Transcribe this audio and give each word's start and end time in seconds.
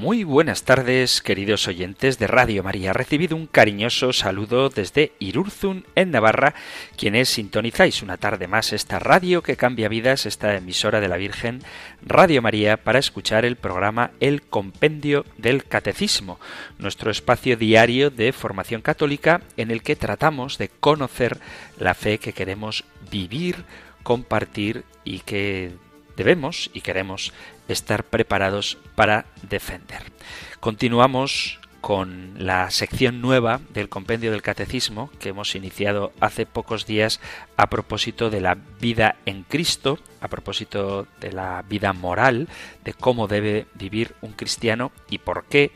Muy 0.00 0.24
buenas 0.24 0.62
tardes, 0.62 1.20
queridos 1.20 1.68
oyentes 1.68 2.18
de 2.18 2.26
Radio 2.26 2.62
María. 2.62 2.94
Recibido 2.94 3.36
un 3.36 3.46
cariñoso 3.46 4.14
saludo 4.14 4.70
desde 4.70 5.12
Irurzun, 5.18 5.84
en 5.94 6.10
Navarra, 6.10 6.54
quienes 6.96 7.28
sintonizáis 7.28 8.02
una 8.02 8.16
tarde 8.16 8.46
más 8.46 8.72
esta 8.72 8.98
radio 8.98 9.42
que 9.42 9.58
cambia 9.58 9.90
vidas, 9.90 10.24
esta 10.24 10.56
emisora 10.56 11.00
de 11.00 11.08
la 11.08 11.18
Virgen, 11.18 11.60
Radio 12.00 12.40
María, 12.40 12.78
para 12.78 12.98
escuchar 12.98 13.44
el 13.44 13.56
programa 13.56 14.12
El 14.20 14.40
Compendio 14.40 15.26
del 15.36 15.64
Catecismo, 15.64 16.40
nuestro 16.78 17.10
espacio 17.10 17.58
diario 17.58 18.08
de 18.08 18.32
formación 18.32 18.80
católica 18.80 19.42
en 19.58 19.70
el 19.70 19.82
que 19.82 19.96
tratamos 19.96 20.56
de 20.56 20.70
conocer 20.70 21.36
la 21.78 21.92
fe 21.92 22.16
que 22.16 22.32
queremos 22.32 22.84
vivir, 23.10 23.66
compartir 24.02 24.84
y 25.04 25.18
que 25.18 25.72
debemos 26.16 26.70
y 26.74 26.80
queremos 26.80 27.32
estar 27.68 28.04
preparados 28.04 28.78
para 28.94 29.26
defender. 29.42 30.02
Continuamos 30.60 31.59
con 31.80 32.34
la 32.38 32.70
sección 32.70 33.20
nueva 33.20 33.60
del 33.72 33.88
compendio 33.88 34.30
del 34.30 34.42
catecismo 34.42 35.10
que 35.18 35.30
hemos 35.30 35.54
iniciado 35.54 36.12
hace 36.20 36.46
pocos 36.46 36.86
días 36.86 37.20
a 37.56 37.68
propósito 37.68 38.30
de 38.30 38.40
la 38.40 38.56
vida 38.80 39.16
en 39.26 39.42
Cristo, 39.44 39.98
a 40.20 40.28
propósito 40.28 41.06
de 41.20 41.32
la 41.32 41.64
vida 41.68 41.92
moral, 41.92 42.48
de 42.84 42.92
cómo 42.92 43.28
debe 43.28 43.66
vivir 43.74 44.14
un 44.20 44.32
cristiano 44.32 44.92
y 45.08 45.18
por 45.18 45.44
qué. 45.46 45.72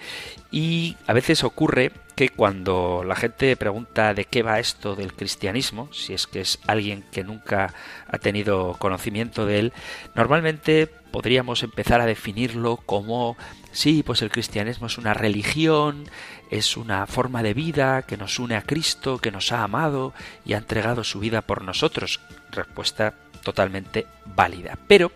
Y 0.51 0.97
a 1.07 1.13
veces 1.13 1.43
ocurre 1.45 1.93
que 2.15 2.29
cuando 2.29 3.03
la 3.05 3.17
gente 3.17 3.57
pregunta 3.57 4.15
de 4.15 4.25
qué 4.25 4.43
va 4.43 4.61
esto 4.61 4.95
del 4.95 5.15
cristianismo, 5.15 5.93
si 5.93 6.15
es 6.15 6.27
que 6.27 6.41
es 6.41 6.61
alguien 6.67 7.05
que 7.11 7.25
nunca 7.25 7.75
ha 8.07 8.19
tenido 8.19 8.77
conocimiento 8.79 9.47
de 9.47 9.59
él, 9.59 9.73
normalmente 10.15 10.87
podríamos 10.87 11.63
empezar 11.63 12.01
a 12.01 12.07
definirlo 12.07 12.77
como 12.77 13.37
sí, 13.75 14.03
pues 14.03 14.23
el 14.23 14.31
cristianismo 14.31 14.87
es 14.87 14.97
una 14.97 15.13
religión, 15.13 16.09
es 16.51 16.77
una 16.77 17.07
forma 17.07 17.43
de 17.43 17.53
vida 17.53 18.03
que 18.03 18.17
nos 18.17 18.39
une 18.39 18.57
a 18.57 18.63
Cristo, 18.63 19.19
que 19.19 19.31
nos 19.31 19.53
ha 19.53 19.63
amado 19.63 20.15
y 20.47 20.55
ha 20.55 20.59
entregado 20.59 21.05
su 21.05 21.21
vida 21.21 21.43
por 21.43 21.63
nosotros. 21.63 22.21
Respuesta 22.51 23.15
totalmente 23.43 24.07
válida. 24.25 24.79
Pero 24.89 25.13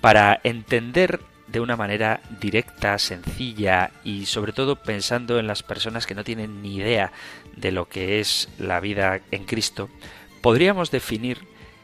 para 0.00 0.40
entender 0.44 1.20
de 1.48 1.60
una 1.60 1.76
manera 1.76 2.20
directa, 2.40 2.98
sencilla 2.98 3.90
y 4.04 4.26
sobre 4.26 4.52
todo 4.52 4.76
pensando 4.76 5.38
en 5.38 5.46
las 5.46 5.62
personas 5.62 6.06
que 6.06 6.14
no 6.14 6.24
tienen 6.24 6.62
ni 6.62 6.76
idea 6.76 7.12
de 7.56 7.72
lo 7.72 7.88
que 7.88 8.20
es 8.20 8.48
la 8.58 8.80
vida 8.80 9.20
en 9.30 9.44
Cristo, 9.44 9.88
podríamos 10.42 10.90
definir 10.90 11.38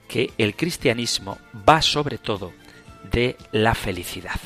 que 0.08 0.32
el 0.36 0.54
cristianismo 0.54 1.38
va 1.68 1.80
sobre 1.80 2.18
todo 2.18 2.52
de 3.10 3.36
la 3.50 3.74
felicidad. 3.74 4.40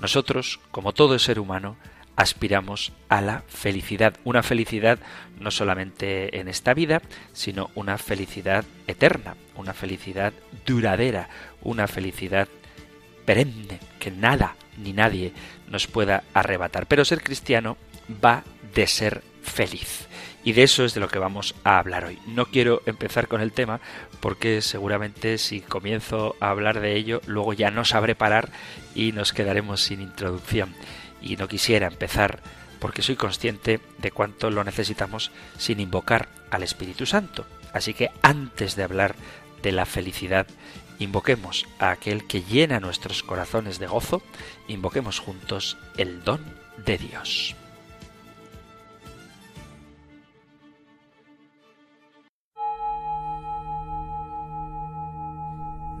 Nosotros, 0.00 0.60
como 0.70 0.92
todo 0.92 1.18
ser 1.18 1.38
humano, 1.38 1.76
aspiramos 2.16 2.92
a 3.08 3.20
la 3.20 3.42
felicidad, 3.48 4.16
una 4.24 4.42
felicidad 4.42 4.98
no 5.38 5.50
solamente 5.50 6.38
en 6.38 6.48
esta 6.48 6.74
vida, 6.74 7.00
sino 7.32 7.70
una 7.74 7.98
felicidad 7.98 8.64
eterna, 8.86 9.36
una 9.56 9.72
felicidad 9.72 10.32
duradera, 10.66 11.28
una 11.62 11.86
felicidad 11.86 12.48
perenne, 13.24 13.80
que 13.98 14.10
nada 14.10 14.56
ni 14.76 14.92
nadie 14.92 15.32
nos 15.68 15.86
pueda 15.86 16.24
arrebatar. 16.34 16.86
Pero 16.86 17.04
ser 17.04 17.22
cristiano 17.22 17.76
va 18.22 18.44
de 18.74 18.86
ser 18.86 19.22
feliz. 19.42 20.08
Y 20.42 20.52
de 20.52 20.62
eso 20.62 20.84
es 20.84 20.94
de 20.94 21.00
lo 21.00 21.08
que 21.08 21.18
vamos 21.18 21.54
a 21.64 21.78
hablar 21.78 22.04
hoy. 22.04 22.18
No 22.26 22.46
quiero 22.46 22.82
empezar 22.86 23.28
con 23.28 23.40
el 23.40 23.52
tema 23.52 23.80
porque 24.20 24.62
seguramente 24.62 25.36
si 25.38 25.60
comienzo 25.60 26.34
a 26.40 26.50
hablar 26.50 26.80
de 26.80 26.96
ello, 26.96 27.20
luego 27.26 27.52
ya 27.52 27.70
no 27.70 27.84
sabré 27.84 28.14
parar 28.14 28.50
y 28.94 29.12
nos 29.12 29.32
quedaremos 29.32 29.82
sin 29.82 30.00
introducción. 30.00 30.74
Y 31.20 31.36
no 31.36 31.48
quisiera 31.48 31.86
empezar 31.86 32.40
porque 32.78 33.02
soy 33.02 33.16
consciente 33.16 33.80
de 33.98 34.10
cuánto 34.10 34.50
lo 34.50 34.64
necesitamos 34.64 35.30
sin 35.58 35.80
invocar 35.80 36.28
al 36.50 36.62
Espíritu 36.62 37.04
Santo. 37.04 37.44
Así 37.72 37.92
que 37.92 38.10
antes 38.22 38.74
de 38.74 38.82
hablar 38.82 39.14
de 39.62 39.72
la 39.72 39.84
felicidad, 39.84 40.46
invoquemos 40.98 41.66
a 41.78 41.90
aquel 41.90 42.26
que 42.26 42.42
llena 42.42 42.80
nuestros 42.80 43.22
corazones 43.22 43.78
de 43.78 43.86
gozo, 43.86 44.22
invoquemos 44.68 45.18
juntos 45.18 45.76
el 45.98 46.24
don 46.24 46.40
de 46.78 46.98
Dios. 46.98 47.54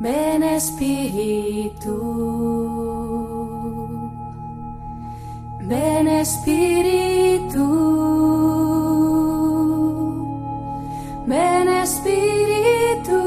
Ven 0.00 0.42
Espíritu, 0.42 1.94
ven 5.60 6.08
Espíritu, 6.08 7.66
ven 11.26 11.68
Espíritu. 11.68 13.20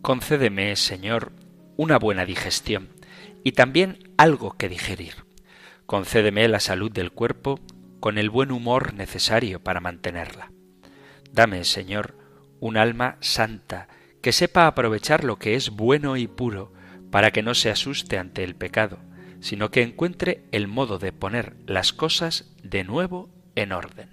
Concédeme, 0.00 0.76
Señor, 0.76 1.32
una 1.76 1.98
buena 1.98 2.24
digestión 2.24 2.93
y 3.44 3.52
también 3.52 4.12
algo 4.16 4.56
que 4.56 4.68
digerir. 4.68 5.24
Concédeme 5.86 6.48
la 6.48 6.60
salud 6.60 6.90
del 6.90 7.12
cuerpo 7.12 7.60
con 8.00 8.18
el 8.18 8.30
buen 8.30 8.50
humor 8.50 8.94
necesario 8.94 9.62
para 9.62 9.80
mantenerla. 9.80 10.50
Dame, 11.30 11.64
Señor, 11.64 12.16
un 12.58 12.76
alma 12.76 13.18
santa 13.20 13.88
que 14.22 14.32
sepa 14.32 14.66
aprovechar 14.66 15.24
lo 15.24 15.38
que 15.38 15.54
es 15.54 15.70
bueno 15.70 16.16
y 16.16 16.26
puro 16.26 16.72
para 17.10 17.30
que 17.30 17.42
no 17.42 17.54
se 17.54 17.70
asuste 17.70 18.18
ante 18.18 18.42
el 18.42 18.56
pecado, 18.56 18.98
sino 19.40 19.70
que 19.70 19.82
encuentre 19.82 20.44
el 20.50 20.66
modo 20.66 20.98
de 20.98 21.12
poner 21.12 21.54
las 21.66 21.92
cosas 21.92 22.54
de 22.62 22.82
nuevo 22.84 23.28
en 23.54 23.72
orden. 23.72 24.08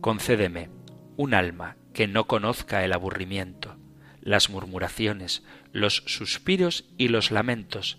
Concédeme 0.00 0.70
un 1.16 1.34
alma 1.34 1.76
que 1.92 2.08
no 2.08 2.26
conozca 2.26 2.84
el 2.84 2.94
aburrimiento, 2.94 3.76
las 4.22 4.48
murmuraciones, 4.48 5.42
los 5.72 6.02
suspiros 6.06 6.86
y 6.96 7.08
los 7.08 7.30
lamentos, 7.30 7.98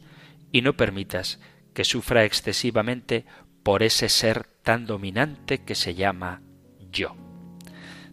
y 0.53 0.61
no 0.61 0.77
permitas 0.77 1.41
que 1.73 1.83
sufra 1.83 2.23
excesivamente 2.23 3.25
por 3.63 3.83
ese 3.83 4.07
ser 4.07 4.45
tan 4.61 4.85
dominante 4.85 5.63
que 5.63 5.75
se 5.75 5.95
llama 5.95 6.41
yo. 6.91 7.17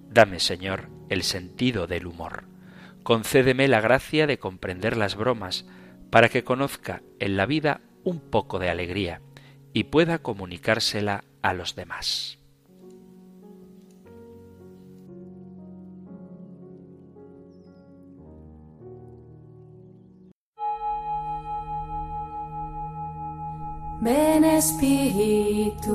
Dame, 0.09 0.41
Señor, 0.41 0.89
el 1.09 1.23
sentido 1.23 1.87
del 1.87 2.07
humor. 2.07 2.45
Concédeme 3.05 3.69
la 3.69 3.81
gracia 3.81 4.27
de 4.27 4.39
comprender 4.39 4.97
las 4.97 5.15
bromas, 5.15 5.67
para 6.11 6.29
que 6.29 6.43
conozca 6.43 7.03
en 7.21 7.37
la 7.37 7.47
vida 7.47 7.83
un 8.03 8.19
poco 8.19 8.59
de 8.59 8.69
alegría 8.69 9.21
y 9.73 9.85
pueda 9.85 10.19
comunicársela 10.19 11.23
a 11.43 11.53
los 11.53 11.77
demás. 11.77 12.40
Ven 24.03 24.45
Espíritu, 24.45 25.93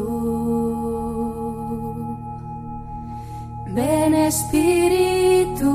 ven 3.67 4.13
Espíritu, 4.13 5.71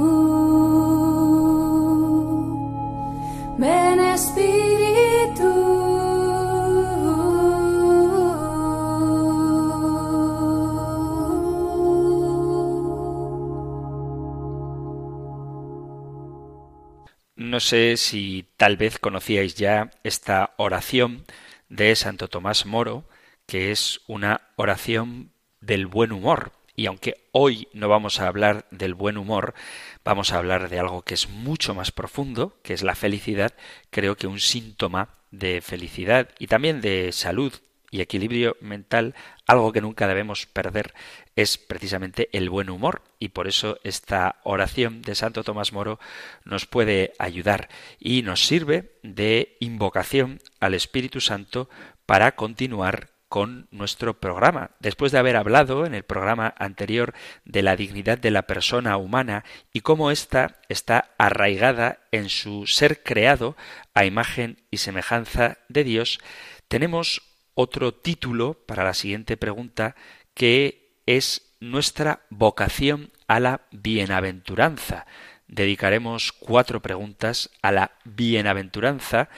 ven 3.59 3.99
Espíritu. 3.99 4.61
No 17.35 17.59
sé 17.59 17.97
si 17.97 18.47
tal 18.57 18.77
vez 18.77 19.01
conocíais 19.01 19.57
ya 19.57 19.91
esta 20.05 20.55
oración 20.59 21.25
de 21.71 21.97
Santo 21.97 22.29
Tomás 22.29 22.67
Moro, 22.67 23.09
que 23.47 23.71
es 23.71 24.01
una 24.07 24.43
oración 24.57 25.33
del 25.61 25.87
buen 25.87 26.13
humor. 26.13 26.53
Y 26.77 26.87
aunque 26.87 27.29
hoy 27.33 27.69
no 27.73 27.89
vamos 27.89 28.21
a 28.21 28.27
hablar 28.27 28.67
del 28.71 28.95
buen 28.95 29.17
humor, 29.17 29.55
vamos 30.05 30.33
a 30.33 30.39
hablar 30.39 30.69
de 30.69 30.79
algo 30.79 31.03
que 31.03 31.15
es 31.15 31.29
mucho 31.29 31.75
más 31.75 31.93
profundo, 31.93 32.59
que 32.63 32.75
es 32.75 32.83
la 32.83 32.95
felicidad, 32.95 33.55
creo 33.91 34.17
que 34.17 34.27
un 34.27 34.41
síntoma 34.41 35.09
de 35.31 35.61
felicidad 35.61 36.29
y 36.39 36.47
también 36.47 36.81
de 36.81 37.13
salud 37.13 37.53
y 37.91 38.01
equilibrio 38.01 38.57
mental, 38.61 39.15
algo 39.47 39.73
que 39.73 39.81
nunca 39.81 40.07
debemos 40.07 40.47
perder 40.47 40.95
es 41.37 41.59
precisamente 41.59 42.29
el 42.33 42.51
buen 42.51 42.71
humor 42.71 43.03
y 43.19 43.31
por 43.31 43.49
eso 43.49 43.79
esta 43.83 44.37
oración 44.45 45.03
de 45.03 45.15
Santo 45.15 45.45
Tomás 45.45 45.73
Moro 45.73 45.99
nos 46.45 46.67
puede 46.67 47.13
ayudar 47.19 47.69
y 47.99 48.23
nos 48.23 48.47
sirve 48.47 48.93
de 49.03 49.57
invocación 49.61 50.41
al 50.61 50.75
Espíritu 50.75 51.21
Santo 51.21 51.69
para 52.07 52.37
continuar 52.37 53.11
con 53.31 53.69
nuestro 53.71 54.19
programa. 54.19 54.73
Después 54.81 55.13
de 55.13 55.19
haber 55.19 55.37
hablado 55.37 55.87
en 55.87 55.95
el 55.95 56.03
programa 56.03 56.53
anterior 56.59 57.15
de 57.45 57.63
la 57.63 57.77
dignidad 57.77 58.19
de 58.19 58.33
la 58.33 58.43
persona 58.43 58.97
humana 58.97 59.45
y 59.73 59.83
cómo 59.83 60.11
ésta 60.11 60.59
está 60.69 61.13
arraigada 61.17 62.01
en 62.11 62.29
su 62.29 62.67
ser 62.67 63.05
creado 63.05 63.57
a 63.95 64.05
imagen 64.05 64.57
y 64.73 64.79
semejanza 64.79 65.59
de 65.69 65.85
Dios, 65.85 66.19
tenemos 66.67 67.23
otro 67.55 67.95
título 67.95 68.55
para 68.67 68.85
la 68.85 68.95
siguiente 68.95 69.37
pregunta 69.37 69.97
que 70.35 70.95
es 71.07 71.55
nuestra 71.61 72.23
vocación 72.31 73.11
a 73.27 73.41
la 73.41 73.63
bienaventuranza. 73.71 75.07
Dedicaremos 75.47 76.33
cuatro 76.33 76.81
preguntas 76.81 77.51
a 77.61 77.73
la 77.73 77.91
bienaventuranza 78.05 79.29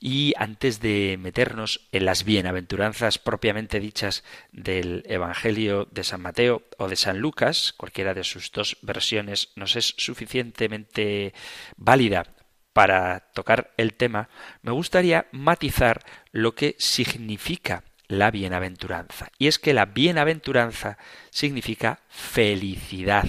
y 0.00 0.34
antes 0.36 0.80
de 0.80 1.16
meternos 1.20 1.88
en 1.92 2.06
las 2.06 2.24
bienaventuranzas 2.24 3.18
propiamente 3.18 3.78
dichas 3.78 4.24
del 4.50 5.04
Evangelio 5.06 5.86
de 5.92 6.02
San 6.02 6.22
Mateo 6.22 6.64
o 6.76 6.88
de 6.88 6.96
San 6.96 7.20
Lucas, 7.20 7.72
cualquiera 7.76 8.14
de 8.14 8.24
sus 8.24 8.50
dos 8.50 8.78
versiones 8.82 9.52
nos 9.54 9.76
es 9.76 9.94
suficientemente 9.96 11.34
válida 11.76 12.26
para 12.72 13.30
tocar 13.34 13.72
el 13.76 13.94
tema, 13.94 14.28
me 14.62 14.72
gustaría 14.72 15.26
matizar 15.32 16.02
lo 16.32 16.54
que 16.54 16.76
significa 16.78 17.84
la 18.10 18.32
bienaventuranza. 18.32 19.30
Y 19.38 19.46
es 19.46 19.60
que 19.60 19.72
la 19.72 19.86
bienaventuranza 19.86 20.98
significa 21.30 22.00
felicidad. 22.08 23.28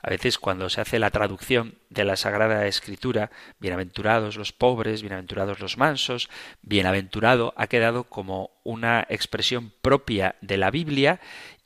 A 0.00 0.08
veces 0.08 0.38
cuando 0.38 0.70
se 0.70 0.80
hace 0.80 0.98
la 0.98 1.10
traducción 1.10 1.74
de 1.90 2.04
la 2.04 2.16
Sagrada 2.16 2.66
Escritura, 2.66 3.30
bienaventurados 3.60 4.36
los 4.36 4.52
pobres, 4.52 5.02
bienaventurados 5.02 5.60
los 5.60 5.76
mansos, 5.76 6.30
bienaventurado 6.62 7.52
ha 7.58 7.66
quedado 7.66 8.04
como 8.04 8.50
una 8.64 9.06
expresión 9.10 9.70
propia 9.82 10.36
de 10.40 10.56
la 10.56 10.70
Biblia 10.70 11.20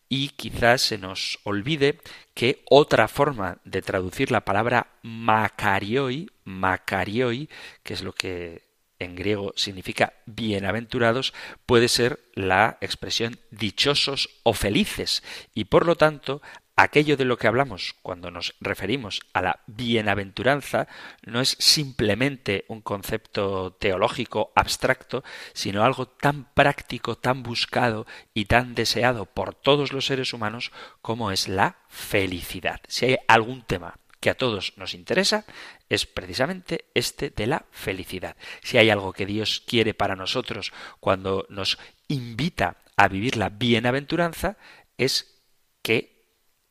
y 0.09 0.31
quizás 0.31 0.83
se 0.83 0.99
nos 0.99 1.39
olvide 1.45 2.01
que 2.35 2.63
otra 2.69 3.09
forma 3.09 3.59
de 3.65 3.83
traducir 3.83 4.31
la 4.31 4.45
palabra 4.45 4.89
makarioi, 5.03 6.31
makarioi, 6.45 7.49
que 7.83 7.95
es 7.95 8.03
lo 8.03 8.13
que 8.13 8.67
en 8.99 9.15
griego 9.15 9.53
significa 9.57 10.15
bienaventurados, 10.27 11.35
puede 11.67 11.89
ser 11.89 12.21
la 12.35 12.79
expresión 12.81 13.39
dichosos 13.51 14.31
o 14.43 14.55
felices. 14.55 15.23
Y 15.55 15.65
por 15.65 15.87
lo 15.87 15.97
tanto, 15.97 16.41
aquello 16.77 17.17
de 17.17 17.25
lo 17.25 17.39
que 17.39 17.49
hablamos 17.49 17.95
cuando 18.03 18.31
nos 18.31 18.55
referimos 18.61 19.21
a 19.33 19.41
la 19.41 19.61
bienaventuranza 19.67 20.87
no 21.23 21.41
es 21.41 21.57
simplemente 21.59 22.67
un 22.69 22.83
concepto 22.83 23.73
teológico 23.73 24.53
abstracto, 24.55 25.25
sino 25.55 25.85
algo 25.85 26.07
tan 26.07 26.53
práctico, 26.53 27.17
tan 27.17 27.43
buscado 27.43 28.07
y 28.35 28.45
tan 28.45 28.75
deseado 28.75 29.25
por 29.25 29.55
todos 29.55 29.93
los 29.93 30.07
seres 30.07 30.35
humanos 30.35 30.71
como 31.01 31.33
es 31.33 31.49
la 31.49 31.79
felicidad. 31.89 32.81
Si 32.87 33.07
hay 33.07 33.17
algún 33.27 33.63
tema 33.63 33.99
que 34.21 34.31
a 34.31 34.35
todos 34.35 34.75
nos 34.77 34.95
interesa 34.95 35.45
es 35.89 36.05
precisamente 36.05 36.87
este 36.95 37.31
de 37.31 37.47
la 37.47 37.65
felicidad. 37.71 38.37
Si 38.63 38.77
hay 38.77 38.91
algo 38.91 39.13
que 39.13 39.27
Dios 39.27 39.63
quiere 39.67 39.95
para 39.95 40.17
nosotros 40.17 40.73
cuando 41.01 41.47
nos 41.49 41.79
invita 42.09 42.79
a 42.97 43.09
vivir 43.09 43.37
la 43.37 43.51
bienaventuranza, 43.51 44.57
es 44.97 45.43
que 45.83 46.16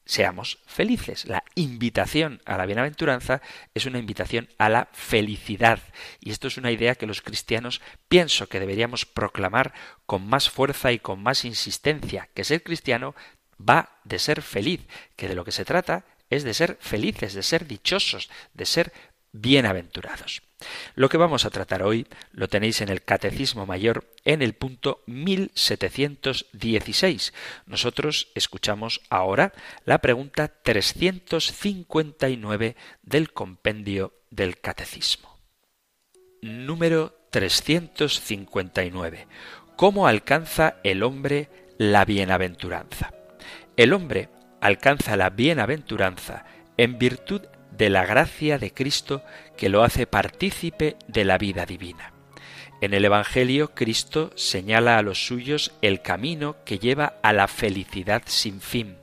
seamos 0.06 0.60
felices. 0.66 1.26
La 1.26 1.44
invitación 1.56 2.42
a 2.46 2.58
la 2.58 2.66
bienaventuranza 2.66 3.42
es 3.74 3.86
una 3.86 4.00
invitación 4.00 4.48
a 4.58 4.70
la 4.70 4.88
felicidad. 4.94 5.80
Y 6.20 6.32
esto 6.32 6.48
es 6.48 6.58
una 6.58 6.72
idea 6.72 6.96
que 6.96 7.08
los 7.08 7.22
cristianos 7.22 7.82
pienso 8.08 8.48
que 8.48 8.60
deberíamos 8.60 9.06
proclamar 9.06 9.74
con 10.06 10.26
más 10.28 10.50
fuerza 10.50 10.92
y 10.92 11.00
con 11.00 11.22
más 11.22 11.46
insistencia, 11.46 12.30
que 12.34 12.44
ser 12.44 12.64
cristiano 12.64 13.16
va 13.58 13.98
de 14.04 14.20
ser 14.20 14.42
feliz, 14.42 14.82
que 15.16 15.28
de 15.28 15.36
lo 15.36 15.44
que 15.44 15.52
se 15.52 15.66
trata 15.66 16.06
es 16.30 16.44
de 16.44 16.54
ser 16.54 16.78
felices, 16.82 17.34
de 17.34 17.44
ser 17.44 17.68
dichosos, 17.68 18.30
de 18.54 18.66
ser 18.66 18.94
bienaventurados. 19.32 20.42
Lo 20.96 21.10
que 21.10 21.18
vamos 21.18 21.44
a 21.46 21.50
tratar 21.50 21.84
hoy 21.84 22.08
lo 22.32 22.48
tenéis 22.48 22.80
en 22.82 22.90
el 22.90 23.04
Catecismo 23.04 23.66
Mayor 23.66 24.06
en 24.24 24.42
el 24.42 24.54
punto 24.54 25.04
1716. 25.06 27.34
Nosotros 27.66 28.30
escuchamos 28.36 29.02
ahora 29.10 29.52
la 29.84 29.98
pregunta 30.00 30.48
359 30.48 32.78
del 33.04 33.34
compendio 33.34 34.14
del 34.30 34.58
Catecismo. 34.60 35.38
Número 36.42 37.28
359. 37.32 39.28
¿Cómo 39.76 40.08
alcanza 40.08 40.78
el 40.84 41.04
hombre 41.04 41.50
la 41.78 42.06
bienaventuranza? 42.06 43.14
El 43.76 43.92
hombre 43.92 44.30
alcanza 44.62 45.18
la 45.18 45.32
bienaventuranza 45.32 46.46
en 46.78 46.98
virtud 46.98 47.42
de 47.78 47.90
la 47.90 48.06
gracia 48.06 48.58
de 48.58 48.74
Cristo 48.74 49.24
que 49.58 49.70
lo 49.70 49.84
hace 49.84 50.08
partícipe 50.08 50.98
de 51.08 51.26
la 51.26 51.38
vida 51.38 51.66
divina. 51.66 52.14
En 52.82 52.94
el 52.94 53.06
Evangelio 53.06 53.74
Cristo 53.74 54.32
señala 54.36 54.98
a 54.98 55.02
los 55.02 55.26
suyos 55.26 55.72
el 55.82 56.02
camino 56.02 56.58
que 56.66 56.78
lleva 56.78 57.16
a 57.24 57.34
la 57.34 57.48
felicidad 57.48 58.24
sin 58.26 58.62
fin, 58.62 58.98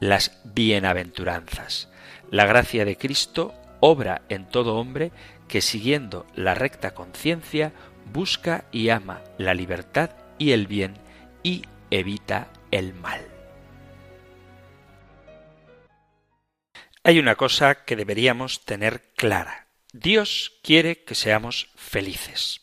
las 0.00 0.40
bienaventuranzas. 0.44 1.88
La 2.30 2.46
gracia 2.46 2.84
de 2.84 2.96
Cristo 2.96 3.54
obra 3.80 4.22
en 4.28 4.46
todo 4.46 4.76
hombre 4.76 5.12
que 5.48 5.60
siguiendo 5.60 6.26
la 6.34 6.54
recta 6.54 6.92
conciencia 6.92 7.72
busca 8.12 8.64
y 8.70 8.90
ama 8.90 9.22
la 9.38 9.54
libertad 9.54 10.10
y 10.38 10.52
el 10.52 10.66
bien 10.66 10.94
y 11.42 11.62
evita 11.90 12.48
el 12.70 12.94
mal. 12.94 13.29
Hay 17.02 17.18
una 17.18 17.34
cosa 17.36 17.86
que 17.86 17.96
deberíamos 17.96 18.66
tener 18.66 19.12
clara. 19.16 19.68
Dios 19.92 20.52
quiere 20.62 21.02
que 21.02 21.14
seamos 21.14 21.70
felices, 21.74 22.60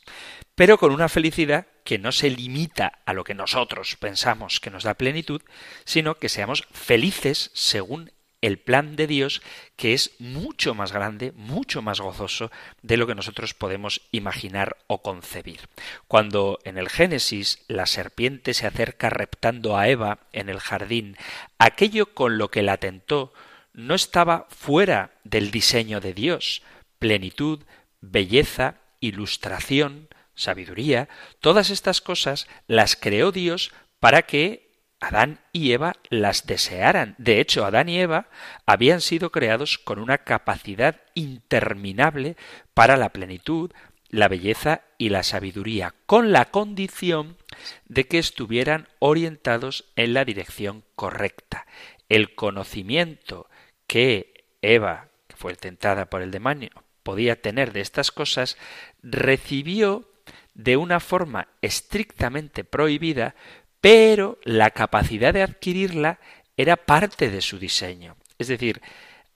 pero 0.54 0.78
con 0.78 0.92
una 0.92 1.10
felicidad 1.10 1.66
que 1.84 1.98
no 1.98 2.12
se 2.12 2.30
limita 2.30 3.00
a 3.06 3.14
lo 3.14 3.24
que 3.24 3.34
nosotros 3.34 3.96
pensamos 4.00 4.60
que 4.60 4.70
nos 4.70 4.84
da 4.84 4.94
plenitud, 4.94 5.42
sino 5.86 6.20
que 6.20 6.30
seamos 6.30 6.68
felices 6.72 7.50
según 7.56 8.12
el 8.42 8.60
plan 8.60 8.96
de 8.96 9.08
Dios, 9.08 9.42
que 9.76 9.96
es 9.96 10.12
mucho 10.20 10.76
más 10.76 10.92
grande, 10.92 11.32
mucho 11.36 11.82
más 11.82 12.00
gozoso 12.00 12.52
de 12.84 12.98
lo 12.98 13.08
que 13.08 13.16
nosotros 13.16 13.56
podemos 13.56 14.02
imaginar 14.12 14.78
o 14.86 15.02
concebir. 15.02 15.62
Cuando 16.08 16.60
en 16.64 16.78
el 16.78 16.90
Génesis 16.90 17.66
la 17.68 17.88
serpiente 17.88 18.54
se 18.54 18.68
acerca 18.68 19.10
reptando 19.10 19.78
a 19.78 19.90
Eva 19.90 20.20
en 20.32 20.50
el 20.50 20.60
jardín, 20.60 21.18
aquello 21.58 22.14
con 22.14 22.38
lo 22.38 22.52
que 22.52 22.62
la 22.62 22.78
tentó 22.78 23.34
no 23.78 23.94
estaba 23.94 24.48
fuera 24.50 25.12
del 25.24 25.52
diseño 25.52 26.02
de 26.02 26.16
Dios. 26.16 26.64
Plenitud, 26.98 27.60
belleza, 28.02 28.82
ilustración, 29.00 30.10
sabiduría, 30.34 31.10
todas 31.42 31.70
estas 31.70 32.02
cosas 32.02 32.48
las 32.66 32.96
creó 32.96 33.32
Dios 33.32 33.72
para 34.00 34.24
que 34.24 34.68
Adán 35.00 35.40
y 35.52 35.74
Eva 35.74 35.94
las 36.10 36.48
desearan. 36.48 37.14
De 37.20 37.40
hecho, 37.40 37.66
Adán 37.66 37.88
y 37.88 38.00
Eva 38.00 38.30
habían 38.66 39.00
sido 39.00 39.32
creados 39.32 39.78
con 39.78 40.00
una 40.00 40.18
capacidad 40.18 41.00
interminable 41.14 42.36
para 42.74 42.98
la 42.98 43.10
plenitud, 43.10 43.72
la 44.10 44.28
belleza 44.28 44.82
y 44.98 45.10
la 45.10 45.22
sabiduría, 45.22 45.94
con 46.08 46.32
la 46.32 46.46
condición 46.46 47.38
de 47.86 48.08
que 48.08 48.18
estuvieran 48.18 48.88
orientados 48.98 49.86
en 49.96 50.16
la 50.16 50.26
dirección 50.26 50.84
correcta. 50.96 51.68
El 52.10 52.34
conocimiento 52.34 53.48
que 53.88 54.46
Eva, 54.62 55.08
que 55.28 55.36
fue 55.36 55.56
tentada 55.56 56.10
por 56.10 56.22
el 56.22 56.32
demonio, 56.32 56.72
podía 57.04 57.42
tener 57.42 57.72
de 57.72 57.82
estas 57.82 58.12
cosas, 58.12 58.58
recibió 59.02 60.10
de 60.54 60.76
una 60.76 61.00
forma 61.00 61.48
estrictamente 61.62 62.64
prohibida, 62.64 63.36
pero 63.80 64.38
la 64.44 64.72
capacidad 64.72 65.34
de 65.34 65.44
adquirirla 65.44 66.20
era 66.58 66.76
parte 66.76 67.30
de 67.30 67.42
su 67.42 67.60
diseño. 67.60 68.18
Es 68.38 68.48
decir, 68.48 68.82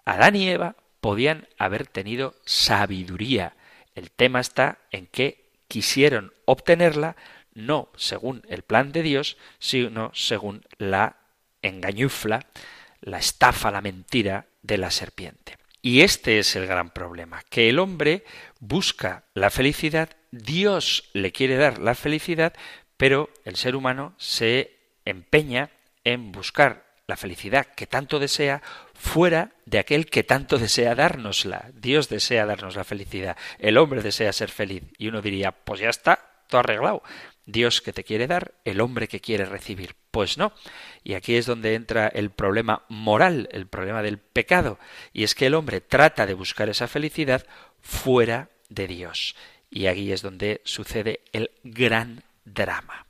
Adán 0.03 0.35
y 0.35 0.49
Eva 0.49 0.75
podían 0.99 1.47
haber 1.57 1.87
tenido 1.87 2.35
sabiduría. 2.45 3.55
El 3.95 4.11
tema 4.11 4.39
está 4.39 4.79
en 4.91 5.07
que 5.07 5.45
quisieron 5.67 6.33
obtenerla 6.45 7.15
no 7.53 7.89
según 7.95 8.43
el 8.49 8.63
plan 8.63 8.91
de 8.91 9.03
Dios, 9.03 9.37
sino 9.59 10.11
según 10.13 10.65
la 10.77 11.17
engañufla 11.61 12.47
la 13.01 13.17
estafa, 13.17 13.71
la 13.71 13.81
mentira 13.81 14.45
de 14.61 14.77
la 14.77 14.91
serpiente. 14.91 15.57
Y 15.81 16.01
este 16.01 16.39
es 16.39 16.55
el 16.55 16.67
gran 16.67 16.91
problema, 16.91 17.41
que 17.49 17.67
el 17.67 17.79
hombre 17.79 18.23
busca 18.59 19.23
la 19.33 19.49
felicidad, 19.49 20.09
Dios 20.29 21.09
le 21.13 21.31
quiere 21.31 21.57
dar 21.57 21.79
la 21.79 21.95
felicidad, 21.95 22.53
Pero 22.97 23.31
el 23.45 23.55
ser 23.55 23.75
humano 23.75 24.13
se 24.19 24.77
empeña 25.05 25.71
en 26.03 26.31
buscar 26.31 26.85
la 27.07 27.17
felicidad 27.17 27.65
que 27.65 27.87
tanto 27.87 28.19
desea 28.19 28.61
fuera 28.93 29.49
de 29.65 29.79
aquel 29.79 30.05
que 30.05 30.23
tanto 30.23 30.59
desea 30.59 30.93
dárnosla. 30.93 31.71
Dios 31.73 32.09
desea 32.09 32.45
darnos 32.45 32.75
la 32.75 32.83
felicidad, 32.83 33.35
el 33.57 33.79
hombre 33.79 34.03
desea 34.03 34.31
ser 34.31 34.51
feliz. 34.51 34.83
Y 34.99 35.07
uno 35.07 35.21
diría, 35.21 35.51
pues 35.51 35.79
ya 35.79 35.89
está, 35.89 36.19
todo 36.47 36.59
arreglado. 36.59 37.01
Dios 37.51 37.81
que 37.81 37.93
te 37.93 38.03
quiere 38.03 38.27
dar, 38.27 38.53
el 38.65 38.81
hombre 38.81 39.07
que 39.07 39.19
quiere 39.19 39.45
recibir. 39.45 39.95
Pues 40.11 40.37
no. 40.37 40.53
Y 41.03 41.13
aquí 41.13 41.35
es 41.35 41.45
donde 41.45 41.75
entra 41.75 42.07
el 42.07 42.31
problema 42.31 42.83
moral, 42.89 43.49
el 43.51 43.67
problema 43.67 44.01
del 44.01 44.17
pecado. 44.17 44.79
Y 45.13 45.23
es 45.23 45.35
que 45.35 45.47
el 45.47 45.55
hombre 45.55 45.81
trata 45.81 46.25
de 46.25 46.33
buscar 46.33 46.69
esa 46.69 46.87
felicidad 46.87 47.45
fuera 47.79 48.49
de 48.69 48.87
Dios. 48.87 49.35
Y 49.69 49.87
aquí 49.87 50.11
es 50.11 50.21
donde 50.21 50.61
sucede 50.65 51.21
el 51.31 51.51
gran 51.63 52.23
drama. 52.45 53.07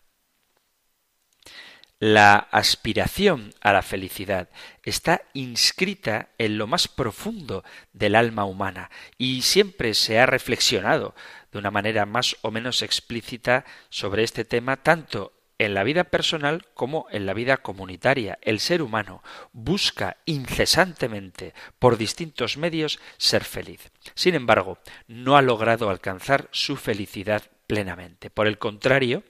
La 2.03 2.35
aspiración 2.35 3.53
a 3.61 3.73
la 3.73 3.83
felicidad 3.83 4.49
está 4.81 5.21
inscrita 5.33 6.29
en 6.39 6.57
lo 6.57 6.65
más 6.65 6.87
profundo 6.87 7.63
del 7.93 8.15
alma 8.15 8.43
humana 8.43 8.89
y 9.19 9.43
siempre 9.43 9.93
se 9.93 10.19
ha 10.19 10.25
reflexionado 10.25 11.13
de 11.51 11.59
una 11.59 11.71
manera 11.71 12.05
más 12.05 12.37
o 12.41 12.51
menos 12.51 12.81
explícita 12.81 13.65
sobre 13.89 14.23
este 14.23 14.45
tema 14.45 14.77
tanto 14.77 15.33
en 15.57 15.75
la 15.75 15.83
vida 15.83 16.05
personal 16.05 16.65
como 16.73 17.05
en 17.11 17.27
la 17.27 17.35
vida 17.35 17.57
comunitaria. 17.57 18.39
El 18.41 18.59
ser 18.59 18.81
humano 18.81 19.21
busca 19.53 20.17
incesantemente 20.25 21.53
por 21.77 21.97
distintos 21.97 22.57
medios 22.57 22.99
ser 23.17 23.43
feliz. 23.43 23.91
Sin 24.15 24.33
embargo, 24.33 24.79
no 25.07 25.37
ha 25.37 25.43
logrado 25.43 25.89
alcanzar 25.91 26.49
su 26.51 26.77
felicidad 26.77 27.43
plenamente. 27.67 28.31
Por 28.31 28.47
el 28.47 28.57
contrario, 28.57 29.23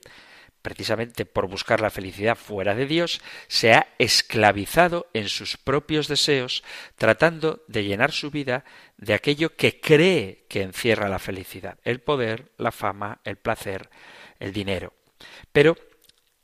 precisamente 0.62 1.26
por 1.26 1.48
buscar 1.48 1.82
la 1.82 1.90
felicidad 1.90 2.36
fuera 2.36 2.76
de 2.76 2.86
Dios, 2.86 3.22
se 3.48 3.74
ha 3.74 3.88
esclavizado 3.98 5.08
en 5.14 5.30
sus 5.30 5.58
propios 5.58 6.08
deseos, 6.08 6.64
tratando 6.96 7.64
de 7.68 7.84
llenar 7.84 8.12
su 8.12 8.32
vida 8.32 8.64
de 8.98 9.14
aquello 9.14 9.56
que 9.56 9.80
cree 9.80 10.46
que 10.48 10.62
encierra 10.62 11.10
la 11.10 11.20
felicidad, 11.20 11.78
el 11.84 12.02
poder, 12.02 12.52
la 12.58 12.72
fama, 12.72 13.22
el 13.24 13.38
placer, 13.38 13.90
el 14.40 14.54
dinero. 14.54 14.94
Pero 15.52 15.78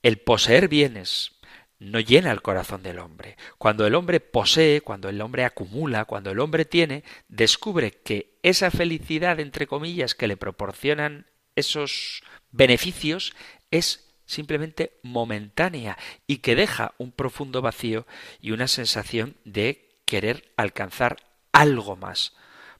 el 0.03 0.17
poseer 0.19 0.67
bienes 0.67 1.33
no 1.79 1.99
llena 1.99 2.31
el 2.31 2.41
corazón 2.41 2.81
del 2.81 2.99
hombre. 2.99 3.37
Cuando 3.57 3.85
el 3.85 3.95
hombre 3.95 4.19
posee, 4.19 4.81
cuando 4.81 5.09
el 5.09 5.21
hombre 5.21 5.45
acumula, 5.45 6.05
cuando 6.05 6.31
el 6.31 6.39
hombre 6.39 6.65
tiene, 6.65 7.03
descubre 7.27 7.91
que 7.91 8.37
esa 8.41 8.71
felicidad, 8.71 9.39
entre 9.39 9.67
comillas, 9.67 10.15
que 10.15 10.27
le 10.27 10.37
proporcionan 10.37 11.27
esos 11.55 12.23
beneficios 12.51 13.33
es 13.71 14.06
simplemente 14.27 14.99
momentánea 15.01 15.97
y 16.27 16.37
que 16.37 16.55
deja 16.55 16.93
un 16.99 17.11
profundo 17.11 17.63
vacío 17.63 18.05
y 18.39 18.51
una 18.51 18.67
sensación 18.67 19.37
de 19.43 19.97
querer 20.05 20.53
alcanzar 20.55 21.17
algo 21.51 21.95
más. 21.95 22.35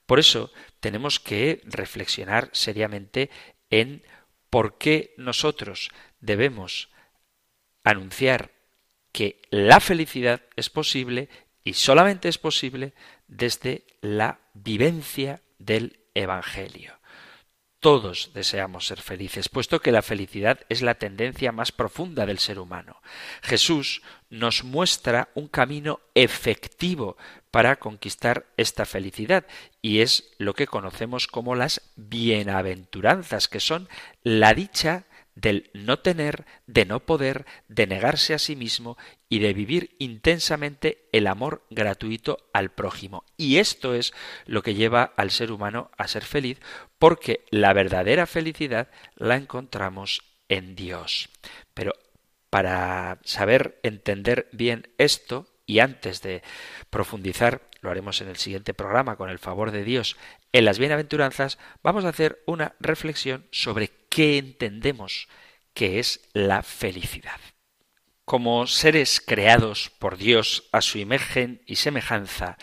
Por 0.05 0.19
eso 0.19 0.51
tenemos 0.79 1.19
que 1.19 1.61
reflexionar 1.65 2.49
seriamente 2.53 3.31
en 3.69 4.03
por 4.49 4.77
qué 4.77 5.13
nosotros 5.17 5.89
debemos 6.19 6.89
anunciar 7.83 8.51
que 9.11 9.41
la 9.49 9.79
felicidad 9.79 10.41
es 10.55 10.69
posible 10.69 11.29
y 11.63 11.73
solamente 11.73 12.29
es 12.29 12.37
posible 12.37 12.93
desde 13.27 13.85
la 14.01 14.39
vivencia 14.53 15.41
del 15.57 15.99
Evangelio. 16.13 16.96
Todos 17.79 18.31
deseamos 18.33 18.87
ser 18.87 19.01
felices, 19.01 19.49
puesto 19.49 19.81
que 19.81 19.91
la 19.91 20.01
felicidad 20.01 20.59
es 20.67 20.81
la 20.81 20.95
tendencia 20.95 21.51
más 21.51 21.71
profunda 21.71 22.25
del 22.25 22.39
ser 22.39 22.57
humano. 22.57 23.01
Jesús 23.43 24.01
nos 24.29 24.63
muestra 24.63 25.29
un 25.35 25.47
camino 25.47 25.99
efectivo 26.15 27.17
para 27.51 27.77
conquistar 27.77 28.45
esta 28.57 28.85
felicidad, 28.85 29.45
y 29.81 29.99
es 30.01 30.31
lo 30.37 30.53
que 30.53 30.67
conocemos 30.67 31.27
como 31.27 31.55
las 31.55 31.81
bienaventuranzas, 31.95 33.47
que 33.47 33.59
son 33.59 33.87
la 34.23 34.53
dicha 34.53 35.05
del 35.37 35.69
no 35.73 35.99
tener, 35.99 36.45
de 36.65 36.85
no 36.85 36.99
poder, 36.99 37.45
de 37.67 37.85
negarse 37.85 38.33
a 38.33 38.39
sí 38.39 38.55
mismo 38.55 38.97
y 39.29 39.39
de 39.39 39.53
vivir 39.53 39.95
intensamente 39.99 41.07
el 41.11 41.27
amor 41.27 41.63
gratuito 41.69 42.49
al 42.53 42.71
prójimo. 42.71 43.23
Y 43.37 43.57
esto 43.57 43.93
es 43.93 44.13
lo 44.45 44.63
que 44.63 44.73
lleva 44.73 45.13
al 45.15 45.29
ser 45.29 45.51
humano 45.51 45.91
a 45.97 46.07
ser 46.07 46.23
feliz, 46.23 46.59
porque 46.97 47.45
la 47.51 47.73
verdadera 47.73 48.25
felicidad 48.25 48.89
la 49.15 49.35
encontramos 49.35 50.23
en 50.49 50.75
Dios. 50.75 51.29
Pero 51.75 51.93
para 52.49 53.19
saber 53.23 53.79
entender 53.83 54.49
bien 54.51 54.89
esto, 54.97 55.47
y 55.67 55.79
antes 55.79 56.23
de 56.23 56.41
profundizar, 56.89 57.61
lo 57.81 57.91
haremos 57.91 58.21
en 58.21 58.29
el 58.29 58.37
siguiente 58.37 58.73
programa 58.73 59.17
con 59.17 59.29
el 59.29 59.37
favor 59.37 59.69
de 59.69 59.83
Dios, 59.83 60.17
en 60.53 60.65
las 60.65 60.79
bienaventuranzas, 60.79 61.59
vamos 61.83 62.05
a 62.05 62.09
hacer 62.09 62.41
una 62.47 62.73
reflexión 62.79 63.45
sobre 63.51 63.91
qué 64.09 64.39
entendemos 64.39 65.27
que 65.75 65.99
es 65.99 66.27
la 66.33 66.63
felicidad. 66.63 67.39
Como 68.25 68.65
seres 68.65 69.21
creados 69.21 69.91
por 69.99 70.17
Dios 70.17 70.67
a 70.71 70.81
su 70.81 70.97
imagen 70.97 71.61
y 71.65 71.75
semejanza, 71.75 72.57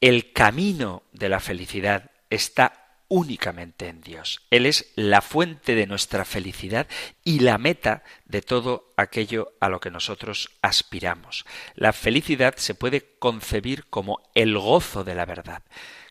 el 0.00 0.32
camino 0.32 1.04
de 1.12 1.28
la 1.28 1.40
felicidad 1.40 2.10
está 2.30 2.87
únicamente 3.08 3.88
en 3.88 4.00
Dios. 4.02 4.42
Él 4.50 4.66
es 4.66 4.92
la 4.94 5.22
fuente 5.22 5.74
de 5.74 5.86
nuestra 5.86 6.24
felicidad 6.24 6.86
y 7.24 7.40
la 7.40 7.58
meta 7.58 8.04
de 8.26 8.42
todo 8.42 8.92
aquello 8.96 9.52
a 9.60 9.68
lo 9.68 9.80
que 9.80 9.90
nosotros 9.90 10.50
aspiramos. 10.62 11.44
La 11.74 11.92
felicidad 11.92 12.56
se 12.56 12.74
puede 12.74 13.16
concebir 13.18 13.86
como 13.86 14.20
el 14.34 14.56
gozo 14.58 15.04
de 15.04 15.14
la 15.14 15.24
verdad. 15.24 15.62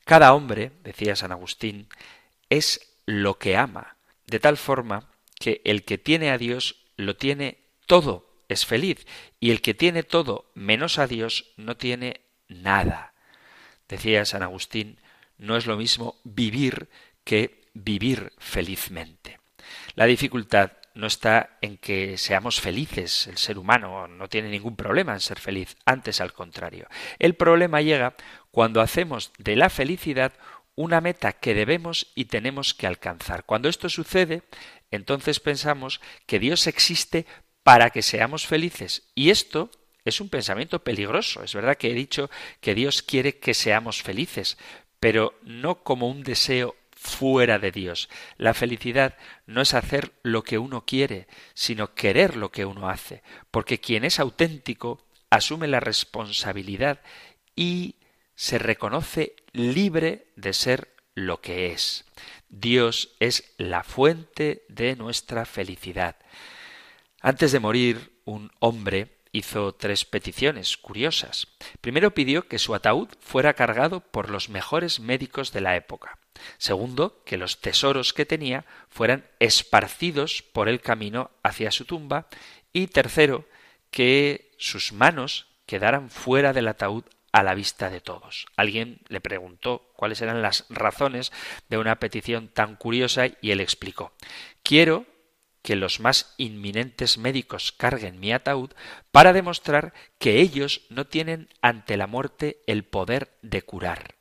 Cada 0.06 0.34
hombre, 0.34 0.72
decía 0.84 1.16
San 1.16 1.32
Agustín, 1.32 1.88
es 2.50 2.94
lo 3.06 3.38
que 3.38 3.58
ama, 3.58 3.98
de 4.26 4.40
tal 4.40 4.58
forma 4.58 5.10
que 5.40 5.62
el 5.66 5.84
que 5.84 5.98
tiene 5.98 6.32
a 6.32 6.38
Dios 6.38 6.84
lo 6.96 7.16
tiene 7.16 7.60
todo, 7.86 8.28
es 8.50 8.66
feliz, 8.66 9.06
y 9.40 9.52
el 9.52 9.62
que 9.62 9.74
tiene 9.74 10.04
todo 10.04 10.50
menos 10.56 10.98
a 10.98 11.08
Dios 11.08 11.52
no 11.58 11.78
tiene 11.78 12.22
nada. 12.48 13.14
Decía 13.88 14.26
San 14.26 14.44
Agustín, 14.44 15.00
no 15.38 15.58
es 15.58 15.66
lo 15.66 15.78
mismo 15.78 16.16
vivir 16.24 16.90
que 17.24 17.62
vivir 17.74 18.34
felizmente. 18.38 19.40
La 19.96 20.06
dificultad 20.06 20.72
no 20.94 21.08
está 21.08 21.58
en 21.62 21.78
que 21.78 22.18
seamos 22.18 22.60
felices, 22.60 23.28
el 23.28 23.38
ser 23.38 23.58
humano 23.58 24.08
no 24.08 24.28
tiene 24.28 24.50
ningún 24.50 24.76
problema 24.76 25.14
en 25.14 25.20
ser 25.20 25.40
feliz, 25.40 25.76
antes 25.86 26.22
al 26.22 26.34
contrario. 26.34 26.88
El 27.20 27.36
problema 27.36 27.82
llega 27.82 28.16
cuando 28.52 28.82
hacemos 28.82 29.32
de 29.38 29.56
la 29.56 29.70
felicidad 29.70 30.34
una 30.76 31.02
meta 31.02 31.34
que 31.34 31.54
debemos 31.54 32.08
y 32.16 32.26
tenemos 32.26 32.74
que 32.74 32.88
alcanzar. 32.88 33.46
Cuando 33.46 33.70
esto 33.70 33.90
sucede, 33.90 34.44
entonces 34.92 35.40
pensamos 35.40 36.02
que 36.26 36.40
Dios 36.40 36.68
existe 36.68 37.26
para 37.64 37.90
que 37.90 38.02
seamos 38.02 38.48
felices. 38.48 39.10
Y 39.14 39.30
esto 39.30 39.70
es 40.06 40.22
un 40.22 40.30
pensamiento 40.30 40.84
peligroso. 40.84 41.44
Es 41.44 41.54
verdad 41.54 41.78
que 41.78 41.92
he 41.92 41.94
dicho 41.94 42.30
que 42.62 42.76
Dios 42.76 43.02
quiere 43.02 43.40
que 43.40 43.54
seamos 43.54 44.02
felices, 44.02 44.58
pero 45.00 45.38
no 45.44 45.84
como 45.84 46.08
un 46.08 46.24
deseo 46.24 46.76
fuera 46.92 47.60
de 47.60 47.72
Dios. 47.72 48.10
La 48.38 48.54
felicidad 48.54 49.18
no 49.46 49.62
es 49.62 49.74
hacer 49.74 50.14
lo 50.24 50.44
que 50.44 50.58
uno 50.58 50.86
quiere, 50.86 51.28
sino 51.54 51.94
querer 51.94 52.36
lo 52.36 52.52
que 52.52 52.66
uno 52.66 52.90
hace, 52.90 53.24
porque 53.52 53.80
quien 53.80 54.04
es 54.04 54.20
auténtico 54.20 55.06
asume 55.30 55.68
la 55.68 55.80
responsabilidad 55.80 57.02
y 57.56 57.96
se 58.36 58.58
reconoce 58.58 59.36
libre 59.54 60.28
de 60.36 60.54
ser 60.54 60.96
lo 61.16 61.42
que 61.42 61.72
es. 61.72 62.06
Dios 62.50 63.16
es 63.20 63.54
la 63.58 63.84
fuente 63.84 64.64
de 64.70 64.96
nuestra 64.96 65.46
felicidad. 65.46 66.16
Antes 67.22 67.52
de 67.52 67.60
morir, 67.60 68.22
un 68.26 68.52
hombre 68.60 69.17
hizo 69.38 69.74
tres 69.74 70.06
peticiones 70.06 70.78
curiosas. 70.78 71.48
Primero 71.82 72.14
pidió 72.14 72.48
que 72.48 72.60
su 72.60 72.76
ataúd 72.76 73.10
fuera 73.20 73.54
cargado 73.54 74.00
por 74.00 74.30
los 74.30 74.50
mejores 74.50 75.00
médicos 75.00 75.52
de 75.52 75.62
la 75.62 75.76
época. 75.76 76.18
Segundo, 76.58 77.24
que 77.26 77.38
los 77.38 77.62
tesoros 77.62 78.14
que 78.14 78.26
tenía 78.26 78.66
fueran 78.90 79.26
esparcidos 79.40 80.42
por 80.42 80.70
el 80.70 80.82
camino 80.82 81.32
hacia 81.44 81.72
su 81.72 81.86
tumba. 81.86 82.28
Y 82.74 82.88
tercero, 82.88 83.46
que 83.92 84.54
sus 84.58 84.92
manos 84.94 85.48
quedaran 85.66 86.10
fuera 86.10 86.54
del 86.54 86.68
ataúd 86.68 87.04
a 87.32 87.44
la 87.44 87.54
vista 87.54 87.90
de 87.90 88.02
todos. 88.02 88.48
Alguien 88.56 89.02
le 89.10 89.22
preguntó 89.22 89.92
cuáles 89.96 90.22
eran 90.22 90.42
las 90.42 90.66
razones 90.70 91.32
de 91.70 91.78
una 91.78 92.00
petición 92.00 92.48
tan 92.48 92.76
curiosa 92.76 93.28
y 93.42 93.52
él 93.52 93.62
explicó 93.62 94.14
Quiero 94.64 95.06
que 95.68 95.76
los 95.76 96.00
más 96.00 96.34
inminentes 96.38 97.18
médicos 97.18 97.74
carguen 97.74 98.22
mi 98.22 98.32
ataúd 98.32 98.72
para 99.12 99.34
demostrar 99.34 99.94
que 100.18 100.40
ellos 100.40 100.84
no 100.88 101.08
tienen 101.08 101.50
ante 101.62 101.98
la 101.98 102.08
muerte 102.08 102.62
el 102.68 102.86
poder 102.86 103.38
de 103.42 103.64
curar. 103.64 104.16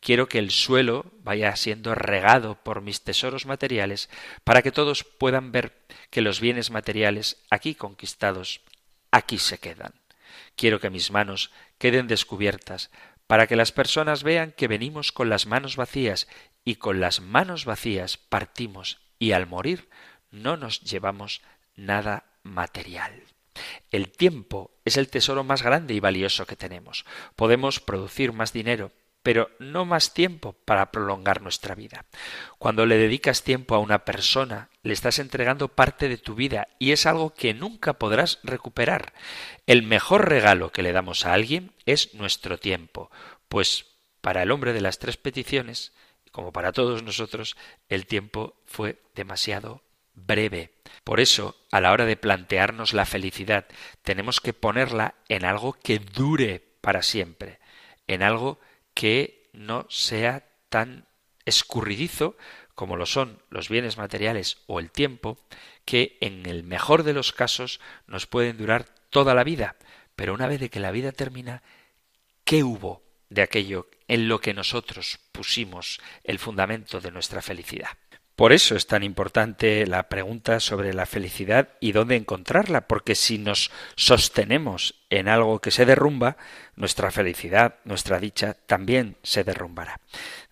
quiero 0.00 0.26
que 0.26 0.38
el 0.38 0.50
suelo 0.50 1.12
vaya 1.22 1.54
siendo 1.54 1.94
regado 1.94 2.54
por 2.62 2.80
mis 2.80 3.02
tesoros 3.02 3.44
materiales 3.44 4.08
para 4.42 4.62
que 4.62 4.72
todos 4.72 5.04
puedan 5.04 5.52
ver 5.52 5.76
que 6.08 6.22
los 6.22 6.40
bienes 6.40 6.70
materiales 6.70 7.44
aquí 7.50 7.74
conquistados, 7.74 8.62
aquí 9.10 9.36
se 9.36 9.58
quedan. 9.58 9.92
Quiero 10.54 10.80
que 10.80 10.88
mis 10.88 11.10
manos 11.10 11.50
queden 11.76 12.06
descubiertas 12.06 12.90
para 13.26 13.46
que 13.46 13.56
las 13.56 13.70
personas 13.70 14.22
vean 14.22 14.50
que 14.50 14.66
venimos 14.66 15.12
con 15.12 15.28
las 15.28 15.44
manos 15.44 15.76
vacías 15.76 16.26
y 16.64 16.76
con 16.76 17.00
las 17.00 17.20
manos 17.20 17.66
vacías 17.66 18.16
partimos 18.16 18.98
y 19.18 19.32
al 19.32 19.46
morir 19.46 19.90
no 20.30 20.56
nos 20.56 20.80
llevamos 20.80 21.42
nada 21.76 22.24
material. 22.42 23.22
El 23.90 24.10
tiempo 24.10 24.70
es 24.84 24.96
el 24.96 25.08
tesoro 25.08 25.44
más 25.44 25.62
grande 25.62 25.94
y 25.94 26.00
valioso 26.00 26.46
que 26.46 26.56
tenemos. 26.56 27.04
Podemos 27.34 27.80
producir 27.80 28.32
más 28.32 28.52
dinero, 28.52 28.92
pero 29.22 29.50
no 29.58 29.84
más 29.84 30.14
tiempo 30.14 30.52
para 30.64 30.92
prolongar 30.92 31.42
nuestra 31.42 31.74
vida. 31.74 32.04
Cuando 32.58 32.86
le 32.86 32.96
dedicas 32.96 33.42
tiempo 33.42 33.74
a 33.74 33.80
una 33.80 34.04
persona, 34.04 34.68
le 34.82 34.92
estás 34.92 35.18
entregando 35.18 35.68
parte 35.68 36.08
de 36.08 36.18
tu 36.18 36.34
vida 36.34 36.68
y 36.78 36.92
es 36.92 37.06
algo 37.06 37.34
que 37.34 37.54
nunca 37.54 37.94
podrás 37.94 38.38
recuperar. 38.44 39.14
El 39.66 39.82
mejor 39.82 40.28
regalo 40.28 40.70
que 40.70 40.82
le 40.82 40.92
damos 40.92 41.26
a 41.26 41.32
alguien 41.32 41.72
es 41.86 42.14
nuestro 42.14 42.58
tiempo, 42.58 43.10
pues 43.48 43.86
para 44.20 44.42
el 44.42 44.50
hombre 44.50 44.72
de 44.72 44.80
las 44.80 44.98
tres 44.98 45.16
peticiones, 45.16 45.92
como 46.30 46.52
para 46.52 46.72
todos 46.72 47.02
nosotros, 47.02 47.56
el 47.88 48.06
tiempo 48.06 48.60
fue 48.64 49.00
demasiado 49.14 49.82
breve. 50.16 50.72
Por 51.04 51.20
eso, 51.20 51.56
a 51.70 51.80
la 51.80 51.92
hora 51.92 52.04
de 52.04 52.16
plantearnos 52.16 52.92
la 52.92 53.06
felicidad, 53.06 53.66
tenemos 54.02 54.40
que 54.40 54.52
ponerla 54.52 55.14
en 55.28 55.44
algo 55.44 55.74
que 55.74 56.00
dure 56.00 56.64
para 56.80 57.02
siempre, 57.02 57.60
en 58.08 58.22
algo 58.22 58.58
que 58.94 59.48
no 59.52 59.86
sea 59.88 60.44
tan 60.68 61.06
escurridizo 61.44 62.36
como 62.74 62.96
lo 62.96 63.06
son 63.06 63.42
los 63.48 63.68
bienes 63.68 63.96
materiales 63.96 64.58
o 64.66 64.80
el 64.80 64.90
tiempo, 64.90 65.38
que 65.84 66.18
en 66.20 66.44
el 66.44 66.62
mejor 66.62 67.04
de 67.04 67.14
los 67.14 67.32
casos 67.32 67.80
nos 68.06 68.26
pueden 68.26 68.58
durar 68.58 68.84
toda 69.08 69.34
la 69.34 69.44
vida. 69.44 69.76
Pero 70.14 70.34
una 70.34 70.46
vez 70.46 70.60
de 70.60 70.68
que 70.68 70.80
la 70.80 70.90
vida 70.90 71.12
termina, 71.12 71.62
¿qué 72.44 72.64
hubo 72.64 73.02
de 73.30 73.42
aquello 73.42 73.88
en 74.08 74.28
lo 74.28 74.40
que 74.40 74.52
nosotros 74.52 75.18
pusimos 75.32 76.00
el 76.22 76.38
fundamento 76.38 77.00
de 77.00 77.10
nuestra 77.10 77.40
felicidad? 77.40 77.96
Por 78.36 78.52
eso 78.52 78.76
es 78.76 78.86
tan 78.86 79.02
importante 79.02 79.86
la 79.86 80.10
pregunta 80.10 80.60
sobre 80.60 80.92
la 80.92 81.06
felicidad 81.06 81.70
y 81.80 81.92
dónde 81.92 82.16
encontrarla, 82.16 82.86
porque 82.86 83.14
si 83.14 83.38
nos 83.38 83.70
sostenemos 83.96 84.94
en 85.08 85.28
algo 85.28 85.60
que 85.60 85.70
se 85.70 85.86
derrumba, 85.86 86.36
nuestra 86.74 87.10
felicidad, 87.10 87.76
nuestra 87.84 88.20
dicha 88.20 88.54
también 88.66 89.16
se 89.22 89.42
derrumbará. 89.42 90.00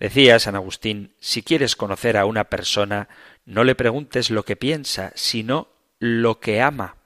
Decía 0.00 0.38
San 0.38 0.56
Agustín, 0.56 1.12
si 1.20 1.42
quieres 1.42 1.76
conocer 1.76 2.16
a 2.16 2.24
una 2.24 2.44
persona, 2.44 3.08
no 3.44 3.64
le 3.64 3.74
preguntes 3.74 4.30
lo 4.30 4.46
que 4.46 4.56
piensa, 4.56 5.12
sino 5.14 5.68
lo 5.98 6.40
que 6.40 6.62
ama. 6.62 6.96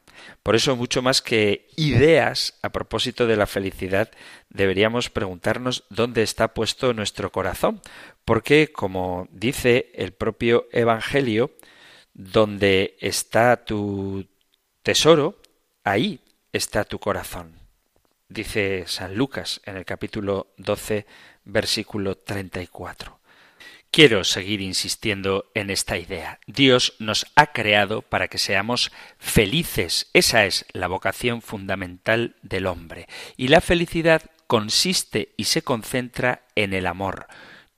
Por 0.42 0.56
eso, 0.56 0.76
mucho 0.76 1.02
más 1.02 1.23
que 1.23 1.68
ideas 1.76 2.54
a 2.62 2.70
propósito 2.70 3.26
de 3.26 3.37
la 3.37 3.47
felicidad, 3.47 4.11
deberíamos 4.49 5.11
preguntarnos 5.11 5.85
dónde 5.90 6.23
está 6.23 6.54
puesto 6.54 6.92
nuestro 6.94 7.30
corazón, 7.30 7.80
porque, 8.28 8.70
como 8.70 9.26
dice 9.32 9.90
el 9.94 10.12
propio 10.12 10.68
Evangelio, 10.70 11.52
donde 12.12 12.94
está 13.00 13.64
tu 13.64 14.28
tesoro, 14.82 15.40
ahí 15.82 16.20
está 16.52 16.85
tu 16.85 16.99
corazón. 16.99 17.54
Dice 18.28 18.85
San 18.87 19.14
Lucas 19.14 19.62
en 19.64 19.78
el 19.78 19.87
capítulo 19.87 20.52
12, 20.58 21.06
versículo 21.46 22.18
34. 22.18 23.18
Quiero 23.90 24.22
seguir 24.24 24.61
insistiendo 24.61 25.50
en 25.55 25.70
esta 25.70 25.96
idea. 25.96 26.38
Dios 26.46 26.96
nos 26.98 27.24
ha 27.35 27.53
creado 27.55 28.03
para 28.03 28.29
que 28.29 28.37
seamos 28.37 28.92
felices. 29.16 30.11
Esa 30.12 30.44
es 30.44 30.66
la 30.74 30.88
vocación 30.88 31.40
fundamental 31.40 32.37
del 32.42 32.66
hombre. 32.66 33.09
Y 33.38 33.48
la 33.48 33.62
felicidad 33.62 34.20
consiste 34.46 35.33
y 35.38 35.44
se 35.44 35.62
concentra 35.62 36.42
en 36.57 36.74
el 36.74 36.87
amor. 36.87 37.26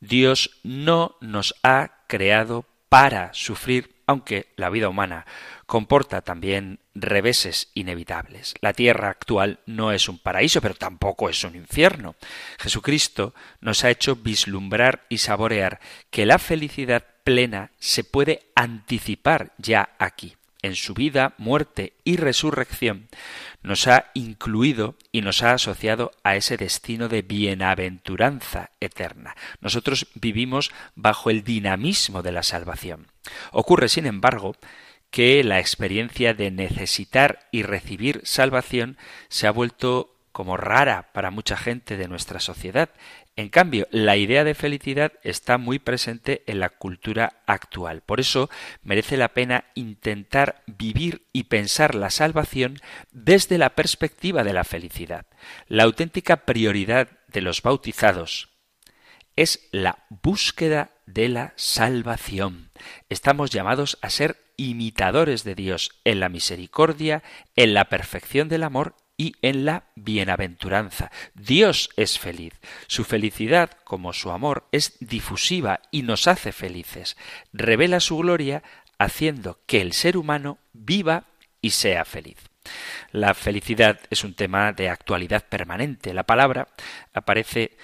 Dios 0.01 0.59
no 0.63 1.17
nos 1.21 1.55
ha 1.63 2.05
creado 2.07 2.67
para 2.89 3.33
sufrir, 3.35 3.95
aunque 4.07 4.49
la 4.57 4.71
vida 4.71 4.89
humana 4.89 5.27
comporta 5.67 6.23
también 6.23 6.81
reveses 6.95 7.71
inevitables. 7.75 8.55
La 8.61 8.73
tierra 8.73 9.11
actual 9.11 9.61
no 9.67 9.93
es 9.93 10.09
un 10.09 10.19
paraíso, 10.19 10.61
pero 10.61 10.75
tampoco 10.75 11.29
es 11.29 11.45
un 11.45 11.55
infierno. 11.55 12.17
Jesucristo 12.59 13.35
nos 13.61 13.85
ha 13.85 13.91
hecho 13.91 14.17
vislumbrar 14.17 15.05
y 15.09 15.19
saborear 15.19 15.79
que 16.11 16.27
la 16.27 16.39
felicidad 16.39 17.05
plena 17.23 17.71
se 17.79 18.03
puede 18.03 18.51
anticipar 18.57 19.53
ya 19.59 19.91
aquí 19.99 20.35
en 20.63 20.77
su 20.77 20.95
vida, 20.95 21.35
muerte 21.39 21.95
y 22.05 22.17
resurrección, 22.17 23.09
nos 23.63 23.87
ha 23.87 24.11
incluido 24.15 24.97
y 25.13 25.23
nos 25.23 25.43
ha 25.43 25.53
asociado 25.53 26.13
a 26.23 26.37
ese 26.37 26.57
destino 26.57 27.09
de 27.09 27.23
bienaventuranza 27.23 28.71
eterna. 28.81 29.37
Nosotros 29.61 30.09
vivimos 30.15 30.71
bajo 30.95 31.31
el 31.31 31.45
dinamismo 31.45 32.23
de 32.23 32.33
la 32.33 32.43
salvación. 32.43 33.07
Ocurre, 33.53 33.89
sin 33.89 34.07
embargo, 34.07 34.57
que 35.11 35.43
la 35.45 35.59
experiencia 35.59 36.35
de 36.35 36.51
necesitar 36.51 37.41
y 37.51 37.63
recibir 37.63 38.21
salvación 38.25 38.97
se 39.29 39.47
ha 39.47 39.51
vuelto 39.51 40.17
como 40.33 40.57
rara 40.57 41.11
para 41.13 41.31
mucha 41.31 41.57
gente 41.57 41.97
de 41.97 42.09
nuestra 42.09 42.41
sociedad. 42.41 42.91
En 43.37 43.49
cambio, 43.49 43.87
la 43.91 44.17
idea 44.17 44.45
de 44.45 44.55
felicidad 44.55 45.13
está 45.23 45.57
muy 45.57 45.79
presente 45.79 46.43
en 46.47 46.61
la 46.61 46.69
cultura 46.69 47.43
actual. 47.47 48.03
Por 48.03 48.21
eso 48.21 48.51
merece 48.83 49.17
la 49.17 49.29
pena 49.29 49.65
intentar 49.75 50.63
vivir 50.67 51.27
y 51.33 51.45
pensar 51.45 51.95
la 51.95 52.11
salvación 52.11 52.79
desde 53.13 53.57
la 53.57 53.71
perspectiva 53.71 54.45
de 54.45 54.53
la 54.53 54.65
felicidad. 54.65 55.27
La 55.69 55.85
auténtica 55.85 56.45
prioridad 56.45 57.09
de 57.29 57.41
los 57.41 57.63
bautizados 57.63 58.51
es 59.37 59.69
la 59.71 60.05
búsqueda 60.11 60.91
de 61.07 61.29
la 61.29 61.55
salvación. 61.57 62.71
Estamos 63.09 63.51
llamados 63.51 63.99
a 64.03 64.11
ser 64.11 64.37
imitadores 64.57 65.45
de 65.45 65.55
Dios 65.55 65.99
en 66.05 66.21
la 66.21 66.29
misericordia, 66.29 67.23
en 67.57 67.73
la 67.73 67.87
perfección 67.87 68.51
del 68.51 68.65
amor 68.65 68.97
y 69.21 69.37
en 69.43 69.67
la 69.67 69.85
bienaventuranza. 69.97 71.11
Dios 71.35 71.91
es 71.99 72.19
feliz. 72.19 72.55
Su 72.87 73.05
felicidad, 73.05 73.71
como 73.85 74.15
su 74.15 74.31
amor, 74.31 74.67
es 74.73 74.97
difusiva 75.01 75.83
y 75.91 76.05
nos 76.05 76.27
hace 76.27 76.53
felices. 76.53 77.19
Revela 77.53 78.01
su 78.01 78.17
gloria 78.17 78.63
haciendo 78.99 79.61
que 79.67 79.83
el 79.83 79.93
ser 79.93 80.17
humano 80.17 80.57
viva 80.73 81.25
y 81.61 81.69
sea 81.69 82.07
feliz. 82.07 82.39
La 83.13 83.35
felicidad 83.35 84.01
es 84.09 84.25
un 84.25 84.33
tema 84.33 84.73
de 84.73 84.89
actualidad 84.89 85.45
permanente. 85.47 86.15
La 86.15 86.25
palabra 86.25 86.69
aparece 87.13 87.77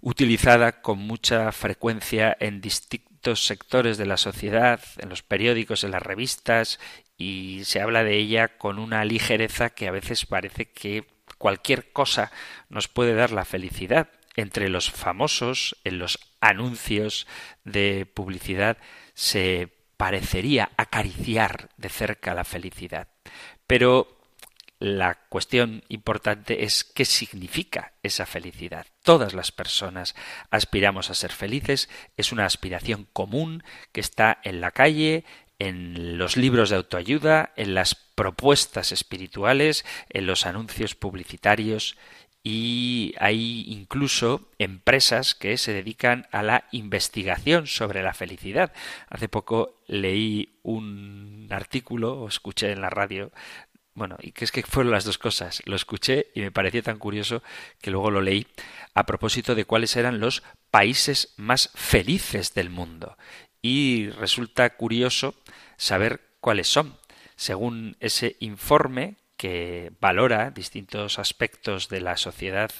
utilizada 0.00 0.80
con 0.80 1.00
mucha 1.00 1.50
frecuencia 1.50 2.36
en 2.38 2.60
distintos 2.60 3.46
sectores 3.46 3.98
de 3.98 4.06
la 4.06 4.16
sociedad, 4.16 4.78
en 4.98 5.08
los 5.08 5.24
periódicos, 5.24 5.82
en 5.82 5.90
las 5.90 6.02
revistas 6.02 6.78
y 7.16 7.62
se 7.64 7.80
habla 7.80 8.04
de 8.04 8.16
ella 8.16 8.56
con 8.58 8.78
una 8.78 9.04
ligereza 9.04 9.70
que 9.70 9.88
a 9.88 9.92
veces 9.92 10.26
parece 10.26 10.70
que 10.70 11.06
cualquier 11.38 11.92
cosa 11.92 12.32
nos 12.68 12.88
puede 12.88 13.14
dar 13.14 13.30
la 13.30 13.44
felicidad. 13.44 14.08
Entre 14.36 14.68
los 14.68 14.90
famosos, 14.90 15.76
en 15.84 15.98
los 15.98 16.18
anuncios 16.40 17.26
de 17.64 18.04
publicidad, 18.12 18.78
se 19.14 19.68
parecería 19.96 20.72
acariciar 20.76 21.70
de 21.76 21.88
cerca 21.88 22.34
la 22.34 22.44
felicidad. 22.44 23.08
Pero 23.66 24.14
la 24.80 25.14
cuestión 25.28 25.82
importante 25.88 26.64
es 26.64 26.84
qué 26.84 27.04
significa 27.04 27.94
esa 28.02 28.26
felicidad. 28.26 28.86
Todas 29.02 29.32
las 29.32 29.52
personas 29.52 30.14
aspiramos 30.50 31.10
a 31.10 31.14
ser 31.14 31.32
felices, 31.32 31.88
es 32.16 32.32
una 32.32 32.44
aspiración 32.44 33.06
común 33.12 33.62
que 33.92 34.00
está 34.00 34.40
en 34.42 34.60
la 34.60 34.72
calle, 34.72 35.24
en 35.64 36.18
los 36.18 36.36
libros 36.36 36.70
de 36.70 36.76
autoayuda, 36.76 37.52
en 37.56 37.74
las 37.74 37.94
propuestas 37.94 38.92
espirituales, 38.92 39.84
en 40.10 40.26
los 40.26 40.46
anuncios 40.46 40.94
publicitarios 40.94 41.96
y 42.42 43.14
hay 43.18 43.64
incluso 43.68 44.50
empresas 44.58 45.34
que 45.34 45.56
se 45.56 45.72
dedican 45.72 46.26
a 46.30 46.42
la 46.42 46.64
investigación 46.72 47.66
sobre 47.66 48.02
la 48.02 48.12
felicidad. 48.12 48.72
Hace 49.08 49.30
poco 49.30 49.80
leí 49.86 50.58
un 50.62 51.48
artículo 51.50 52.20
o 52.20 52.28
escuché 52.28 52.72
en 52.72 52.82
la 52.82 52.90
radio 52.90 53.32
bueno, 53.94 54.16
y 54.20 54.32
que 54.32 54.44
es 54.44 54.50
que 54.50 54.64
fueron 54.64 54.90
las 54.90 55.04
dos 55.04 55.18
cosas. 55.18 55.62
Lo 55.66 55.76
escuché 55.76 56.26
y 56.34 56.40
me 56.40 56.50
pareció 56.50 56.82
tan 56.82 56.98
curioso 56.98 57.44
que 57.80 57.92
luego 57.92 58.10
lo 58.10 58.20
leí 58.20 58.46
a 58.92 59.06
propósito 59.06 59.54
de 59.54 59.64
cuáles 59.64 59.94
eran 59.96 60.18
los 60.18 60.42
países 60.72 61.32
más 61.36 61.70
felices 61.74 62.54
del 62.54 62.70
mundo. 62.70 63.16
Y 63.64 64.10
resulta 64.10 64.76
curioso 64.76 65.34
saber 65.78 66.20
cuáles 66.40 66.68
son. 66.68 66.98
Según 67.34 67.96
ese 67.98 68.36
informe 68.40 69.16
que 69.38 69.90
valora 70.02 70.50
distintos 70.50 71.18
aspectos 71.18 71.88
de 71.88 72.02
la 72.02 72.18
sociedad 72.18 72.70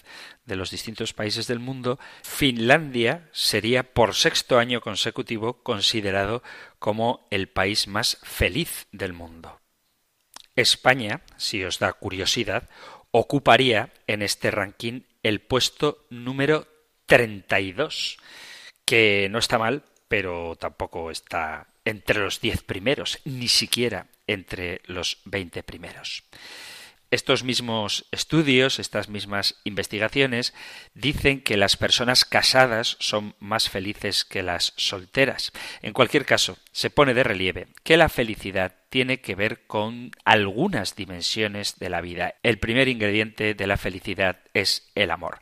de 0.45 0.57
los 0.57 0.71
distintos 0.71 1.15
países 1.15 1.47
del 1.47 1.59
mundo, 1.59 1.99
Finlandia 2.23 3.31
sería 3.33 3.95
por 3.95 4.15
sexto 4.15 4.59
año 4.59 4.83
consecutivo 4.83 5.63
considerado 5.63 6.43
como 6.79 7.27
el 7.31 7.49
país 7.49 7.89
más 7.89 8.19
feliz 8.23 8.87
del 8.93 9.15
mundo. 9.15 9.63
España, 10.55 11.23
si 11.39 11.65
os 11.65 11.79
da 11.79 11.95
curiosidad, 11.95 12.69
ocuparía 13.11 13.91
en 14.07 14.21
este 14.21 14.51
ranking 14.51 15.01
el 15.23 15.41
puesto 15.41 16.05
número 16.11 16.69
32, 17.07 18.19
que 18.85 19.29
no 19.31 19.39
está 19.39 19.59
mal, 19.59 19.83
pero 20.09 20.57
tampoco 20.57 21.11
está 21.11 21.69
entre 21.85 22.21
los 22.21 22.41
diez 22.41 22.63
primeros, 22.63 23.19
ni 23.25 23.49
siquiera 23.49 24.07
entre 24.27 24.81
los 24.87 25.19
veinte 25.25 25.63
primeros. 25.63 26.25
Estos 27.11 27.45
mismos 27.45 28.07
estudios, 28.11 28.81
estas 28.81 29.09
mismas 29.09 29.61
investigaciones, 29.63 30.53
dicen 30.95 31.43
que 31.43 31.57
las 31.57 31.77
personas 31.77 32.25
casadas 32.25 32.97
son 32.99 33.37
más 33.39 33.69
felices 33.69 34.25
que 34.25 34.43
las 34.43 34.73
solteras. 34.77 35.53
En 35.81 35.93
cualquier 35.93 36.27
caso, 36.27 36.59
se 36.73 36.91
pone 36.91 37.15
de 37.15 37.23
relieve 37.23 37.69
que 37.85 37.97
la 37.97 38.09
felicidad 38.09 38.75
tiene 38.89 39.21
que 39.21 39.37
ver 39.37 39.65
con 39.69 40.11
algunas 40.25 40.97
dimensiones 40.97 41.79
de 41.79 41.91
la 41.91 42.01
vida. 42.01 42.35
El 42.43 42.59
primer 42.59 42.89
ingrediente 42.89 43.55
de 43.55 43.67
la 43.69 43.77
felicidad 43.77 44.41
es 44.53 44.91
el 44.97 45.13
amor. 45.13 45.39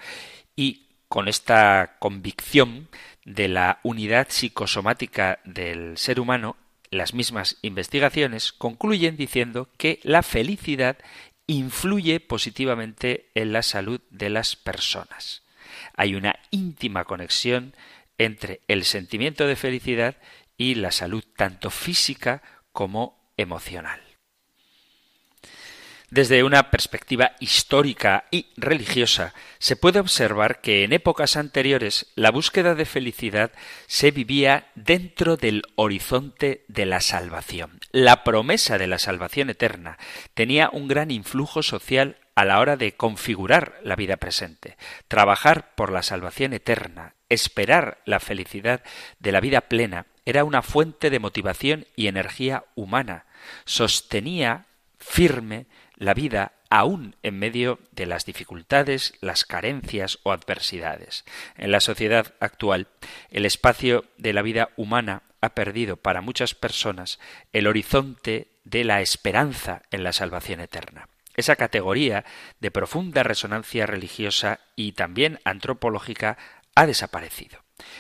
Y 0.55 0.82
con 1.13 1.29
esta 1.29 1.97
convicción 1.99 2.89
de 3.27 3.47
la 3.47 3.81
unidad 3.83 4.29
psicosomática 4.31 5.41
del 5.45 5.99
ser 5.99 6.19
humano, 6.19 6.57
las 6.91 7.13
mismas 7.13 7.59
investigaciones 7.61 8.51
concluyen 8.51 9.19
diciendo 9.19 9.69
que 9.77 10.01
la 10.05 10.23
felicidad 10.23 10.97
influye 11.47 12.19
positivamente 12.19 13.31
en 13.35 13.53
la 13.53 13.63
salud 13.63 14.01
de 14.09 14.31
las 14.31 14.57
personas. 14.57 15.43
Hay 15.99 16.15
una 16.15 16.39
íntima 16.51 17.05
conexión 17.05 17.75
entre 18.17 18.63
el 18.67 18.83
sentimiento 18.85 19.47
de 19.47 19.57
felicidad 19.57 20.17
y 20.57 20.77
la 20.77 20.93
salud 20.93 21.23
tanto 21.37 21.69
física 21.69 22.41
como 22.73 23.31
emocional. 23.37 24.01
Desde 26.13 26.45
una 26.45 26.71
perspectiva 26.71 27.33
histórica 27.41 28.27
y 28.31 28.49
religiosa, 28.59 29.33
se 29.59 29.77
puede 29.77 29.99
observar 29.99 30.61
que 30.61 30.85
en 30.85 30.93
épocas 30.93 31.39
anteriores 31.39 32.13
la 32.17 32.31
búsqueda 32.31 32.75
de 32.75 32.85
felicidad 32.85 33.51
se 33.87 34.11
vivía 34.11 34.67
dentro 34.75 35.39
del 35.39 35.63
horizonte 35.75 36.67
de 36.69 36.85
la 36.85 37.01
salvación. 37.01 37.81
La 37.93 38.25
promesa 38.25 38.77
de 38.77 38.89
la 38.89 38.99
salvación 38.99 39.49
eterna 39.49 39.97
tenía 40.35 40.69
un 40.71 40.87
gran 40.87 41.11
influjo 41.11 41.63
social 41.63 42.19
a 42.35 42.45
la 42.45 42.61
hora 42.61 42.77
de 42.77 42.93
configurar 42.93 43.81
la 43.83 43.97
vida 43.97 44.19
presente. 44.19 44.77
Trabajar 45.09 45.75
por 45.77 45.91
la 45.91 46.03
salvación 46.03 46.53
eterna, 46.53 47.15
esperar 47.31 48.03
la 48.05 48.21
felicidad 48.21 48.83
de 49.19 49.33
la 49.33 49.41
vida 49.41 49.63
plena, 49.63 50.05
era 50.27 50.45
una 50.45 50.61
fuente 50.61 51.09
de 51.09 51.21
motivación 51.21 51.87
y 51.97 52.09
energía 52.09 52.65
humana. 52.75 53.25
Sostenía 53.65 54.67
firme 54.99 55.67
la 55.97 56.15
vida 56.15 56.53
aún 56.71 57.17
en 57.23 57.39
medio 57.39 57.79
de 57.91 58.07
las 58.07 58.25
dificultades, 58.25 59.15
las 59.21 59.45
carencias 59.45 60.19
o 60.23 60.33
adversidades. 60.33 61.25
En 61.57 61.71
la 61.71 61.81
sociedad 61.81 62.35
actual, 62.41 62.89
el 63.31 63.45
espacio 63.45 64.05
de 64.17 64.33
la 64.33 64.43
vida 64.43 64.71
humana 64.77 65.23
ha 65.43 65.51
perdido 65.51 65.97
para 65.97 66.23
muchas 66.23 66.55
personas 66.55 67.19
el 67.53 67.67
horizonte 67.67 68.49
de 68.65 68.85
la 68.85 69.03
esperanza 69.03 69.83
en 69.91 70.05
la 70.05 70.13
salvación 70.13 70.61
eterna. 70.61 71.09
Esa 71.37 71.57
categoría 71.57 72.25
de 72.61 72.71
profunda 72.71 73.23
resonancia 73.23 73.87
religiosa 73.87 74.61
y 74.77 74.93
también 74.93 75.41
antropológica 75.45 76.39
ha 76.75 76.87
desaparecido. 76.87 77.59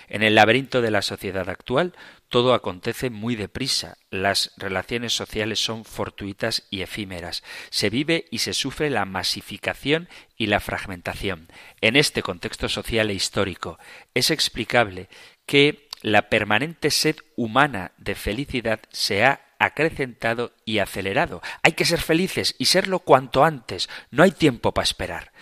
En 0.09 0.23
el 0.23 0.35
laberinto 0.35 0.81
de 0.81 0.91
la 0.91 1.03
sociedad 1.03 1.49
actual 1.49 1.95
todo 2.33 2.55
acontece 2.55 3.11
muy 3.11 3.37
deprisa, 3.37 3.99
las 4.09 4.53
relaciones 4.57 5.13
sociales 5.13 5.63
son 5.63 5.85
fortuitas 5.85 6.63
y 6.71 6.81
efímeras, 6.81 7.45
se 7.69 7.91
vive 7.91 8.25
y 8.31 8.39
se 8.39 8.55
sufre 8.55 8.89
la 8.89 9.05
masificación 9.05 10.09
y 10.39 10.47
la 10.47 10.59
fragmentación. 10.59 11.49
En 11.83 11.95
este 11.95 12.23
contexto 12.23 12.71
social 12.71 13.11
e 13.11 13.15
histórico 13.15 13.79
es 14.15 14.31
explicable 14.31 15.11
que 15.45 15.91
la 16.01 16.31
permanente 16.31 16.91
sed 16.91 17.17
humana 17.37 17.93
de 17.99 18.15
felicidad 18.15 18.81
se 18.93 19.27
ha 19.27 19.43
acrecentado 19.59 20.55
y 20.65 20.79
acelerado. 20.79 21.43
Hay 21.63 21.73
que 21.73 21.85
ser 21.85 22.01
felices 22.01 22.55
y 22.59 22.65
serlo 22.65 23.01
cuanto 23.01 23.45
antes. 23.45 23.91
No 24.11 24.23
hay 24.23 24.31
tiempo 24.31 24.73
para 24.73 24.85
esperar. 24.85 25.33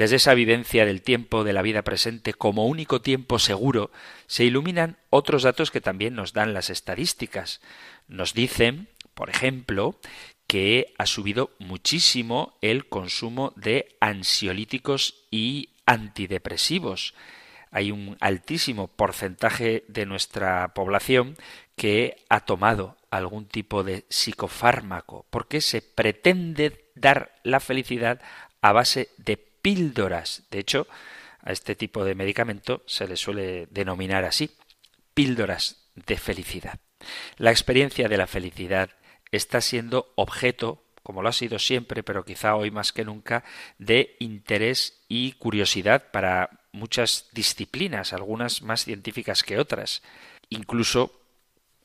Desde 0.00 0.16
esa 0.16 0.32
vivencia 0.32 0.86
del 0.86 1.02
tiempo 1.02 1.44
de 1.44 1.52
la 1.52 1.60
vida 1.60 1.82
presente 1.82 2.32
como 2.32 2.66
único 2.66 3.02
tiempo 3.02 3.38
seguro, 3.38 3.90
se 4.26 4.44
iluminan 4.44 4.96
otros 5.10 5.42
datos 5.42 5.70
que 5.70 5.82
también 5.82 6.14
nos 6.14 6.32
dan 6.32 6.54
las 6.54 6.70
estadísticas. 6.70 7.60
Nos 8.08 8.32
dicen, 8.32 8.88
por 9.12 9.28
ejemplo, 9.28 10.00
que 10.46 10.94
ha 10.96 11.04
subido 11.04 11.50
muchísimo 11.58 12.56
el 12.62 12.88
consumo 12.88 13.52
de 13.56 13.94
ansiolíticos 14.00 15.26
y 15.30 15.68
antidepresivos. 15.84 17.12
Hay 17.70 17.90
un 17.90 18.16
altísimo 18.20 18.88
porcentaje 18.88 19.84
de 19.86 20.06
nuestra 20.06 20.72
población 20.72 21.36
que 21.76 22.24
ha 22.30 22.40
tomado 22.40 22.96
algún 23.10 23.44
tipo 23.44 23.84
de 23.84 24.06
psicofármaco, 24.08 25.26
porque 25.28 25.60
se 25.60 25.82
pretende 25.82 26.86
dar 26.94 27.34
la 27.42 27.60
felicidad 27.60 28.22
a 28.62 28.72
base 28.72 29.10
de 29.18 29.49
píldoras. 29.62 30.42
De 30.50 30.58
hecho, 30.58 30.86
a 31.42 31.52
este 31.52 31.74
tipo 31.74 32.04
de 32.04 32.14
medicamento 32.14 32.82
se 32.86 33.06
le 33.06 33.16
suele 33.16 33.66
denominar 33.70 34.24
así, 34.24 34.50
píldoras 35.14 35.88
de 35.94 36.16
felicidad. 36.16 36.78
La 37.36 37.50
experiencia 37.50 38.08
de 38.08 38.18
la 38.18 38.26
felicidad 38.26 38.90
está 39.32 39.60
siendo 39.60 40.12
objeto, 40.16 40.84
como 41.02 41.22
lo 41.22 41.28
ha 41.28 41.32
sido 41.32 41.58
siempre, 41.58 42.02
pero 42.02 42.24
quizá 42.24 42.56
hoy 42.56 42.70
más 42.70 42.92
que 42.92 43.04
nunca, 43.04 43.44
de 43.78 44.16
interés 44.18 45.02
y 45.08 45.32
curiosidad 45.32 46.10
para 46.10 46.50
muchas 46.72 47.28
disciplinas, 47.32 48.12
algunas 48.12 48.62
más 48.62 48.84
científicas 48.84 49.42
que 49.42 49.58
otras. 49.58 50.02
Incluso 50.50 51.20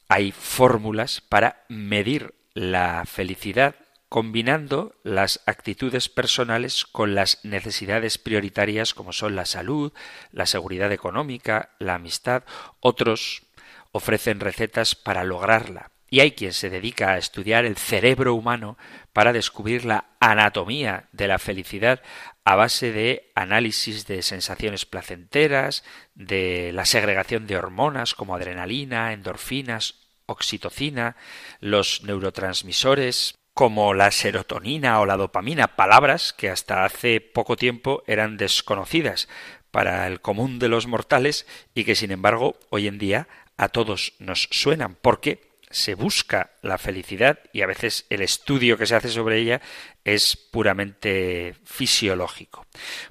hay 0.08 0.32
fórmulas 0.32 1.22
para 1.22 1.66
medir 1.70 2.34
la 2.54 3.04
felicidad 3.06 3.76
combinando 4.16 4.96
las 5.04 5.42
actitudes 5.46 6.08
personales 6.08 6.86
con 6.86 7.16
las 7.16 7.44
necesidades 7.44 8.18
prioritarias 8.18 8.94
como 8.94 9.12
son 9.12 9.36
la 9.36 9.46
salud, 9.46 9.92
la 10.32 10.46
seguridad 10.46 10.94
económica, 10.94 11.72
la 11.80 11.96
amistad. 11.96 12.44
Otros 12.80 13.44
ofrecen 13.92 14.40
recetas 14.40 14.96
para 14.96 15.26
lograrla. 15.26 15.92
Y 16.10 16.22
hay 16.22 16.32
quien 16.32 16.54
se 16.54 16.70
dedica 16.70 17.10
a 17.10 17.18
estudiar 17.18 17.66
el 17.66 17.76
cerebro 17.76 18.36
humano 18.36 18.78
para 19.12 19.34
descubrir 19.34 19.84
la 19.84 20.06
anatomía 20.22 21.10
de 21.12 21.28
la 21.28 21.38
felicidad 21.38 22.02
a 22.46 22.56
base 22.56 22.94
de 22.94 23.34
análisis 23.36 24.08
de 24.08 24.22
sensaciones 24.22 24.86
placenteras, 24.86 25.84
de 26.14 26.72
la 26.72 26.86
segregación 26.86 27.48
de 27.48 27.58
hormonas 27.58 28.16
como 28.16 28.34
adrenalina, 28.34 29.12
endorfinas, 29.12 29.96
oxitocina, 30.26 31.18
los 31.60 32.04
neurotransmisores, 32.04 33.36
como 33.56 33.94
la 33.94 34.12
serotonina 34.12 35.00
o 35.00 35.06
la 35.06 35.16
dopamina, 35.16 35.78
palabras 35.78 36.34
que 36.34 36.50
hasta 36.50 36.84
hace 36.84 37.22
poco 37.22 37.56
tiempo 37.56 38.04
eran 38.06 38.36
desconocidas 38.36 39.30
para 39.72 40.06
el 40.08 40.20
común 40.20 40.60
de 40.60 40.68
los 40.68 40.88
mortales 40.88 41.48
y 41.74 41.86
que 41.86 41.96
sin 41.96 42.12
embargo 42.12 42.60
hoy 42.70 42.88
en 42.88 42.98
día 42.98 43.30
a 43.56 43.70
todos 43.70 44.14
nos 44.20 44.50
suenan 44.52 44.98
porque 45.02 45.56
se 45.72 45.96
busca 45.96 46.52
la 46.62 46.78
felicidad 46.78 47.40
y 47.54 47.62
a 47.62 47.68
veces 47.68 48.06
el 48.10 48.22
estudio 48.22 48.78
que 48.78 48.88
se 48.88 48.96
hace 48.96 49.08
sobre 49.08 49.40
ella 49.40 49.62
es 50.04 50.36
puramente 50.36 51.56
fisiológico. 51.64 52.66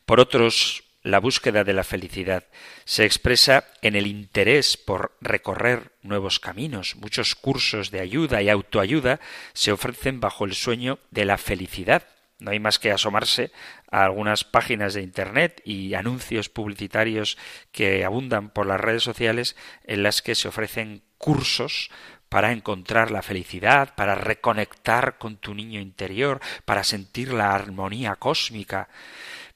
Por 0.04 0.20
otros 0.20 0.83
la 1.04 1.20
búsqueda 1.20 1.64
de 1.64 1.74
la 1.74 1.84
felicidad 1.84 2.44
se 2.86 3.04
expresa 3.04 3.64
en 3.82 3.94
el 3.94 4.06
interés 4.06 4.78
por 4.78 5.16
recorrer 5.20 5.92
nuevos 6.02 6.40
caminos. 6.40 6.96
Muchos 6.96 7.34
cursos 7.34 7.90
de 7.90 8.00
ayuda 8.00 8.42
y 8.42 8.48
autoayuda 8.48 9.20
se 9.52 9.70
ofrecen 9.70 10.18
bajo 10.18 10.46
el 10.46 10.54
sueño 10.54 10.98
de 11.10 11.26
la 11.26 11.36
felicidad. 11.36 12.04
No 12.38 12.50
hay 12.50 12.58
más 12.58 12.78
que 12.78 12.90
asomarse 12.90 13.52
a 13.90 14.04
algunas 14.04 14.44
páginas 14.44 14.94
de 14.94 15.02
Internet 15.02 15.60
y 15.64 15.94
anuncios 15.94 16.48
publicitarios 16.48 17.36
que 17.70 18.04
abundan 18.04 18.48
por 18.48 18.66
las 18.66 18.80
redes 18.80 19.02
sociales 19.02 19.56
en 19.84 20.02
las 20.02 20.22
que 20.22 20.34
se 20.34 20.48
ofrecen 20.48 21.02
cursos 21.18 21.90
para 22.30 22.50
encontrar 22.50 23.10
la 23.10 23.22
felicidad, 23.22 23.94
para 23.94 24.14
reconectar 24.14 25.18
con 25.18 25.36
tu 25.36 25.54
niño 25.54 25.80
interior, 25.80 26.40
para 26.64 26.82
sentir 26.82 27.32
la 27.32 27.54
armonía 27.54 28.16
cósmica. 28.16 28.88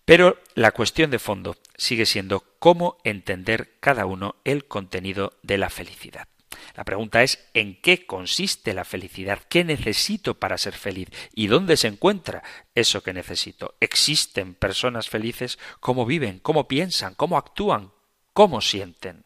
Pero 0.09 0.39
la 0.55 0.73
cuestión 0.73 1.11
de 1.11 1.19
fondo 1.19 1.59
sigue 1.77 2.07
siendo 2.07 2.43
cómo 2.59 2.97
entender 3.05 3.75
cada 3.79 4.07
uno 4.07 4.37
el 4.45 4.65
contenido 4.65 5.35
de 5.43 5.59
la 5.59 5.69
felicidad. 5.69 6.29
La 6.75 6.85
pregunta 6.85 7.23
es 7.23 7.47
¿en 7.53 7.79
qué 7.83 8.07
consiste 8.07 8.73
la 8.73 8.87
felicidad? 8.87 9.41
¿Qué 9.51 9.65
necesito 9.65 10.41
para 10.41 10.57
ser 10.57 10.73
feliz? 10.73 11.11
¿Y 11.35 11.49
dónde 11.49 11.77
se 11.77 11.89
encuentra 11.89 12.43
eso 12.75 13.03
que 13.03 13.13
necesito? 13.13 13.75
¿Existen 13.81 14.55
personas 14.55 15.11
felices? 15.11 15.59
¿Cómo 15.79 16.07
viven? 16.07 16.39
¿Cómo 16.39 16.69
piensan? 16.69 17.15
¿Cómo 17.15 17.37
actúan? 17.37 17.93
¿Cómo 18.33 18.63
sienten? 18.63 19.25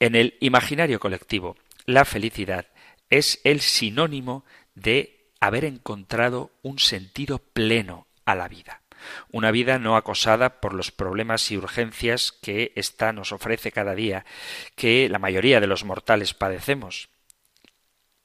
En 0.00 0.14
el 0.14 0.38
imaginario 0.40 0.98
colectivo, 0.98 1.58
la 1.84 2.06
felicidad 2.06 2.68
es 3.10 3.38
el 3.44 3.60
sinónimo 3.60 4.46
de 4.74 5.28
haber 5.40 5.66
encontrado 5.66 6.52
un 6.62 6.78
sentido 6.78 7.38
pleno 7.38 8.06
a 8.24 8.34
la 8.34 8.48
vida. 8.48 8.80
Una 9.30 9.50
vida 9.50 9.78
no 9.78 9.96
acosada 9.96 10.60
por 10.60 10.74
los 10.74 10.90
problemas 10.90 11.50
y 11.50 11.56
urgencias 11.56 12.32
que 12.32 12.72
ésta 12.76 13.12
nos 13.12 13.32
ofrece 13.32 13.72
cada 13.72 13.94
día, 13.94 14.24
que 14.76 15.08
la 15.08 15.18
mayoría 15.18 15.60
de 15.60 15.66
los 15.66 15.84
mortales 15.84 16.34
padecemos. 16.34 17.08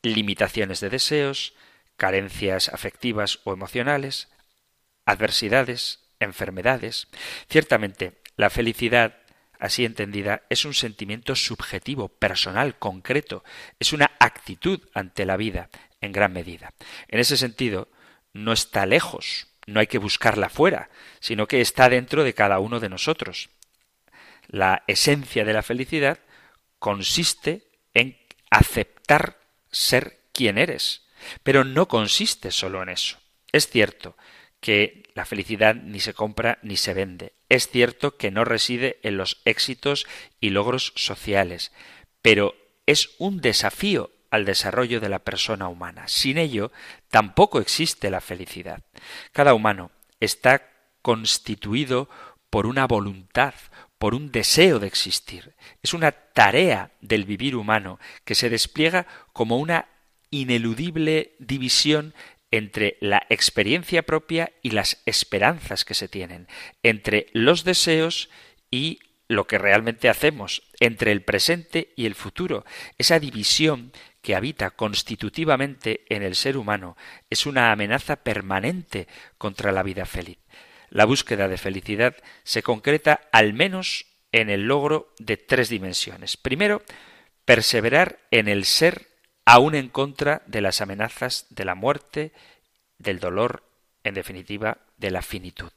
Limitaciones 0.01 0.79
de 0.79 0.89
deseos, 0.89 1.53
carencias 1.97 2.69
afectivas 2.69 3.39
o 3.43 3.53
emocionales, 3.53 4.29
adversidades, 5.05 5.99
enfermedades. 6.19 7.07
Ciertamente, 7.49 8.21
la 8.37 8.49
felicidad, 8.49 9.17
así 9.59 9.85
entendida, 9.85 10.43
es 10.49 10.65
un 10.65 10.73
sentimiento 10.73 11.35
subjetivo, 11.35 12.07
personal, 12.07 12.77
concreto, 12.79 13.43
es 13.79 13.93
una 13.93 14.11
actitud 14.19 14.81
ante 14.93 15.25
la 15.25 15.37
vida, 15.37 15.69
en 16.01 16.11
gran 16.11 16.31
medida. 16.31 16.73
En 17.07 17.19
ese 17.19 17.37
sentido, 17.37 17.89
no 18.33 18.53
está 18.53 18.85
lejos 18.85 19.48
no 19.69 19.79
hay 19.79 19.87
que 19.87 19.97
buscarla 19.97 20.49
fuera, 20.49 20.89
sino 21.19 21.47
que 21.47 21.61
está 21.61 21.89
dentro 21.89 22.23
de 22.23 22.33
cada 22.33 22.59
uno 22.59 22.79
de 22.79 22.89
nosotros. 22.89 23.49
La 24.47 24.83
esencia 24.87 25.45
de 25.45 25.53
la 25.53 25.61
felicidad 25.61 26.19
consiste 26.79 27.69
en 27.93 28.17
aceptar 28.49 29.39
ser 29.71 30.19
quien 30.33 30.57
eres, 30.57 31.03
pero 31.43 31.63
no 31.63 31.87
consiste 31.87 32.51
solo 32.51 32.81
en 32.81 32.89
eso. 32.89 33.17
Es 33.51 33.67
cierto 33.67 34.15
que 34.59 35.03
la 35.13 35.25
felicidad 35.25 35.75
ni 35.75 35.99
se 35.99 36.13
compra 36.13 36.59
ni 36.61 36.77
se 36.77 36.93
vende. 36.93 37.33
Es 37.49 37.69
cierto 37.69 38.17
que 38.17 38.31
no 38.31 38.45
reside 38.45 38.99
en 39.03 39.17
los 39.17 39.41
éxitos 39.45 40.07
y 40.39 40.49
logros 40.49 40.93
sociales, 40.95 41.71
pero 42.21 42.55
es 42.85 43.11
un 43.17 43.41
desafío 43.41 44.11
al 44.31 44.45
desarrollo 44.45 44.99
de 44.99 45.09
la 45.09 45.19
persona 45.19 45.67
humana. 45.67 46.07
Sin 46.07 46.37
ello, 46.37 46.71
tampoco 47.09 47.59
existe 47.59 48.09
la 48.09 48.21
felicidad. 48.21 48.81
Cada 49.31 49.53
humano 49.53 49.91
está 50.19 50.67
constituido 51.01 52.09
por 52.49 52.65
una 52.65 52.87
voluntad, 52.87 53.53
por 53.97 54.15
un 54.15 54.31
deseo 54.31 54.79
de 54.79 54.87
existir. 54.87 55.53
Es 55.83 55.93
una 55.93 56.11
tarea 56.11 56.91
del 57.01 57.25
vivir 57.25 57.55
humano 57.55 57.99
que 58.25 58.35
se 58.35 58.49
despliega 58.49 59.05
como 59.33 59.57
una 59.57 59.87
ineludible 60.31 61.35
división 61.39 62.13
entre 62.51 62.97
la 62.99 63.25
experiencia 63.29 64.03
propia 64.03 64.51
y 64.63 64.71
las 64.71 65.01
esperanzas 65.05 65.85
que 65.85 65.93
se 65.93 66.07
tienen, 66.07 66.47
entre 66.81 67.27
los 67.33 67.63
deseos 67.63 68.29
y 68.71 68.99
lo 69.27 69.45
que 69.45 69.59
realmente 69.59 70.09
hacemos, 70.09 70.63
entre 70.79 71.11
el 71.11 71.21
presente 71.21 71.93
y 71.95 72.07
el 72.07 72.15
futuro. 72.15 72.65
Esa 72.97 73.19
división 73.19 73.91
que 74.21 74.35
habita 74.35 74.71
constitutivamente 74.71 76.05
en 76.09 76.23
el 76.23 76.35
ser 76.35 76.57
humano 76.57 76.97
es 77.29 77.45
una 77.45 77.71
amenaza 77.71 78.17
permanente 78.17 79.07
contra 79.37 79.71
la 79.71 79.83
vida 79.83 80.05
feliz. 80.05 80.37
La 80.89 81.05
búsqueda 81.05 81.47
de 81.47 81.57
felicidad 81.57 82.15
se 82.43 82.63
concreta 82.63 83.21
al 83.31 83.53
menos 83.53 84.07
en 84.31 84.49
el 84.49 84.67
logro 84.67 85.13
de 85.19 85.37
tres 85.37 85.69
dimensiones. 85.69 86.37
Primero, 86.37 86.81
perseverar 87.45 88.19
en 88.31 88.47
el 88.47 88.65
ser 88.65 89.07
aún 89.45 89.75
en 89.75 89.89
contra 89.89 90.43
de 90.45 90.61
las 90.61 90.81
amenazas 90.81 91.47
de 91.49 91.65
la 91.65 91.75
muerte, 91.75 92.31
del 92.97 93.19
dolor, 93.19 93.63
en 94.03 94.13
definitiva, 94.13 94.77
de 94.97 95.11
la 95.11 95.21
finitud. 95.21 95.71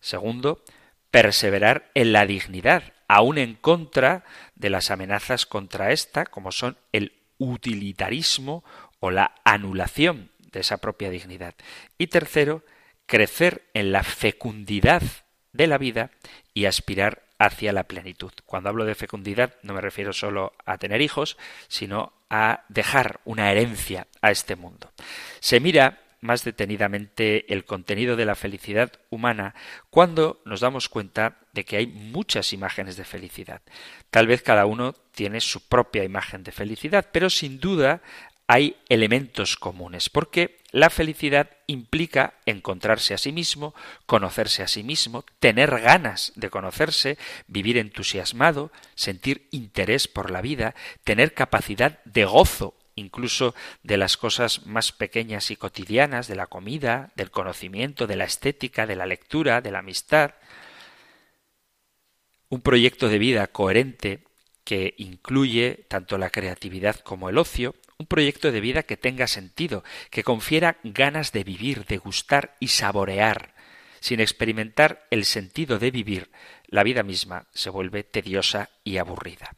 Segundo, 0.00 0.62
perseverar 1.10 1.90
en 1.94 2.12
la 2.12 2.26
dignidad, 2.26 2.92
aún 3.08 3.38
en 3.38 3.54
contra 3.54 4.24
de 4.54 4.68
las 4.68 4.90
amenazas 4.90 5.46
contra 5.46 5.92
esta, 5.92 6.26
como 6.26 6.52
son 6.52 6.76
el 6.92 7.12
utilitarismo 7.38 8.64
o 9.00 9.10
la 9.10 9.34
anulación 9.44 10.30
de 10.52 10.60
esa 10.60 10.78
propia 10.78 11.10
dignidad. 11.10 11.54
Y 11.98 12.08
tercero, 12.08 12.64
crecer 13.06 13.64
en 13.74 13.92
la 13.92 14.02
fecundidad 14.02 15.02
de 15.52 15.66
la 15.66 15.78
vida 15.78 16.10
y 16.54 16.66
aspirar 16.66 17.22
hacia 17.38 17.72
la 17.72 17.84
plenitud. 17.84 18.32
Cuando 18.44 18.68
hablo 18.70 18.84
de 18.84 18.94
fecundidad 18.94 19.54
no 19.62 19.74
me 19.74 19.80
refiero 19.80 20.12
solo 20.12 20.54
a 20.64 20.78
tener 20.78 21.00
hijos, 21.00 21.36
sino 21.68 22.12
a 22.30 22.64
dejar 22.68 23.20
una 23.24 23.50
herencia 23.50 24.06
a 24.22 24.30
este 24.30 24.56
mundo. 24.56 24.90
Se 25.40 25.60
mira 25.60 26.00
más 26.20 26.44
detenidamente 26.44 27.52
el 27.52 27.64
contenido 27.64 28.16
de 28.16 28.24
la 28.24 28.34
felicidad 28.34 28.92
humana 29.10 29.54
cuando 29.90 30.40
nos 30.44 30.60
damos 30.60 30.88
cuenta 30.88 31.38
de 31.52 31.64
que 31.64 31.76
hay 31.76 31.86
muchas 31.86 32.52
imágenes 32.52 32.96
de 32.96 33.04
felicidad. 33.04 33.62
Tal 34.10 34.26
vez 34.26 34.42
cada 34.42 34.66
uno 34.66 34.94
tiene 35.12 35.40
su 35.40 35.66
propia 35.68 36.04
imagen 36.04 36.42
de 36.42 36.52
felicidad, 36.52 37.08
pero 37.12 37.30
sin 37.30 37.60
duda 37.60 38.02
hay 38.48 38.76
elementos 38.88 39.56
comunes, 39.56 40.08
porque 40.08 40.58
la 40.70 40.90
felicidad 40.90 41.50
implica 41.66 42.34
encontrarse 42.46 43.12
a 43.14 43.18
sí 43.18 43.32
mismo, 43.32 43.74
conocerse 44.06 44.62
a 44.62 44.68
sí 44.68 44.84
mismo, 44.84 45.24
tener 45.40 45.80
ganas 45.80 46.32
de 46.36 46.50
conocerse, 46.50 47.18
vivir 47.48 47.76
entusiasmado, 47.76 48.70
sentir 48.94 49.48
interés 49.50 50.06
por 50.06 50.30
la 50.30 50.42
vida, 50.42 50.74
tener 51.02 51.34
capacidad 51.34 52.02
de 52.04 52.24
gozo 52.24 52.74
incluso 52.96 53.54
de 53.82 53.96
las 53.96 54.16
cosas 54.16 54.66
más 54.66 54.90
pequeñas 54.90 55.50
y 55.50 55.56
cotidianas, 55.56 56.26
de 56.26 56.34
la 56.34 56.48
comida, 56.48 57.12
del 57.14 57.30
conocimiento, 57.30 58.06
de 58.06 58.16
la 58.16 58.24
estética, 58.24 58.86
de 58.86 58.96
la 58.96 59.06
lectura, 59.06 59.60
de 59.60 59.70
la 59.70 59.78
amistad. 59.78 60.34
Un 62.48 62.60
proyecto 62.62 63.08
de 63.08 63.18
vida 63.18 63.46
coherente 63.46 64.24
que 64.64 64.94
incluye 64.98 65.86
tanto 65.88 66.18
la 66.18 66.30
creatividad 66.30 66.96
como 67.00 67.28
el 67.28 67.38
ocio, 67.38 67.76
un 67.98 68.06
proyecto 68.06 68.50
de 68.50 68.60
vida 68.60 68.82
que 68.82 68.96
tenga 68.96 69.26
sentido, 69.26 69.84
que 70.10 70.24
confiera 70.24 70.78
ganas 70.82 71.32
de 71.32 71.44
vivir, 71.44 71.84
de 71.86 71.98
gustar 71.98 72.56
y 72.58 72.68
saborear. 72.68 73.54
Sin 74.00 74.20
experimentar 74.20 75.06
el 75.10 75.24
sentido 75.24 75.78
de 75.78 75.90
vivir, 75.90 76.30
la 76.66 76.82
vida 76.82 77.02
misma 77.02 77.46
se 77.54 77.70
vuelve 77.70 78.02
tediosa 78.04 78.70
y 78.84 78.98
aburrida. 78.98 79.56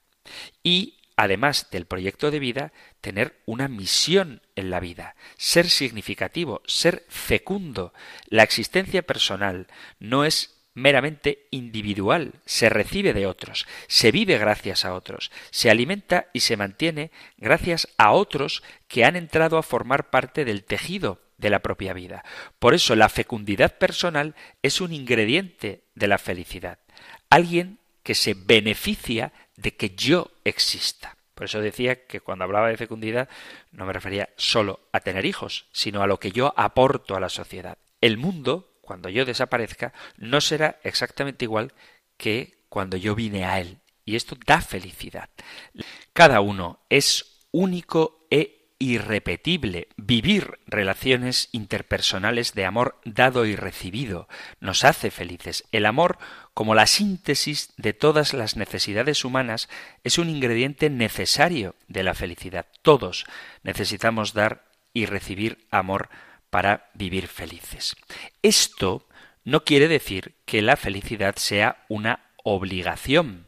Y 0.63 0.98
además 1.19 1.67
del 1.73 1.85
proyecto 1.85 2.31
de 2.31 2.39
vida, 2.39 2.73
tener 3.01 3.41
una 3.45 3.67
misión 3.67 4.41
en 4.55 4.71
la 4.71 4.79
vida, 4.79 5.17
ser 5.37 5.69
significativo, 5.69 6.63
ser 6.65 7.05
fecundo. 7.09 7.93
La 8.29 8.45
existencia 8.45 9.03
personal 9.03 9.67
no 9.99 10.25
es 10.25 10.63
meramente 10.75 11.49
individual, 11.51 12.35
se 12.47 12.69
recibe 12.69 13.15
de 13.15 13.27
otros, 13.27 13.67
se 13.89 14.13
vive 14.13 14.39
gracias 14.39 14.85
a 14.85 14.95
otros, 14.95 15.33
se 15.51 15.71
alimenta 15.71 16.29
y 16.33 16.41
se 16.41 16.57
mantiene 16.57 17.11
gracias 17.37 17.89
a 17.99 18.13
otros 18.13 18.63
que 18.87 19.05
han 19.05 19.17
entrado 19.17 19.59
a 19.59 19.65
formar 19.65 20.11
parte 20.11 20.45
del 20.45 20.63
tejido 20.63 21.21
de 21.37 21.51
la 21.51 21.63
propia 21.63 21.95
vida. 21.95 22.25
Por 22.61 22.75
eso 22.75 22.95
la 22.95 23.09
fecundidad 23.09 23.77
personal 23.77 24.37
es 24.63 24.81
un 24.81 24.93
ingrediente 24.93 25.83
de 25.97 26.07
la 26.07 26.19
felicidad. 26.19 26.79
Alguien 27.29 27.81
que 28.05 28.15
se 28.15 28.35
beneficia 28.35 29.33
de 29.59 29.77
que 29.77 29.91
yo 29.91 30.31
exista. 30.45 31.17
Por 31.35 31.45
eso 31.45 31.61
decía 31.61 32.07
que 32.07 32.21
cuando 32.21 32.45
hablaba 32.45 32.69
de 32.69 32.77
fecundidad 32.77 33.29
no 33.73 33.87
me 33.87 33.93
refería 33.93 34.31
solo 34.37 34.81
a 34.93 35.01
tener 35.01 35.25
hijos, 35.25 35.67
sino 35.73 36.03
a 36.03 36.07
lo 36.07 36.19
que 36.19 36.33
yo 36.33 36.55
aporto 36.57 37.17
a 37.17 37.21
la 37.21 37.29
sociedad. 37.29 37.77
El 38.01 38.19
mundo, 38.19 38.79
cuando 38.81 39.09
yo 39.09 39.25
desaparezca, 39.25 39.93
no 40.17 40.41
será 40.41 40.79
exactamente 40.85 41.45
igual 41.45 41.73
que 42.17 42.65
cuando 42.69 42.97
yo 42.97 43.15
vine 43.15 43.45
a 43.45 43.61
él. 43.61 43.79
Y 44.05 44.17
esto 44.17 44.37
da 44.47 44.61
felicidad. 44.61 45.29
Cada 46.13 46.41
uno 46.41 46.81
es 46.89 47.45
único 47.51 48.27
e 48.31 48.58
irrepetible. 48.79 49.89
Vivir 49.97 50.59
relaciones 50.67 51.49
interpersonales 51.53 52.55
de 52.55 52.65
amor 52.65 53.01
dado 53.05 53.47
y 53.47 53.57
recibido 53.57 54.29
nos 54.61 54.85
hace 54.85 55.11
felices. 55.11 55.65
El 55.73 55.87
amor, 55.87 56.19
como 56.55 56.75
la 56.75 56.87
síntesis 56.87 57.73
de 57.77 57.93
todas 57.93 58.35
las 58.35 58.57
necesidades 58.57 59.25
humanas, 59.25 59.69
es 60.05 60.19
un 60.19 60.29
ingrediente 60.29 60.91
necesario 60.91 61.75
de 61.89 62.03
la 62.03 62.15
felicidad. 62.15 62.67
Todos 62.83 63.25
necesitamos 63.63 64.33
dar 64.33 64.65
y 64.93 65.07
recibir 65.07 65.67
amor 65.71 66.09
para 66.51 66.91
vivir 66.95 67.29
felices. 67.29 67.97
Esto 68.43 69.07
no 69.45 69.65
quiere 69.65 69.89
decir 69.89 70.35
que 70.45 70.63
la 70.63 70.77
felicidad 70.77 71.37
sea 71.37 71.85
una 71.89 72.31
obligación 72.45 73.48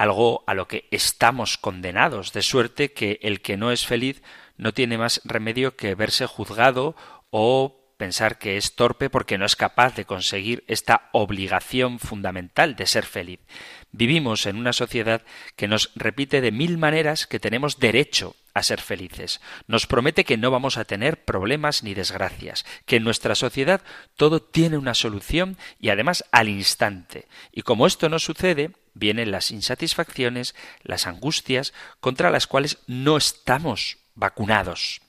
algo 0.00 0.44
a 0.46 0.54
lo 0.54 0.66
que 0.66 0.88
estamos 0.90 1.58
condenados, 1.58 2.32
de 2.32 2.40
suerte 2.40 2.94
que 2.94 3.18
el 3.20 3.42
que 3.42 3.58
no 3.58 3.70
es 3.70 3.84
feliz 3.84 4.22
no 4.56 4.72
tiene 4.72 4.96
más 4.96 5.20
remedio 5.24 5.76
que 5.76 5.94
verse 5.94 6.24
juzgado 6.24 6.96
o 7.28 7.79
pensar 8.00 8.38
que 8.38 8.56
es 8.56 8.76
torpe 8.76 9.10
porque 9.10 9.36
no 9.36 9.44
es 9.44 9.56
capaz 9.56 9.94
de 9.94 10.06
conseguir 10.06 10.64
esta 10.68 11.10
obligación 11.12 11.98
fundamental 11.98 12.74
de 12.74 12.86
ser 12.86 13.04
feliz. 13.04 13.40
Vivimos 13.92 14.46
en 14.46 14.56
una 14.56 14.72
sociedad 14.72 15.20
que 15.54 15.68
nos 15.68 15.90
repite 15.96 16.40
de 16.40 16.50
mil 16.50 16.78
maneras 16.78 17.26
que 17.26 17.38
tenemos 17.38 17.78
derecho 17.78 18.36
a 18.54 18.62
ser 18.62 18.80
felices. 18.80 19.42
Nos 19.66 19.86
promete 19.86 20.24
que 20.24 20.38
no 20.38 20.50
vamos 20.50 20.78
a 20.78 20.86
tener 20.86 21.26
problemas 21.26 21.82
ni 21.82 21.92
desgracias, 21.92 22.64
que 22.86 22.96
en 22.96 23.04
nuestra 23.04 23.34
sociedad 23.34 23.82
todo 24.16 24.40
tiene 24.40 24.78
una 24.78 24.94
solución 24.94 25.58
y 25.78 25.90
además 25.90 26.24
al 26.32 26.48
instante. 26.48 27.28
Y 27.52 27.60
como 27.62 27.86
esto 27.86 28.08
no 28.08 28.18
sucede, 28.18 28.70
vienen 28.94 29.30
las 29.30 29.50
insatisfacciones, 29.50 30.54
las 30.82 31.06
angustias, 31.06 31.74
contra 32.00 32.30
las 32.30 32.46
cuales 32.46 32.78
no 32.86 33.18
estamos 33.18 33.98
vacunados. 34.14 35.02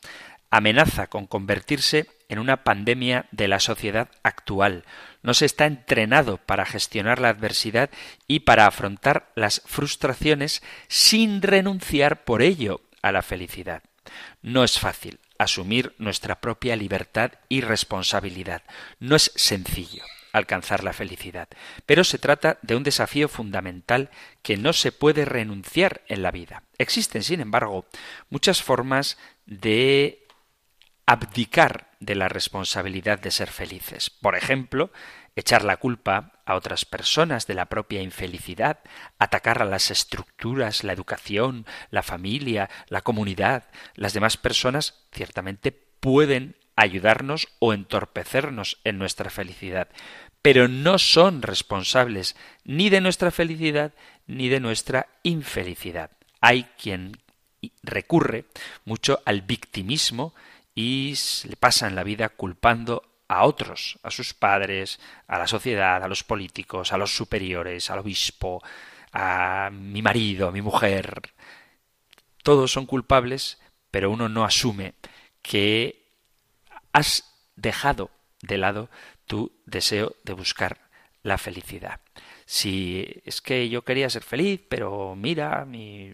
Amenaza 0.49 1.07
con 1.07 1.27
convertirse 1.27 2.07
en 2.31 2.39
una 2.39 2.63
pandemia 2.63 3.25
de 3.31 3.49
la 3.49 3.59
sociedad 3.59 4.09
actual. 4.23 4.85
No 5.21 5.33
se 5.33 5.45
está 5.45 5.65
entrenado 5.65 6.37
para 6.37 6.65
gestionar 6.65 7.19
la 7.19 7.27
adversidad 7.27 7.89
y 8.25 8.39
para 8.39 8.67
afrontar 8.67 9.33
las 9.35 9.61
frustraciones 9.65 10.63
sin 10.87 11.41
renunciar 11.41 12.23
por 12.23 12.41
ello 12.41 12.79
a 13.01 13.11
la 13.11 13.21
felicidad. 13.21 13.83
No 14.41 14.63
es 14.63 14.79
fácil 14.79 15.19
asumir 15.37 15.93
nuestra 15.97 16.39
propia 16.39 16.77
libertad 16.77 17.33
y 17.49 17.59
responsabilidad. 17.59 18.63
No 18.99 19.17
es 19.17 19.33
sencillo 19.35 20.03
alcanzar 20.31 20.85
la 20.85 20.93
felicidad, 20.93 21.49
pero 21.85 22.05
se 22.05 22.17
trata 22.17 22.57
de 22.61 22.77
un 22.77 22.83
desafío 22.83 23.27
fundamental 23.27 24.09
que 24.41 24.55
no 24.55 24.71
se 24.71 24.93
puede 24.93 25.25
renunciar 25.25 26.01
en 26.07 26.21
la 26.21 26.31
vida. 26.31 26.63
Existen, 26.77 27.23
sin 27.23 27.41
embargo, 27.41 27.85
muchas 28.29 28.63
formas 28.63 29.17
de 29.45 30.20
abdicar 31.05 31.91
de 31.99 32.15
la 32.15 32.29
responsabilidad 32.29 33.19
de 33.19 33.31
ser 33.31 33.49
felices. 33.49 34.09
Por 34.09 34.35
ejemplo, 34.35 34.91
echar 35.35 35.63
la 35.63 35.77
culpa 35.77 36.33
a 36.45 36.55
otras 36.55 36.85
personas 36.85 37.47
de 37.47 37.53
la 37.53 37.67
propia 37.67 38.01
infelicidad, 38.01 38.79
atacar 39.19 39.61
a 39.61 39.65
las 39.65 39.91
estructuras, 39.91 40.83
la 40.83 40.93
educación, 40.93 41.65
la 41.89 42.03
familia, 42.03 42.69
la 42.87 43.01
comunidad, 43.01 43.69
las 43.95 44.13
demás 44.13 44.37
personas 44.37 45.05
ciertamente 45.11 45.71
pueden 45.71 46.55
ayudarnos 46.75 47.47
o 47.59 47.73
entorpecernos 47.73 48.79
en 48.83 48.97
nuestra 48.97 49.29
felicidad, 49.29 49.89
pero 50.41 50.67
no 50.67 50.97
son 50.97 51.41
responsables 51.41 52.35
ni 52.63 52.89
de 52.89 53.01
nuestra 53.01 53.31
felicidad 53.31 53.93
ni 54.27 54.49
de 54.49 54.59
nuestra 54.59 55.07
infelicidad. 55.23 56.11
Hay 56.39 56.63
quien 56.81 57.17
recurre 57.83 58.45
mucho 58.85 59.21
al 59.25 59.41
victimismo 59.41 60.33
y 60.75 61.15
le 61.47 61.55
pasa 61.55 61.87
en 61.87 61.95
la 61.95 62.03
vida 62.03 62.29
culpando 62.29 63.03
a 63.27 63.45
otros, 63.45 63.99
a 64.03 64.11
sus 64.11 64.33
padres, 64.33 64.99
a 65.27 65.37
la 65.37 65.47
sociedad, 65.47 66.03
a 66.03 66.07
los 66.07 66.23
políticos, 66.23 66.91
a 66.91 66.97
los 66.97 67.15
superiores, 67.15 67.89
al 67.89 67.99
obispo, 67.99 68.61
a 69.13 69.69
mi 69.71 70.01
marido, 70.01 70.47
a 70.47 70.51
mi 70.51 70.61
mujer. 70.61 71.21
Todos 72.43 72.71
son 72.71 72.85
culpables, 72.85 73.59
pero 73.89 74.11
uno 74.11 74.29
no 74.29 74.43
asume 74.43 74.95
que 75.41 76.01
has 76.91 77.23
dejado 77.55 78.11
de 78.41 78.57
lado 78.57 78.89
tu 79.27 79.51
deseo 79.65 80.15
de 80.23 80.33
buscar 80.33 80.89
la 81.23 81.37
felicidad. 81.37 82.01
Si 82.45 83.21
es 83.23 83.41
que 83.41 83.69
yo 83.69 83.83
quería 83.83 84.09
ser 84.09 84.23
feliz, 84.23 84.61
pero 84.67 85.15
mira, 85.15 85.63
mis 85.65 86.13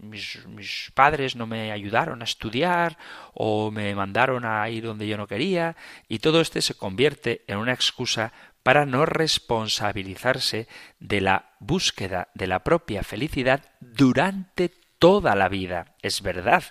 mis, 0.00 0.90
padres 0.94 1.36
no 1.36 1.46
me 1.46 1.72
ayudaron 1.72 2.22
a 2.22 2.24
estudiar 2.24 2.98
o 3.34 3.70
me 3.70 3.94
mandaron 3.94 4.44
a 4.44 4.68
ir 4.68 4.84
donde 4.84 5.06
yo 5.06 5.16
no 5.16 5.26
quería 5.26 5.76
y 6.08 6.18
todo 6.18 6.40
esto 6.40 6.60
se 6.60 6.74
convierte 6.74 7.42
en 7.46 7.58
una 7.58 7.72
excusa 7.72 8.32
para 8.62 8.86
no 8.86 9.06
responsabilizarse 9.06 10.68
de 10.98 11.20
la 11.20 11.50
búsqueda 11.60 12.28
de 12.34 12.46
la 12.46 12.62
propia 12.62 13.02
felicidad 13.02 13.64
durante 13.80 14.70
toda 14.98 15.34
la 15.34 15.48
vida. 15.48 15.94
Es 16.02 16.22
verdad 16.22 16.64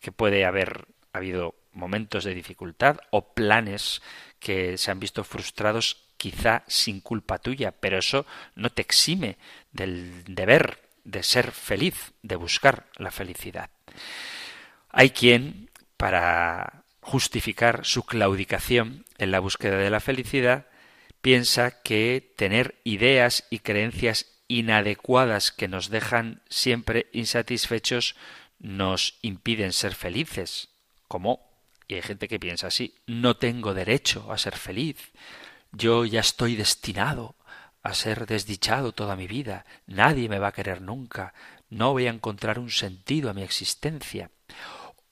que 0.00 0.12
puede 0.12 0.44
haber 0.44 0.86
habido 1.12 1.54
momentos 1.72 2.24
de 2.24 2.34
dificultad 2.34 2.98
o 3.10 3.34
planes 3.34 4.00
que 4.38 4.78
se 4.78 4.90
han 4.90 5.00
visto 5.00 5.24
frustrados 5.24 6.04
quizá 6.16 6.64
sin 6.66 7.00
culpa 7.00 7.38
tuya, 7.38 7.72
pero 7.72 7.98
eso 7.98 8.24
no 8.54 8.70
te 8.70 8.82
exime 8.82 9.36
del 9.72 10.24
deber 10.24 10.83
de 11.04 11.22
ser 11.22 11.52
feliz, 11.52 12.12
de 12.22 12.36
buscar 12.36 12.86
la 12.96 13.10
felicidad. 13.10 13.70
Hay 14.88 15.10
quien, 15.10 15.70
para 15.96 16.84
justificar 17.00 17.84
su 17.84 18.04
claudicación 18.04 19.04
en 19.18 19.30
la 19.30 19.40
búsqueda 19.40 19.76
de 19.76 19.90
la 19.90 20.00
felicidad, 20.00 20.66
piensa 21.20 21.82
que 21.82 22.32
tener 22.36 22.80
ideas 22.84 23.44
y 23.50 23.60
creencias 23.60 24.26
inadecuadas 24.48 25.52
que 25.52 25.68
nos 25.68 25.88
dejan 25.88 26.42
siempre 26.48 27.08
insatisfechos 27.12 28.16
nos 28.58 29.18
impiden 29.22 29.72
ser 29.72 29.94
felices. 29.94 30.68
Como, 31.08 31.50
y 31.86 31.94
hay 31.94 32.02
gente 32.02 32.28
que 32.28 32.40
piensa 32.40 32.68
así, 32.68 32.94
no 33.06 33.36
tengo 33.36 33.74
derecho 33.74 34.32
a 34.32 34.38
ser 34.38 34.56
feliz, 34.56 34.96
yo 35.72 36.04
ya 36.04 36.20
estoy 36.20 36.56
destinado 36.56 37.36
a 37.84 37.94
ser 37.94 38.26
desdichado 38.26 38.92
toda 38.92 39.14
mi 39.14 39.28
vida, 39.28 39.66
nadie 39.86 40.28
me 40.28 40.38
va 40.38 40.48
a 40.48 40.52
querer 40.52 40.80
nunca, 40.80 41.34
no 41.68 41.92
voy 41.92 42.06
a 42.06 42.10
encontrar 42.10 42.58
un 42.58 42.70
sentido 42.70 43.30
a 43.30 43.34
mi 43.34 43.42
existencia. 43.42 44.30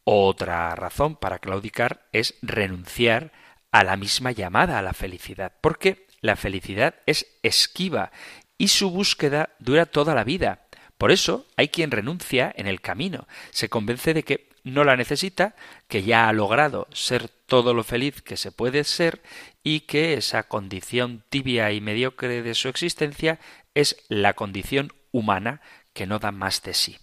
Otra 0.05 0.75
razón 0.75 1.15
para 1.15 1.39
claudicar 1.39 2.09
es 2.13 2.35
renunciar 2.43 3.31
a 3.71 3.85
la 3.85 3.97
misma 3.97 4.33
llamada 4.33 4.79
a 4.79 4.83
la 4.83 4.95
felicidad, 4.95 5.53
porque 5.61 6.07
la 6.23 6.35
felicidad 6.35 6.95
es 7.07 7.27
esquiva 7.43 8.11
y 8.57 8.69
su 8.69 8.91
búsqueda 8.91 9.51
dura 9.59 9.87
toda 9.87 10.15
la 10.15 10.25
vida. 10.25 10.67
Por 10.97 11.13
eso 11.13 11.47
hay 11.57 11.69
quien 11.69 11.91
renuncia 11.91 12.53
en 12.57 12.67
el 12.67 12.81
camino, 12.81 13.29
se 13.51 13.69
convence 13.69 14.15
de 14.15 14.23
que 14.23 14.49
no 14.65 14.85
la 14.85 14.97
necesita, 14.97 15.57
que 15.93 16.03
ya 16.03 16.27
ha 16.27 16.33
logrado 16.33 16.89
ser 16.95 17.29
todo 17.29 17.75
lo 17.75 17.85
feliz 17.85 18.23
que 18.23 18.39
se 18.39 18.51
puede 18.51 18.83
ser 18.85 19.21
y 19.63 19.81
que 19.81 20.15
esa 20.15 20.45
condición 20.45 21.23
tibia 21.29 21.71
y 21.71 21.83
mediocre 21.83 22.41
de 22.41 22.55
su 22.55 22.71
existencia 22.71 23.39
es 23.75 24.03
la 24.09 24.33
condición 24.33 24.95
humana 25.11 25.61
que 25.93 26.07
no 26.07 26.19
da 26.19 26.33
más 26.33 26.63
de 26.63 26.73
sí. 26.73 26.97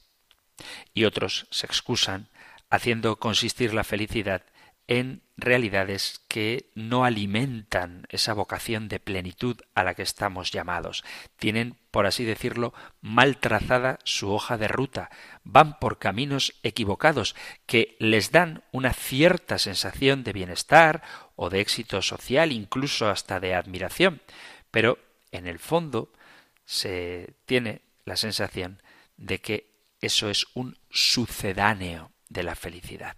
Y 0.95 1.03
otros 1.03 1.45
se 1.51 1.67
excusan 1.67 2.29
haciendo 2.71 3.19
consistir 3.19 3.75
la 3.75 3.83
felicidad 3.83 4.41
en 4.89 5.21
realidades 5.37 6.19
que 6.27 6.71
no 6.73 7.05
alimentan 7.05 8.07
esa 8.09 8.33
vocación 8.33 8.89
de 8.89 8.99
plenitud 8.99 9.61
a 9.75 9.83
la 9.83 9.93
que 9.93 10.01
estamos 10.01 10.49
llamados. 10.51 11.03
Tienen, 11.37 11.77
por 11.91 12.07
así 12.07 12.25
decirlo, 12.25 12.73
mal 12.99 13.37
trazada 13.37 13.99
su 14.03 14.31
hoja 14.31 14.57
de 14.57 14.67
ruta, 14.67 15.11
van 15.43 15.77
por 15.77 15.99
caminos 15.99 16.55
equivocados 16.63 17.35
que 17.67 17.97
les 17.99 18.31
dan 18.31 18.63
una 18.71 18.93
cierta 18.93 19.59
sensación 19.59 20.23
de 20.23 20.33
bienestar 20.33 21.03
o 21.35 21.51
de 21.51 21.61
éxito 21.61 22.01
social, 22.01 22.51
incluso 22.51 23.09
hasta 23.09 23.39
de 23.39 23.53
admiración, 23.53 24.23
pero 24.71 24.97
en 25.31 25.45
el 25.45 25.59
fondo 25.59 26.11
se 26.65 27.35
tiene 27.45 27.83
la 28.05 28.17
sensación 28.17 28.81
de 29.17 29.39
que 29.39 29.69
eso 30.01 30.31
es 30.31 30.47
un 30.55 30.79
sucedáneo 30.89 32.11
de 32.27 32.41
la 32.41 32.55
felicidad. 32.55 33.17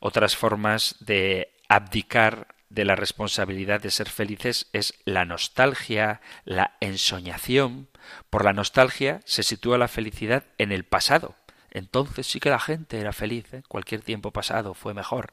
Otras 0.00 0.36
formas 0.36 0.96
de 1.00 1.52
abdicar 1.68 2.48
de 2.68 2.84
la 2.84 2.96
responsabilidad 2.96 3.80
de 3.80 3.90
ser 3.90 4.08
felices 4.08 4.68
es 4.72 4.94
la 5.04 5.24
nostalgia, 5.24 6.20
la 6.44 6.76
ensoñación. 6.80 7.88
Por 8.30 8.44
la 8.44 8.52
nostalgia 8.52 9.20
se 9.24 9.42
sitúa 9.42 9.78
la 9.78 9.88
felicidad 9.88 10.44
en 10.58 10.72
el 10.72 10.84
pasado. 10.84 11.36
Entonces 11.70 12.26
sí 12.26 12.40
que 12.40 12.50
la 12.50 12.60
gente 12.60 13.00
era 13.00 13.12
feliz, 13.12 13.52
¿eh? 13.52 13.62
cualquier 13.68 14.00
tiempo 14.00 14.30
pasado 14.30 14.74
fue 14.74 14.94
mejor. 14.94 15.32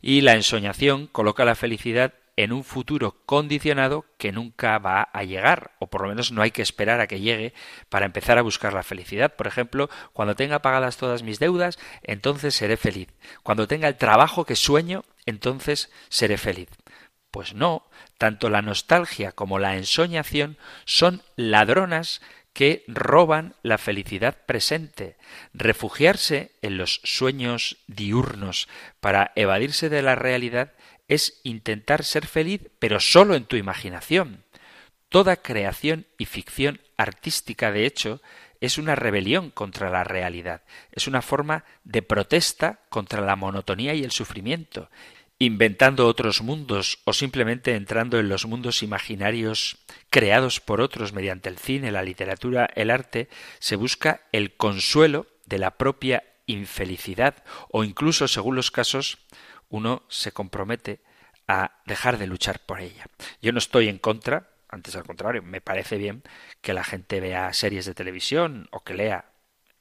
Y 0.00 0.20
la 0.20 0.34
ensoñación 0.34 1.08
coloca 1.08 1.44
la 1.44 1.56
felicidad 1.56 2.14
en 2.42 2.52
un 2.52 2.64
futuro 2.64 3.20
condicionado 3.26 4.06
que 4.16 4.32
nunca 4.32 4.78
va 4.78 5.02
a 5.02 5.24
llegar, 5.24 5.72
o 5.78 5.88
por 5.88 6.00
lo 6.00 6.08
menos 6.08 6.32
no 6.32 6.40
hay 6.40 6.52
que 6.52 6.62
esperar 6.62 6.98
a 6.98 7.06
que 7.06 7.20
llegue 7.20 7.52
para 7.90 8.06
empezar 8.06 8.38
a 8.38 8.42
buscar 8.42 8.72
la 8.72 8.82
felicidad. 8.82 9.36
Por 9.36 9.46
ejemplo, 9.46 9.90
cuando 10.14 10.36
tenga 10.36 10.62
pagadas 10.62 10.96
todas 10.96 11.22
mis 11.22 11.38
deudas, 11.38 11.78
entonces 12.02 12.54
seré 12.54 12.78
feliz. 12.78 13.08
Cuando 13.42 13.68
tenga 13.68 13.88
el 13.88 13.96
trabajo 13.96 14.46
que 14.46 14.56
sueño, 14.56 15.04
entonces 15.26 15.92
seré 16.08 16.38
feliz. 16.38 16.70
Pues 17.30 17.52
no, 17.52 17.86
tanto 18.16 18.48
la 18.48 18.62
nostalgia 18.62 19.32
como 19.32 19.58
la 19.58 19.76
ensoñación 19.76 20.56
son 20.86 21.22
ladronas 21.36 22.22
que 22.54 22.84
roban 22.88 23.54
la 23.62 23.76
felicidad 23.76 24.38
presente. 24.46 25.18
Refugiarse 25.52 26.52
en 26.62 26.78
los 26.78 27.02
sueños 27.04 27.76
diurnos 27.86 28.66
para 29.00 29.32
evadirse 29.36 29.90
de 29.90 30.00
la 30.00 30.14
realidad 30.14 30.72
es 31.10 31.40
intentar 31.42 32.04
ser 32.04 32.24
feliz, 32.24 32.70
pero 32.78 33.00
solo 33.00 33.34
en 33.34 33.44
tu 33.44 33.56
imaginación. 33.56 34.44
Toda 35.08 35.42
creación 35.42 36.06
y 36.18 36.26
ficción 36.26 36.80
artística, 36.96 37.72
de 37.72 37.84
hecho, 37.84 38.22
es 38.60 38.78
una 38.78 38.94
rebelión 38.94 39.50
contra 39.50 39.90
la 39.90 40.04
realidad, 40.04 40.62
es 40.92 41.08
una 41.08 41.20
forma 41.20 41.64
de 41.82 42.02
protesta 42.02 42.78
contra 42.90 43.22
la 43.22 43.34
monotonía 43.34 43.92
y 43.94 44.04
el 44.04 44.12
sufrimiento. 44.12 44.88
inventando 45.42 46.06
otros 46.06 46.42
mundos 46.42 46.98
o 47.04 47.14
simplemente 47.14 47.74
entrando 47.74 48.20
en 48.20 48.28
los 48.28 48.44
mundos 48.44 48.82
imaginarios 48.82 49.78
creados 50.10 50.60
por 50.60 50.82
otros 50.82 51.14
mediante 51.14 51.48
el 51.48 51.56
cine, 51.56 51.90
la 51.90 52.02
literatura, 52.02 52.68
el 52.74 52.90
arte, 52.90 53.30
se 53.58 53.74
busca 53.74 54.20
el 54.32 54.54
consuelo 54.58 55.26
de 55.46 55.56
la 55.56 55.78
propia 55.78 56.24
infelicidad 56.44 57.42
o 57.70 57.84
incluso, 57.84 58.28
según 58.28 58.54
los 58.54 58.70
casos, 58.70 59.16
uno 59.70 60.02
se 60.08 60.32
compromete 60.32 61.00
a 61.48 61.80
dejar 61.86 62.18
de 62.18 62.26
luchar 62.26 62.60
por 62.60 62.80
ella. 62.80 63.06
Yo 63.40 63.52
no 63.52 63.58
estoy 63.58 63.88
en 63.88 63.98
contra, 63.98 64.50
antes 64.68 64.94
al 64.94 65.04
contrario, 65.04 65.42
me 65.42 65.60
parece 65.60 65.96
bien 65.96 66.22
que 66.60 66.74
la 66.74 66.84
gente 66.84 67.20
vea 67.20 67.52
series 67.52 67.86
de 67.86 67.94
televisión 67.94 68.68
o 68.70 68.84
que 68.84 68.94
lea, 68.94 69.32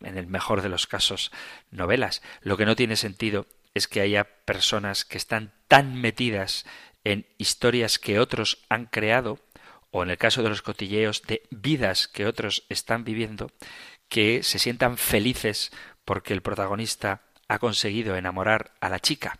en 0.01 0.17
el 0.17 0.27
mejor 0.27 0.61
de 0.61 0.69
los 0.69 0.87
casos, 0.87 1.31
novelas. 1.69 2.21
Lo 2.41 2.57
que 2.57 2.65
no 2.65 2.75
tiene 2.75 2.95
sentido 2.95 3.45
es 3.73 3.87
que 3.87 4.01
haya 4.01 4.23
personas 4.45 5.05
que 5.05 5.17
están 5.17 5.53
tan 5.67 5.99
metidas 5.99 6.65
en 7.03 7.27
historias 7.37 7.99
que 7.99 8.19
otros 8.19 8.65
han 8.69 8.85
creado, 8.85 9.39
o 9.91 10.03
en 10.03 10.09
el 10.09 10.17
caso 10.17 10.43
de 10.43 10.49
los 10.49 10.61
cotilleos, 10.61 11.23
de 11.23 11.43
vidas 11.49 12.07
que 12.07 12.25
otros 12.25 12.65
están 12.69 13.03
viviendo, 13.03 13.51
que 14.07 14.43
se 14.43 14.59
sientan 14.59 14.97
felices 14.97 15.71
porque 16.05 16.33
el 16.33 16.41
protagonista 16.41 17.21
ha 17.47 17.59
conseguido 17.59 18.15
enamorar 18.15 18.73
a 18.79 18.89
la 18.89 18.99
chica, 18.99 19.39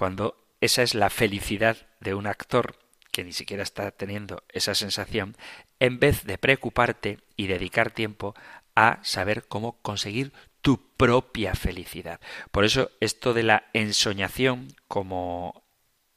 cuando 0.00 0.34
esa 0.62 0.82
es 0.82 0.94
la 0.94 1.10
felicidad 1.10 1.76
de 2.00 2.14
un 2.14 2.26
actor 2.26 2.78
que 3.12 3.22
ni 3.22 3.34
siquiera 3.34 3.62
está 3.62 3.90
teniendo 3.90 4.42
esa 4.48 4.74
sensación, 4.74 5.36
en 5.78 6.00
vez 6.00 6.24
de 6.24 6.38
preocuparte 6.38 7.18
y 7.36 7.48
dedicar 7.48 7.90
tiempo 7.90 8.34
a 8.74 8.98
saber 9.02 9.46
cómo 9.46 9.76
conseguir 9.82 10.32
tu 10.62 10.80
propia 10.96 11.54
felicidad. 11.54 12.18
Por 12.50 12.64
eso 12.64 12.90
esto 13.00 13.34
de 13.34 13.42
la 13.42 13.64
ensoñación 13.74 14.68
como 14.88 15.64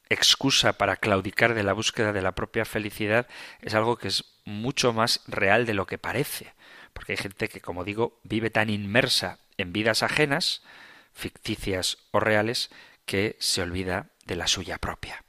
excusa 0.07 0.77
para 0.77 0.95
claudicar 0.95 1.53
de 1.53 1.63
la 1.63 1.73
búsqueda 1.73 2.13
de 2.13 2.21
la 2.21 2.35
propia 2.35 2.63
felicidad 2.63 3.27
es 3.59 3.73
algo 3.73 3.97
que 3.97 4.07
es 4.07 4.23
mucho 4.45 4.93
más 4.93 5.19
real 5.27 5.65
de 5.65 5.73
lo 5.73 5.87
que 5.87 5.97
parece, 5.97 6.53
porque 6.93 7.11
hay 7.11 7.17
gente 7.17 7.49
que, 7.49 7.59
como 7.59 7.83
digo, 7.83 8.17
vive 8.23 8.49
tan 8.49 8.69
inmersa 8.69 9.39
en 9.57 9.73
vidas 9.73 10.03
ajenas, 10.03 10.63
ficticias 11.11 11.97
o 12.11 12.21
reales, 12.21 12.69
que 13.05 13.37
se 13.39 13.61
olvida 13.61 14.11
de 14.25 14.35
la 14.35 14.47
suya 14.47 14.77
propia. 14.77 15.25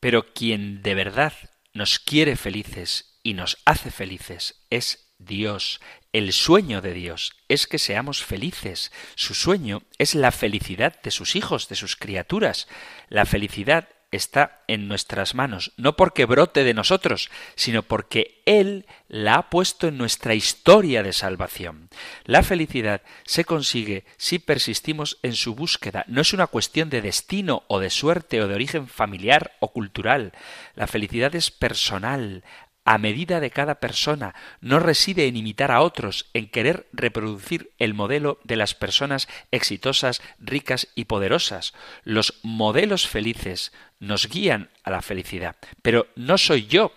Pero 0.00 0.32
quien 0.32 0.82
de 0.82 0.94
verdad 0.94 1.32
nos 1.72 1.98
quiere 1.98 2.36
felices 2.36 3.18
y 3.22 3.34
nos 3.34 3.58
hace 3.64 3.90
felices 3.90 4.64
es 4.70 5.12
Dios. 5.18 5.80
El 6.12 6.32
sueño 6.32 6.80
de 6.80 6.94
Dios 6.94 7.32
es 7.48 7.66
que 7.66 7.78
seamos 7.78 8.24
felices. 8.24 8.92
Su 9.16 9.34
sueño 9.34 9.82
es 9.98 10.14
la 10.14 10.32
felicidad 10.32 11.00
de 11.02 11.10
sus 11.10 11.36
hijos, 11.36 11.68
de 11.68 11.76
sus 11.76 11.96
criaturas. 11.96 12.68
La 13.08 13.26
felicidad 13.26 13.88
está 14.10 14.62
en 14.68 14.88
nuestras 14.88 15.34
manos, 15.34 15.72
no 15.76 15.96
porque 15.96 16.24
brote 16.24 16.64
de 16.64 16.74
nosotros, 16.74 17.30
sino 17.54 17.82
porque 17.82 18.42
Él 18.46 18.86
la 19.08 19.34
ha 19.34 19.50
puesto 19.50 19.88
en 19.88 19.98
nuestra 19.98 20.34
historia 20.34 21.02
de 21.02 21.12
salvación. 21.12 21.90
La 22.24 22.42
felicidad 22.42 23.02
se 23.24 23.44
consigue 23.44 24.04
si 24.16 24.38
persistimos 24.38 25.18
en 25.22 25.34
su 25.34 25.54
búsqueda. 25.54 26.04
No 26.08 26.20
es 26.20 26.32
una 26.32 26.46
cuestión 26.46 26.90
de 26.90 27.02
destino 27.02 27.64
o 27.68 27.80
de 27.80 27.90
suerte 27.90 28.40
o 28.40 28.48
de 28.48 28.54
origen 28.54 28.88
familiar 28.88 29.52
o 29.60 29.72
cultural. 29.72 30.32
La 30.74 30.86
felicidad 30.86 31.34
es 31.34 31.50
personal, 31.50 32.44
a 32.88 32.96
medida 32.96 33.38
de 33.38 33.50
cada 33.50 33.80
persona, 33.80 34.34
no 34.62 34.78
reside 34.78 35.26
en 35.26 35.36
imitar 35.36 35.70
a 35.70 35.82
otros, 35.82 36.30
en 36.32 36.48
querer 36.48 36.88
reproducir 36.94 37.70
el 37.76 37.92
modelo 37.92 38.40
de 38.44 38.56
las 38.56 38.74
personas 38.74 39.28
exitosas, 39.50 40.22
ricas 40.38 40.88
y 40.94 41.04
poderosas. 41.04 41.74
Los 42.02 42.40
modelos 42.42 43.06
felices 43.06 43.72
nos 44.00 44.26
guían 44.26 44.70
a 44.84 44.90
la 44.90 45.02
felicidad, 45.02 45.56
pero 45.82 46.06
no 46.16 46.38
soy 46.38 46.66
yo. 46.66 46.94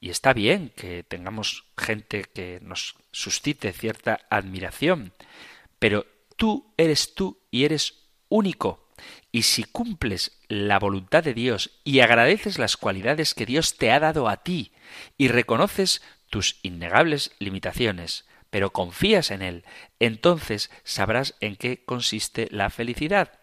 Y 0.00 0.10
está 0.10 0.34
bien 0.34 0.70
que 0.76 1.02
tengamos 1.02 1.64
gente 1.78 2.24
que 2.24 2.58
nos 2.60 2.96
suscite 3.10 3.72
cierta 3.72 4.20
admiración, 4.28 5.14
pero 5.78 6.04
tú 6.36 6.74
eres 6.76 7.14
tú 7.14 7.38
y 7.50 7.64
eres 7.64 7.94
único. 8.28 8.86
Y 9.32 9.44
si 9.44 9.64
cumples 9.64 10.38
la 10.48 10.78
voluntad 10.78 11.24
de 11.24 11.32
Dios 11.32 11.70
y 11.84 12.00
agradeces 12.00 12.58
las 12.58 12.76
cualidades 12.76 13.32
que 13.32 13.46
Dios 13.46 13.78
te 13.78 13.90
ha 13.92 13.98
dado 13.98 14.28
a 14.28 14.36
ti 14.36 14.72
y 15.18 15.28
reconoces 15.28 16.02
tus 16.30 16.58
innegables 16.62 17.32
limitaciones, 17.38 18.26
pero 18.50 18.72
confías 18.72 19.30
en 19.30 19.42
Él, 19.42 19.64
entonces 19.98 20.70
sabrás 20.84 21.34
en 21.40 21.56
qué 21.56 21.84
consiste 21.84 22.48
la 22.50 22.70
felicidad. 22.70 23.38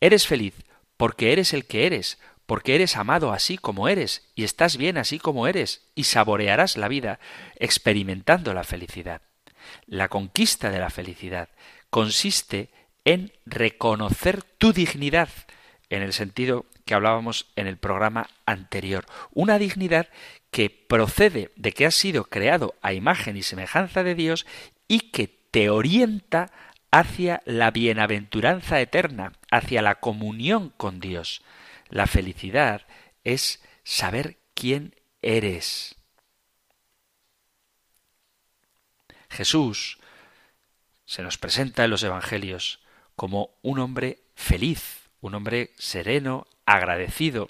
Eres 0.00 0.26
feliz 0.26 0.54
porque 0.96 1.32
eres 1.32 1.52
el 1.52 1.66
que 1.66 1.86
eres, 1.86 2.18
porque 2.46 2.74
eres 2.74 2.96
amado 2.96 3.32
así 3.32 3.56
como 3.56 3.88
eres, 3.88 4.30
y 4.34 4.44
estás 4.44 4.76
bien 4.76 4.98
así 4.98 5.18
como 5.18 5.46
eres, 5.46 5.88
y 5.94 6.04
saborearás 6.04 6.76
la 6.76 6.88
vida 6.88 7.18
experimentando 7.56 8.52
la 8.54 8.62
felicidad. 8.62 9.22
La 9.86 10.08
conquista 10.08 10.70
de 10.70 10.78
la 10.78 10.90
felicidad 10.90 11.48
consiste 11.90 12.70
en 13.04 13.32
reconocer 13.46 14.42
tu 14.42 14.72
dignidad, 14.72 15.28
en 15.88 16.02
el 16.02 16.12
sentido 16.12 16.66
que 16.84 16.94
hablábamos 16.94 17.46
en 17.56 17.66
el 17.66 17.76
programa 17.76 18.28
anterior. 18.46 19.06
Una 19.32 19.58
dignidad 19.58 20.08
que 20.50 20.70
procede 20.70 21.50
de 21.56 21.72
que 21.72 21.86
has 21.86 21.94
sido 21.94 22.24
creado 22.24 22.74
a 22.82 22.92
imagen 22.92 23.36
y 23.36 23.42
semejanza 23.42 24.02
de 24.02 24.14
Dios 24.14 24.46
y 24.88 25.10
que 25.10 25.28
te 25.50 25.70
orienta 25.70 26.50
hacia 26.90 27.42
la 27.46 27.70
bienaventuranza 27.70 28.80
eterna, 28.80 29.32
hacia 29.50 29.82
la 29.82 29.96
comunión 29.96 30.70
con 30.76 31.00
Dios. 31.00 31.42
La 31.88 32.06
felicidad 32.06 32.86
es 33.24 33.62
saber 33.82 34.38
quién 34.54 34.94
eres. 35.22 35.96
Jesús 39.30 39.98
se 41.06 41.22
nos 41.22 41.38
presenta 41.38 41.84
en 41.84 41.90
los 41.90 42.02
Evangelios 42.02 42.80
como 43.16 43.50
un 43.62 43.78
hombre 43.78 44.20
feliz, 44.34 45.01
un 45.22 45.34
hombre 45.34 45.70
sereno, 45.78 46.46
agradecido 46.66 47.48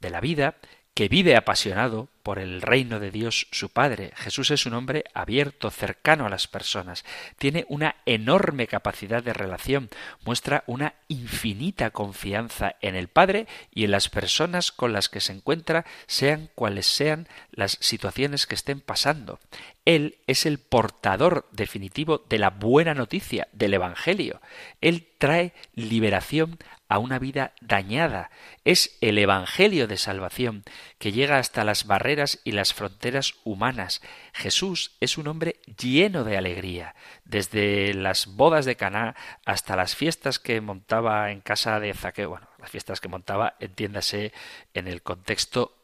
de 0.00 0.10
la 0.10 0.20
vida, 0.20 0.56
que 0.96 1.08
vive 1.08 1.36
apasionado 1.36 2.08
por 2.22 2.38
el 2.38 2.62
reino 2.62 2.98
de 3.00 3.10
Dios 3.10 3.48
su 3.52 3.68
Padre. 3.68 4.12
Jesús 4.16 4.50
es 4.50 4.64
un 4.64 4.72
hombre 4.72 5.04
abierto, 5.12 5.70
cercano 5.70 6.24
a 6.24 6.30
las 6.30 6.48
personas, 6.48 7.04
tiene 7.36 7.66
una 7.68 7.96
enorme 8.06 8.66
capacidad 8.66 9.22
de 9.22 9.34
relación, 9.34 9.90
muestra 10.24 10.64
una 10.66 10.94
infinita 11.06 11.90
confianza 11.90 12.76
en 12.80 12.96
el 12.96 13.08
Padre 13.08 13.46
y 13.74 13.84
en 13.84 13.90
las 13.90 14.08
personas 14.08 14.72
con 14.72 14.94
las 14.94 15.10
que 15.10 15.20
se 15.20 15.34
encuentra, 15.34 15.84
sean 16.06 16.48
cuales 16.54 16.86
sean 16.86 17.28
las 17.50 17.76
situaciones 17.80 18.46
que 18.46 18.54
estén 18.54 18.80
pasando. 18.80 19.38
Él 19.84 20.16
es 20.26 20.46
el 20.46 20.58
portador 20.58 21.46
definitivo 21.52 22.24
de 22.26 22.38
la 22.38 22.48
buena 22.48 22.94
noticia, 22.94 23.48
del 23.52 23.74
Evangelio. 23.74 24.40
Él 24.80 25.06
trae 25.18 25.52
liberación 25.74 26.58
a 26.88 26.98
una 26.98 27.18
vida 27.18 27.52
dañada. 27.60 28.30
Es 28.64 28.96
el 29.00 29.18
Evangelio 29.18 29.86
de 29.86 29.96
salvación 29.96 30.64
que 30.98 31.12
llega 31.12 31.38
hasta 31.38 31.64
las 31.64 31.86
barreras 31.86 32.40
y 32.44 32.52
las 32.52 32.74
fronteras 32.74 33.34
humanas. 33.44 34.02
Jesús 34.32 34.96
es 35.00 35.18
un 35.18 35.28
hombre 35.28 35.60
lleno 35.78 36.24
de 36.24 36.36
alegría, 36.36 36.94
desde 37.24 37.94
las 37.94 38.26
bodas 38.26 38.64
de 38.64 38.76
Caná 38.76 39.16
hasta 39.44 39.76
las 39.76 39.96
fiestas 39.96 40.38
que 40.38 40.60
montaba 40.60 41.30
en 41.30 41.40
casa 41.40 41.80
de 41.80 41.94
Zaqueo, 41.94 42.30
bueno, 42.30 42.48
las 42.58 42.70
fiestas 42.70 43.00
que 43.00 43.08
montaba, 43.08 43.56
entiéndase 43.60 44.32
en 44.74 44.88
el 44.88 45.02
contexto 45.02 45.76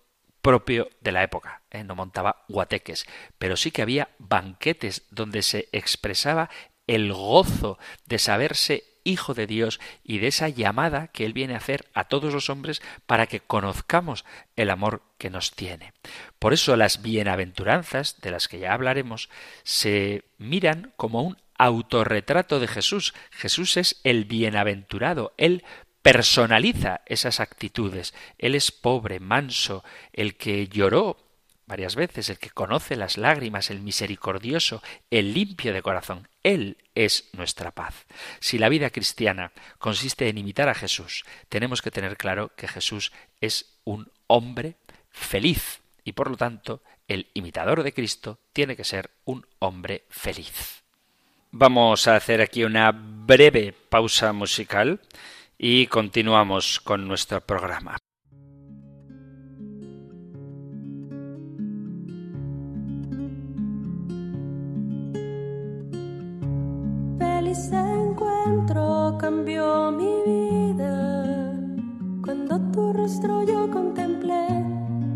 propio 0.42 0.90
de 1.00 1.12
la 1.12 1.22
época. 1.22 1.62
¿eh? 1.70 1.84
No 1.84 1.94
montaba 1.94 2.44
guateques, 2.48 3.06
pero 3.38 3.56
sí 3.56 3.70
que 3.70 3.82
había 3.82 4.10
banquetes 4.18 5.06
donde 5.10 5.42
se 5.42 5.68
expresaba 5.72 6.50
el 6.86 7.12
gozo 7.12 7.78
de 8.06 8.18
saberse 8.18 8.84
Hijo 9.04 9.34
de 9.34 9.46
Dios 9.46 9.80
y 10.04 10.18
de 10.18 10.28
esa 10.28 10.48
llamada 10.48 11.08
que 11.08 11.24
Él 11.24 11.32
viene 11.32 11.54
a 11.54 11.58
hacer 11.58 11.86
a 11.94 12.04
todos 12.04 12.32
los 12.32 12.50
hombres 12.50 12.82
para 13.06 13.26
que 13.26 13.40
conozcamos 13.40 14.24
el 14.56 14.70
amor 14.70 15.02
que 15.18 15.30
nos 15.30 15.52
tiene. 15.52 15.92
Por 16.38 16.52
eso 16.52 16.76
las 16.76 17.02
bienaventuranzas, 17.02 18.20
de 18.20 18.30
las 18.30 18.48
que 18.48 18.58
ya 18.58 18.72
hablaremos, 18.72 19.28
se 19.62 20.24
miran 20.38 20.92
como 20.96 21.22
un 21.22 21.36
autorretrato 21.58 22.60
de 22.60 22.68
Jesús. 22.68 23.14
Jesús 23.30 23.76
es 23.76 24.00
el 24.04 24.24
bienaventurado, 24.24 25.32
Él 25.36 25.64
personaliza 26.02 27.00
esas 27.06 27.40
actitudes. 27.40 28.12
Él 28.38 28.54
es 28.54 28.72
pobre, 28.72 29.20
manso, 29.20 29.84
el 30.12 30.36
que 30.36 30.68
lloró 30.68 31.16
varias 31.72 31.96
veces, 31.96 32.28
el 32.28 32.38
que 32.38 32.50
conoce 32.50 32.96
las 32.96 33.16
lágrimas, 33.16 33.70
el 33.70 33.80
misericordioso, 33.80 34.82
el 35.10 35.32
limpio 35.32 35.72
de 35.72 35.80
corazón. 35.80 36.28
Él 36.42 36.76
es 36.94 37.30
nuestra 37.32 37.70
paz. 37.70 38.04
Si 38.40 38.58
la 38.58 38.68
vida 38.68 38.90
cristiana 38.90 39.52
consiste 39.78 40.28
en 40.28 40.36
imitar 40.36 40.68
a 40.68 40.74
Jesús, 40.74 41.24
tenemos 41.48 41.80
que 41.80 41.90
tener 41.90 42.18
claro 42.18 42.52
que 42.56 42.68
Jesús 42.68 43.10
es 43.40 43.78
un 43.84 44.12
hombre 44.26 44.76
feliz 45.08 45.80
y 46.04 46.12
por 46.12 46.30
lo 46.30 46.36
tanto 46.36 46.82
el 47.08 47.28
imitador 47.32 47.82
de 47.82 47.94
Cristo 47.94 48.38
tiene 48.52 48.76
que 48.76 48.84
ser 48.84 49.10
un 49.24 49.46
hombre 49.58 50.04
feliz. 50.10 50.82
Vamos 51.52 52.06
a 52.06 52.16
hacer 52.16 52.42
aquí 52.42 52.64
una 52.64 52.92
breve 52.92 53.72
pausa 53.72 54.34
musical 54.34 55.00
y 55.56 55.86
continuamos 55.86 56.80
con 56.80 57.08
nuestro 57.08 57.40
programa. 57.40 57.96
Feliz 67.52 67.70
encuentro 67.70 69.18
cambió 69.18 69.92
mi 69.92 70.22
vida 70.24 71.52
cuando 72.24 72.58
tu 72.72 72.94
rostro 72.94 73.42
yo 73.42 73.70
contemplé. 73.70 74.46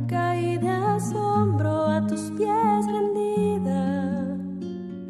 Caí 0.07 0.59
de 0.59 0.69
asombro 0.69 1.87
a 1.87 2.07
tus 2.07 2.31
pies 2.33 2.87
rendida. 2.93 4.37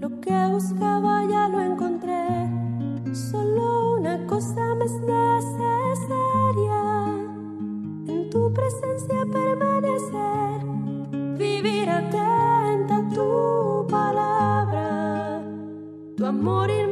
Lo 0.01 0.20
que 0.20 0.47
buscaba 0.53 1.24
ya 1.29 1.49
lo 1.49 1.61
encontré. 1.61 2.49
Solo 3.12 3.97
una 3.99 4.24
cosa 4.29 4.77
me 4.77 4.85
es 4.85 4.93
necesaria. 5.01 6.83
En 8.07 8.31
tu 8.31 8.53
presencia 8.53 9.27
permanecer. 9.33 10.64
Vivir 11.37 11.91
atenta 11.91 12.99
a 12.99 13.09
tu 13.09 13.85
palabra. 13.89 15.43
Tu 16.16 16.24
amor 16.24 16.70
inmenso 16.70 16.86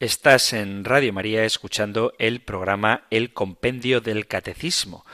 Estás 0.00 0.54
en 0.54 0.86
Radio 0.86 1.12
María 1.12 1.44
escuchando 1.44 2.14
el 2.18 2.40
programa 2.40 3.04
El 3.10 3.34
Compendio 3.34 4.00
del 4.00 4.26
Catecismo. 4.26 5.04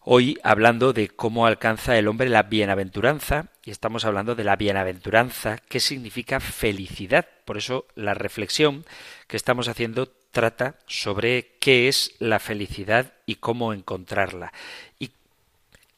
Hoy 0.00 0.38
hablando 0.42 0.92
de 0.92 1.08
cómo 1.08 1.46
alcanza 1.46 1.96
el 1.96 2.08
hombre 2.08 2.28
la 2.28 2.42
bienaventuranza, 2.42 3.46
y 3.64 3.70
estamos 3.70 4.04
hablando 4.04 4.34
de 4.34 4.44
la 4.44 4.56
bienaventuranza, 4.56 5.56
que 5.56 5.80
significa 5.80 6.40
felicidad. 6.40 7.26
Por 7.46 7.56
eso 7.56 7.86
la 7.94 8.12
reflexión 8.12 8.84
que 9.28 9.38
estamos 9.38 9.66
haciendo 9.68 10.08
trata 10.30 10.76
sobre 10.86 11.56
qué 11.58 11.88
es 11.88 12.14
la 12.18 12.38
felicidad 12.38 13.14
y 13.24 13.36
cómo 13.36 13.72
encontrarla. 13.72 14.52
Y 14.98 15.12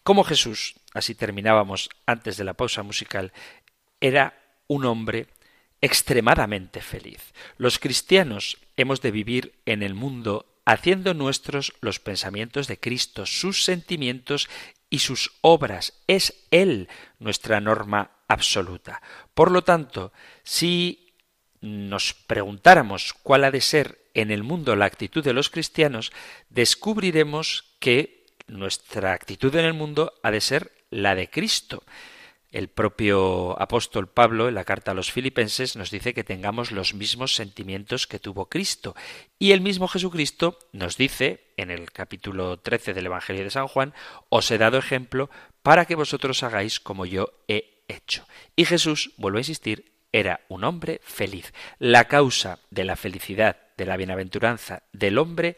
cómo 0.05 0.23
Jesús, 0.23 0.77
así 0.93 1.17
terminábamos 1.17 1.91
antes 2.07 2.37
de 2.37 2.45
la 2.45 2.55
pausa 2.55 2.85
musical, 2.85 3.33
era 4.01 4.39
un 4.69 4.85
hombre 4.85 5.27
extremadamente 5.85 6.81
feliz. 6.81 7.35
Los 7.59 7.79
cristianos 7.79 8.57
hemos 8.79 9.03
de 9.03 9.11
vivir 9.11 9.61
en 9.67 9.83
el 9.83 9.93
mundo 9.93 10.47
haciendo 10.65 11.13
nuestros 11.13 11.75
los 11.83 12.01
pensamientos 12.01 12.69
de 12.69 12.81
Cristo, 12.81 13.27
sus 13.27 13.65
sentimientos 13.65 14.49
y 14.89 15.01
sus 15.01 15.33
obras. 15.43 15.93
Es 16.07 16.47
Él 16.51 16.89
nuestra 17.19 17.61
norma 17.61 18.13
absoluta. 18.29 19.03
Por 19.35 19.51
lo 19.51 19.63
tanto, 19.63 20.11
si 20.43 21.13
nos 21.61 22.15
preguntáramos 22.15 23.13
cuál 23.23 23.45
ha 23.45 23.51
de 23.51 23.61
ser 23.61 24.09
en 24.15 24.31
el 24.31 24.43
mundo 24.43 24.77
la 24.77 24.87
actitud 24.87 25.23
de 25.23 25.35
los 25.35 25.51
cristianos, 25.51 26.13
descubriremos 26.49 27.77
que 27.79 28.25
nuestra 28.47 29.13
actitud 29.13 29.55
en 29.55 29.67
el 29.67 29.75
mundo 29.75 30.15
ha 30.23 30.31
de 30.31 30.41
ser 30.41 30.73
la 30.89 31.15
de 31.15 31.29
Cristo. 31.29 31.83
El 32.55 32.69
propio 32.69 33.61
apóstol 33.61 34.07
Pablo, 34.07 34.47
en 34.47 34.55
la 34.55 34.63
carta 34.63 34.93
a 34.93 34.95
los 34.95 35.11
filipenses, 35.11 35.75
nos 35.75 35.91
dice 35.91 36.15
que 36.15 36.23
tengamos 36.23 36.71
los 36.71 36.95
mismos 36.95 37.35
sentimientos 37.35 38.07
que 38.07 38.21
tuvo 38.21 38.49
Cristo. 38.49 38.95
Y 39.41 39.51
el 39.51 39.61
mismo 39.61 39.89
Jesucristo 39.89 40.57
nos 40.71 40.97
dice, 40.97 41.53
en 41.57 41.73
el 41.73 41.91
capítulo 41.91 42.61
13 42.61 42.95
del 42.95 43.07
Evangelio 43.07 43.43
de 43.43 43.51
San 43.51 43.67
Juan, 43.67 43.93
os 44.29 44.49
he 44.53 44.59
dado 44.59 44.79
ejemplo 44.79 45.31
para 45.65 45.85
que 45.85 45.97
vosotros 45.97 46.45
hagáis 46.45 46.79
como 46.79 47.07
yo 47.07 47.33
he 47.49 47.83
hecho. 47.89 48.25
Y 48.55 48.67
Jesús, 48.67 49.15
vuelvo 49.17 49.39
a 49.39 49.41
insistir, 49.41 49.93
era 50.13 50.43
un 50.49 50.63
hombre 50.63 51.01
feliz. 51.03 51.53
La 51.81 52.05
causa 52.05 52.61
de 52.71 52.85
la 52.85 52.95
felicidad, 52.95 53.57
de 53.77 53.87
la 53.87 53.97
bienaventuranza 53.97 54.85
del 54.93 55.19
hombre, 55.19 55.57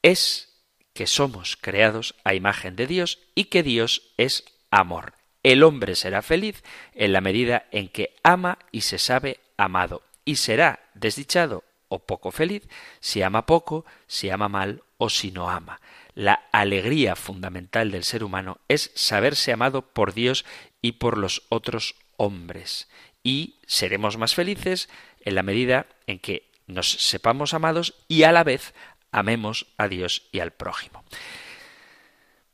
es 0.00 0.62
que 0.92 1.08
somos 1.08 1.56
creados 1.56 2.14
a 2.22 2.34
imagen 2.34 2.76
de 2.76 2.86
Dios 2.86 3.18
y 3.34 3.46
que 3.46 3.64
Dios 3.64 4.12
es 4.16 4.44
amor. 4.70 5.15
El 5.46 5.62
hombre 5.62 5.94
será 5.94 6.22
feliz 6.22 6.64
en 6.92 7.12
la 7.12 7.20
medida 7.20 7.66
en 7.70 7.88
que 7.88 8.16
ama 8.24 8.58
y 8.72 8.80
se 8.80 8.98
sabe 8.98 9.38
amado, 9.56 10.02
y 10.24 10.36
será 10.36 10.80
desdichado 10.94 11.62
o 11.86 12.00
poco 12.00 12.32
feliz 12.32 12.68
si 12.98 13.22
ama 13.22 13.46
poco, 13.46 13.86
si 14.08 14.28
ama 14.28 14.48
mal 14.48 14.82
o 14.98 15.08
si 15.08 15.30
no 15.30 15.48
ama. 15.48 15.80
La 16.16 16.48
alegría 16.50 17.14
fundamental 17.14 17.92
del 17.92 18.02
ser 18.02 18.24
humano 18.24 18.58
es 18.66 18.90
saberse 18.96 19.52
amado 19.52 19.82
por 19.82 20.14
Dios 20.14 20.44
y 20.82 20.92
por 20.92 21.16
los 21.16 21.44
otros 21.48 21.94
hombres. 22.16 22.88
Y 23.22 23.60
seremos 23.68 24.18
más 24.18 24.34
felices 24.34 24.88
en 25.20 25.36
la 25.36 25.44
medida 25.44 25.86
en 26.08 26.18
que 26.18 26.50
nos 26.66 26.90
sepamos 26.90 27.54
amados 27.54 27.94
y 28.08 28.24
a 28.24 28.32
la 28.32 28.42
vez 28.42 28.74
amemos 29.12 29.68
a 29.76 29.86
Dios 29.86 30.24
y 30.32 30.40
al 30.40 30.50
prójimo. 30.50 31.04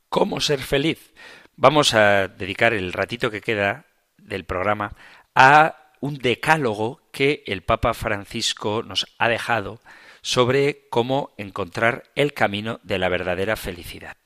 ¿Cómo 0.09 0.41
ser 0.41 0.59
feliz? 0.59 1.11
Vamos 1.55 1.93
a 1.93 2.27
dedicar 2.27 2.73
el 2.73 2.93
ratito 2.93 3.29
que 3.29 3.41
queda 3.41 3.85
del 4.17 4.43
programa 4.43 4.95
a 5.35 5.91
un 5.99 6.17
decálogo 6.17 7.01
que 7.11 7.43
el 7.45 7.61
Papa 7.61 7.93
Francisco 7.93 8.81
nos 8.83 9.05
ha 9.19 9.29
dejado 9.29 9.79
sobre 10.21 10.87
cómo 10.89 11.33
encontrar 11.37 12.05
el 12.15 12.33
camino 12.33 12.79
de 12.83 12.97
la 12.97 13.07
verdadera 13.07 13.55
felicidad. 13.55 14.17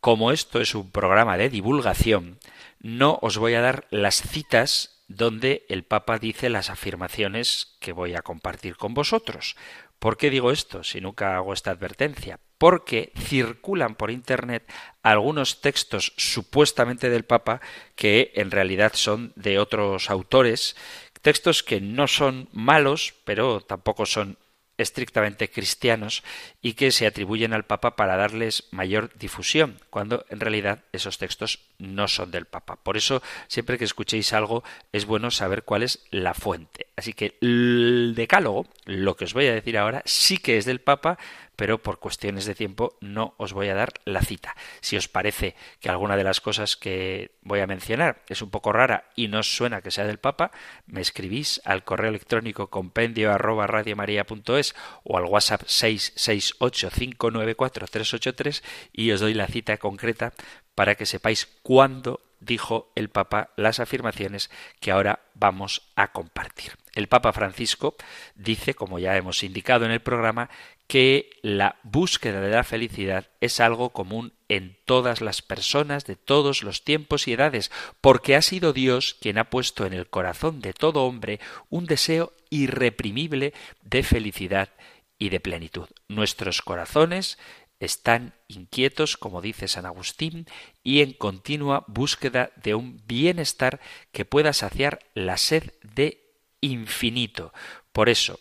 Como 0.00 0.32
esto 0.32 0.60
es 0.60 0.74
un 0.74 0.90
programa 0.90 1.36
de 1.36 1.50
divulgación, 1.50 2.38
no 2.80 3.18
os 3.20 3.36
voy 3.36 3.54
a 3.54 3.60
dar 3.60 3.86
las 3.90 4.22
citas 4.22 5.02
donde 5.06 5.66
el 5.68 5.84
Papa 5.84 6.18
dice 6.18 6.48
las 6.48 6.70
afirmaciones 6.70 7.76
que 7.80 7.92
voy 7.92 8.14
a 8.14 8.22
compartir 8.22 8.76
con 8.76 8.94
vosotros. 8.94 9.54
¿Por 10.00 10.16
qué 10.16 10.30
digo 10.30 10.50
esto 10.50 10.82
si 10.82 11.02
nunca 11.02 11.36
hago 11.36 11.52
esta 11.52 11.70
advertencia? 11.70 12.40
Porque 12.56 13.12
circulan 13.18 13.94
por 13.94 14.10
Internet 14.10 14.64
algunos 15.02 15.60
textos 15.60 16.14
supuestamente 16.16 17.10
del 17.10 17.26
Papa 17.26 17.60
que 17.96 18.32
en 18.34 18.50
realidad 18.50 18.92
son 18.94 19.34
de 19.36 19.58
otros 19.58 20.08
autores, 20.08 20.74
textos 21.20 21.62
que 21.62 21.82
no 21.82 22.08
son 22.08 22.48
malos, 22.50 23.14
pero 23.24 23.60
tampoco 23.60 24.06
son 24.06 24.38
estrictamente 24.80 25.50
cristianos 25.50 26.22
y 26.62 26.74
que 26.74 26.90
se 26.90 27.06
atribuyen 27.06 27.52
al 27.52 27.64
Papa 27.64 27.96
para 27.96 28.16
darles 28.16 28.64
mayor 28.70 29.10
difusión, 29.18 29.78
cuando 29.90 30.24
en 30.30 30.40
realidad 30.40 30.84
esos 30.92 31.18
textos 31.18 31.60
no 31.78 32.08
son 32.08 32.30
del 32.30 32.46
Papa. 32.46 32.76
Por 32.76 32.96
eso, 32.96 33.22
siempre 33.48 33.78
que 33.78 33.84
escuchéis 33.84 34.32
algo, 34.32 34.64
es 34.92 35.04
bueno 35.04 35.30
saber 35.30 35.64
cuál 35.64 35.82
es 35.82 36.04
la 36.10 36.34
fuente. 36.34 36.86
Así 36.96 37.12
que 37.12 37.36
el 37.40 38.14
decálogo, 38.16 38.66
lo 38.84 39.16
que 39.16 39.24
os 39.24 39.34
voy 39.34 39.46
a 39.46 39.54
decir 39.54 39.78
ahora, 39.78 40.02
sí 40.04 40.38
que 40.38 40.58
es 40.58 40.64
del 40.64 40.80
Papa, 40.80 41.18
pero 41.60 41.82
por 41.82 41.98
cuestiones 41.98 42.46
de 42.46 42.54
tiempo 42.54 42.96
no 43.02 43.34
os 43.36 43.52
voy 43.52 43.68
a 43.68 43.74
dar 43.74 43.92
la 44.06 44.22
cita. 44.22 44.56
Si 44.80 44.96
os 44.96 45.08
parece 45.08 45.54
que 45.78 45.90
alguna 45.90 46.16
de 46.16 46.24
las 46.24 46.40
cosas 46.40 46.74
que 46.74 47.32
voy 47.42 47.60
a 47.60 47.66
mencionar 47.66 48.22
es 48.30 48.40
un 48.40 48.48
poco 48.48 48.72
rara 48.72 49.10
y 49.14 49.28
no 49.28 49.42
suena 49.42 49.82
que 49.82 49.90
sea 49.90 50.06
del 50.06 50.16
Papa, 50.16 50.52
me 50.86 51.02
escribís 51.02 51.60
al 51.66 51.84
correo 51.84 52.08
electrónico 52.08 52.70
compendio 52.70 53.30
arroba 53.30 53.66
radiomaria.es 53.66 54.74
o 55.04 55.18
al 55.18 55.24
WhatsApp 55.24 55.64
668-594-383 55.64 58.62
y 58.94 59.10
os 59.10 59.20
doy 59.20 59.34
la 59.34 59.46
cita 59.46 59.76
concreta 59.76 60.32
para 60.74 60.94
que 60.94 61.04
sepáis 61.04 61.46
cuándo 61.62 62.22
dijo 62.40 62.90
el 62.94 63.10
Papa 63.10 63.50
las 63.56 63.80
afirmaciones 63.80 64.50
que 64.80 64.92
ahora 64.92 65.20
vamos 65.34 65.90
a 65.94 66.10
compartir. 66.12 66.72
El 66.94 67.06
Papa 67.06 67.34
Francisco 67.34 67.96
dice, 68.34 68.72
como 68.72 68.98
ya 68.98 69.14
hemos 69.16 69.44
indicado 69.44 69.84
en 69.84 69.90
el 69.90 70.00
programa, 70.00 70.48
que 70.90 71.30
la 71.40 71.76
búsqueda 71.84 72.40
de 72.40 72.50
la 72.50 72.64
felicidad 72.64 73.28
es 73.40 73.60
algo 73.60 73.90
común 73.90 74.32
en 74.48 74.76
todas 74.86 75.20
las 75.20 75.40
personas 75.40 76.04
de 76.04 76.16
todos 76.16 76.64
los 76.64 76.82
tiempos 76.82 77.28
y 77.28 77.32
edades, 77.34 77.70
porque 78.00 78.34
ha 78.34 78.42
sido 78.42 78.72
Dios 78.72 79.14
quien 79.20 79.38
ha 79.38 79.50
puesto 79.50 79.86
en 79.86 79.92
el 79.92 80.08
corazón 80.08 80.60
de 80.60 80.72
todo 80.72 81.04
hombre 81.04 81.38
un 81.68 81.86
deseo 81.86 82.32
irreprimible 82.50 83.54
de 83.82 84.02
felicidad 84.02 84.70
y 85.16 85.28
de 85.28 85.38
plenitud. 85.38 85.86
Nuestros 86.08 86.60
corazones 86.60 87.38
están 87.78 88.34
inquietos, 88.48 89.16
como 89.16 89.40
dice 89.40 89.68
San 89.68 89.86
Agustín, 89.86 90.46
y 90.82 91.02
en 91.02 91.12
continua 91.12 91.84
búsqueda 91.86 92.50
de 92.56 92.74
un 92.74 93.00
bienestar 93.06 93.78
que 94.10 94.24
pueda 94.24 94.52
saciar 94.52 94.98
la 95.14 95.36
sed 95.36 95.72
de 95.84 96.34
infinito. 96.60 97.52
Por 97.92 98.08
eso, 98.08 98.40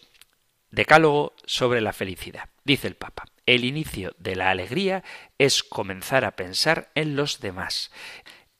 Decálogo 0.71 1.33
sobre 1.45 1.81
la 1.81 1.93
felicidad. 1.93 2.49
Dice 2.63 2.87
el 2.87 2.95
Papa, 2.95 3.25
el 3.45 3.65
inicio 3.65 4.15
de 4.19 4.35
la 4.35 4.51
alegría 4.51 5.03
es 5.37 5.63
comenzar 5.63 6.25
a 6.25 6.35
pensar 6.35 6.91
en 6.93 7.15
los 7.15 7.39
demás. 7.39 7.91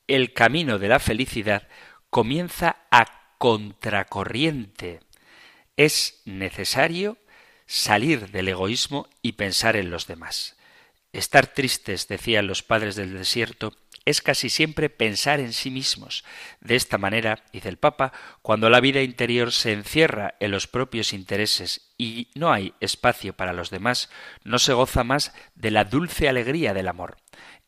El 0.08 0.32
camino 0.32 0.78
de 0.78 0.88
la 0.88 0.98
felicidad 0.98 1.68
comienza 2.10 2.76
a 2.90 3.36
contracorriente. 3.38 5.00
Es 5.76 6.20
necesario 6.24 7.18
salir 7.66 8.30
del 8.32 8.48
egoísmo 8.48 9.08
y 9.22 9.32
pensar 9.32 9.76
en 9.76 9.90
los 9.90 10.08
demás. 10.08 10.56
Estar 11.12 11.46
tristes, 11.46 12.08
decían 12.08 12.48
los 12.48 12.64
padres 12.64 12.96
del 12.96 13.16
desierto, 13.16 13.72
es 14.04 14.22
casi 14.22 14.50
siempre 14.50 14.90
pensar 14.90 15.38
en 15.38 15.52
sí 15.52 15.70
mismos. 15.70 16.24
De 16.60 16.74
esta 16.74 16.98
manera, 16.98 17.44
dice 17.52 17.68
el 17.68 17.76
Papa, 17.76 18.12
cuando 18.42 18.70
la 18.70 18.80
vida 18.80 19.02
interior 19.02 19.52
se 19.52 19.72
encierra 19.72 20.34
en 20.40 20.50
los 20.50 20.66
propios 20.66 21.12
intereses 21.12 21.89
y 22.00 22.30
no 22.34 22.50
hay 22.50 22.72
espacio 22.80 23.34
para 23.34 23.52
los 23.52 23.68
demás, 23.68 24.08
no 24.42 24.58
se 24.58 24.72
goza 24.72 25.04
más 25.04 25.34
de 25.54 25.70
la 25.70 25.84
dulce 25.84 26.30
alegría 26.30 26.72
del 26.72 26.88
amor. 26.88 27.18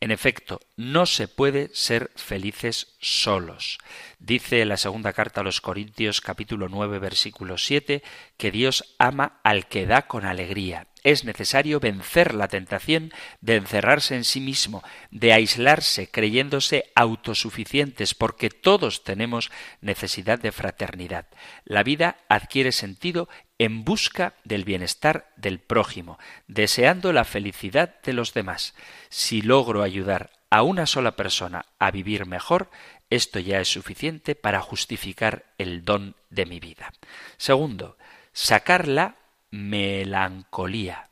En 0.00 0.10
efecto, 0.10 0.60
no 0.74 1.04
se 1.04 1.28
puede 1.28 1.68
ser 1.74 2.10
felices 2.16 2.96
solos. 2.98 3.78
Dice 4.18 4.64
la 4.64 4.78
segunda 4.78 5.12
carta 5.12 5.42
a 5.42 5.44
los 5.44 5.60
Corintios 5.60 6.22
capítulo 6.22 6.68
9 6.70 6.98
versículo 6.98 7.58
7 7.58 8.02
que 8.38 8.50
Dios 8.50 8.96
ama 8.98 9.38
al 9.44 9.68
que 9.68 9.86
da 9.86 10.08
con 10.08 10.24
alegría. 10.24 10.88
Es 11.04 11.24
necesario 11.24 11.78
vencer 11.78 12.34
la 12.34 12.48
tentación 12.48 13.12
de 13.40 13.56
encerrarse 13.56 14.14
en 14.14 14.24
sí 14.24 14.40
mismo, 14.40 14.82
de 15.10 15.32
aislarse 15.32 16.08
creyéndose 16.08 16.92
autosuficientes, 16.94 18.14
porque 18.14 18.50
todos 18.50 19.02
tenemos 19.02 19.50
necesidad 19.80 20.38
de 20.38 20.52
fraternidad. 20.52 21.26
La 21.64 21.82
vida 21.82 22.18
adquiere 22.28 22.70
sentido 22.70 23.28
en 23.64 23.84
busca 23.84 24.34
del 24.42 24.64
bienestar 24.64 25.30
del 25.36 25.60
prójimo, 25.60 26.18
deseando 26.48 27.12
la 27.12 27.24
felicidad 27.24 27.94
de 28.02 28.12
los 28.12 28.34
demás. 28.34 28.74
Si 29.08 29.40
logro 29.40 29.84
ayudar 29.84 30.30
a 30.50 30.64
una 30.64 30.84
sola 30.84 31.14
persona 31.14 31.64
a 31.78 31.92
vivir 31.92 32.26
mejor, 32.26 32.70
esto 33.08 33.38
ya 33.38 33.60
es 33.60 33.68
suficiente 33.68 34.34
para 34.34 34.60
justificar 34.60 35.44
el 35.58 35.84
don 35.84 36.16
de 36.28 36.46
mi 36.46 36.58
vida. 36.58 36.92
Segundo, 37.36 37.96
sacar 38.32 38.88
la 38.88 39.14
melancolía. 39.52 41.10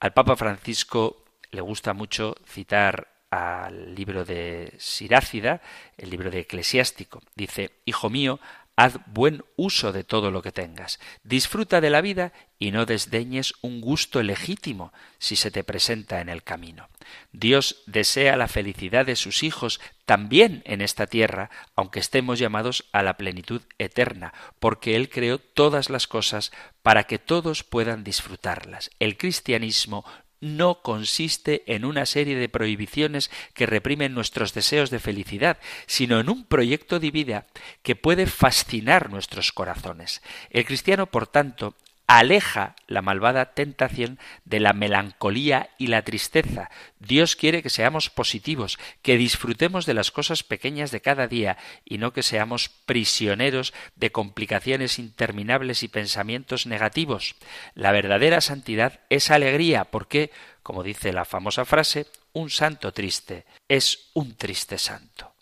Al 0.00 0.12
Papa 0.12 0.34
Francisco 0.34 1.24
le 1.52 1.60
gusta 1.60 1.92
mucho 1.92 2.34
citar 2.44 3.06
al 3.30 3.94
libro 3.94 4.24
de 4.24 4.74
Sirácida, 4.78 5.62
el 5.96 6.10
libro 6.10 6.28
de 6.30 6.40
Eclesiástico. 6.40 7.22
Dice, 7.36 7.70
Hijo 7.84 8.10
mío, 8.10 8.40
Haz 8.74 8.98
buen 9.06 9.44
uso 9.56 9.92
de 9.92 10.02
todo 10.02 10.30
lo 10.30 10.40
que 10.40 10.50
tengas. 10.50 10.98
Disfruta 11.24 11.82
de 11.82 11.90
la 11.90 12.00
vida 12.00 12.32
y 12.58 12.70
no 12.70 12.86
desdeñes 12.86 13.52
un 13.60 13.82
gusto 13.82 14.22
legítimo 14.22 14.92
si 15.18 15.36
se 15.36 15.50
te 15.50 15.62
presenta 15.62 16.20
en 16.20 16.30
el 16.30 16.42
camino. 16.42 16.88
Dios 17.32 17.82
desea 17.86 18.36
la 18.36 18.48
felicidad 18.48 19.04
de 19.04 19.16
sus 19.16 19.42
hijos 19.42 19.78
también 20.06 20.62
en 20.64 20.80
esta 20.80 21.06
tierra, 21.06 21.50
aunque 21.76 22.00
estemos 22.00 22.38
llamados 22.38 22.88
a 22.92 23.02
la 23.02 23.18
plenitud 23.18 23.62
eterna, 23.78 24.32
porque 24.58 24.96
Él 24.96 25.10
creó 25.10 25.38
todas 25.38 25.90
las 25.90 26.06
cosas 26.06 26.50
para 26.82 27.04
que 27.04 27.18
todos 27.18 27.64
puedan 27.64 28.04
disfrutarlas. 28.04 28.90
El 28.98 29.18
cristianismo 29.18 30.04
no 30.42 30.82
consiste 30.82 31.62
en 31.66 31.84
una 31.84 32.04
serie 32.04 32.36
de 32.36 32.48
prohibiciones 32.48 33.30
que 33.54 33.64
reprimen 33.64 34.12
nuestros 34.12 34.52
deseos 34.52 34.90
de 34.90 34.98
felicidad, 34.98 35.58
sino 35.86 36.18
en 36.18 36.28
un 36.28 36.44
proyecto 36.44 36.98
de 36.98 37.12
vida 37.12 37.46
que 37.82 37.96
puede 37.96 38.26
fascinar 38.26 39.08
nuestros 39.08 39.52
corazones. 39.52 40.20
El 40.50 40.66
cristiano, 40.66 41.06
por 41.06 41.28
tanto, 41.28 41.76
aleja 42.06 42.76
la 42.86 43.02
malvada 43.02 43.54
tentación 43.54 44.18
de 44.44 44.60
la 44.60 44.72
melancolía 44.72 45.70
y 45.78 45.86
la 45.86 46.02
tristeza. 46.02 46.70
Dios 46.98 47.36
quiere 47.36 47.62
que 47.62 47.70
seamos 47.70 48.10
positivos, 48.10 48.78
que 49.02 49.16
disfrutemos 49.16 49.86
de 49.86 49.94
las 49.94 50.10
cosas 50.10 50.42
pequeñas 50.42 50.90
de 50.90 51.00
cada 51.00 51.26
día 51.26 51.56
y 51.84 51.98
no 51.98 52.12
que 52.12 52.22
seamos 52.22 52.68
prisioneros 52.68 53.72
de 53.96 54.12
complicaciones 54.12 54.98
interminables 54.98 55.82
y 55.82 55.88
pensamientos 55.88 56.66
negativos. 56.66 57.36
La 57.74 57.92
verdadera 57.92 58.40
santidad 58.40 59.00
es 59.08 59.30
alegría, 59.30 59.84
porque, 59.84 60.30
como 60.62 60.82
dice 60.82 61.12
la 61.12 61.24
famosa 61.24 61.64
frase, 61.64 62.06
un 62.32 62.50
santo 62.50 62.92
triste 62.92 63.44
es 63.68 64.10
un 64.14 64.36
triste 64.36 64.78
santo. 64.78 65.34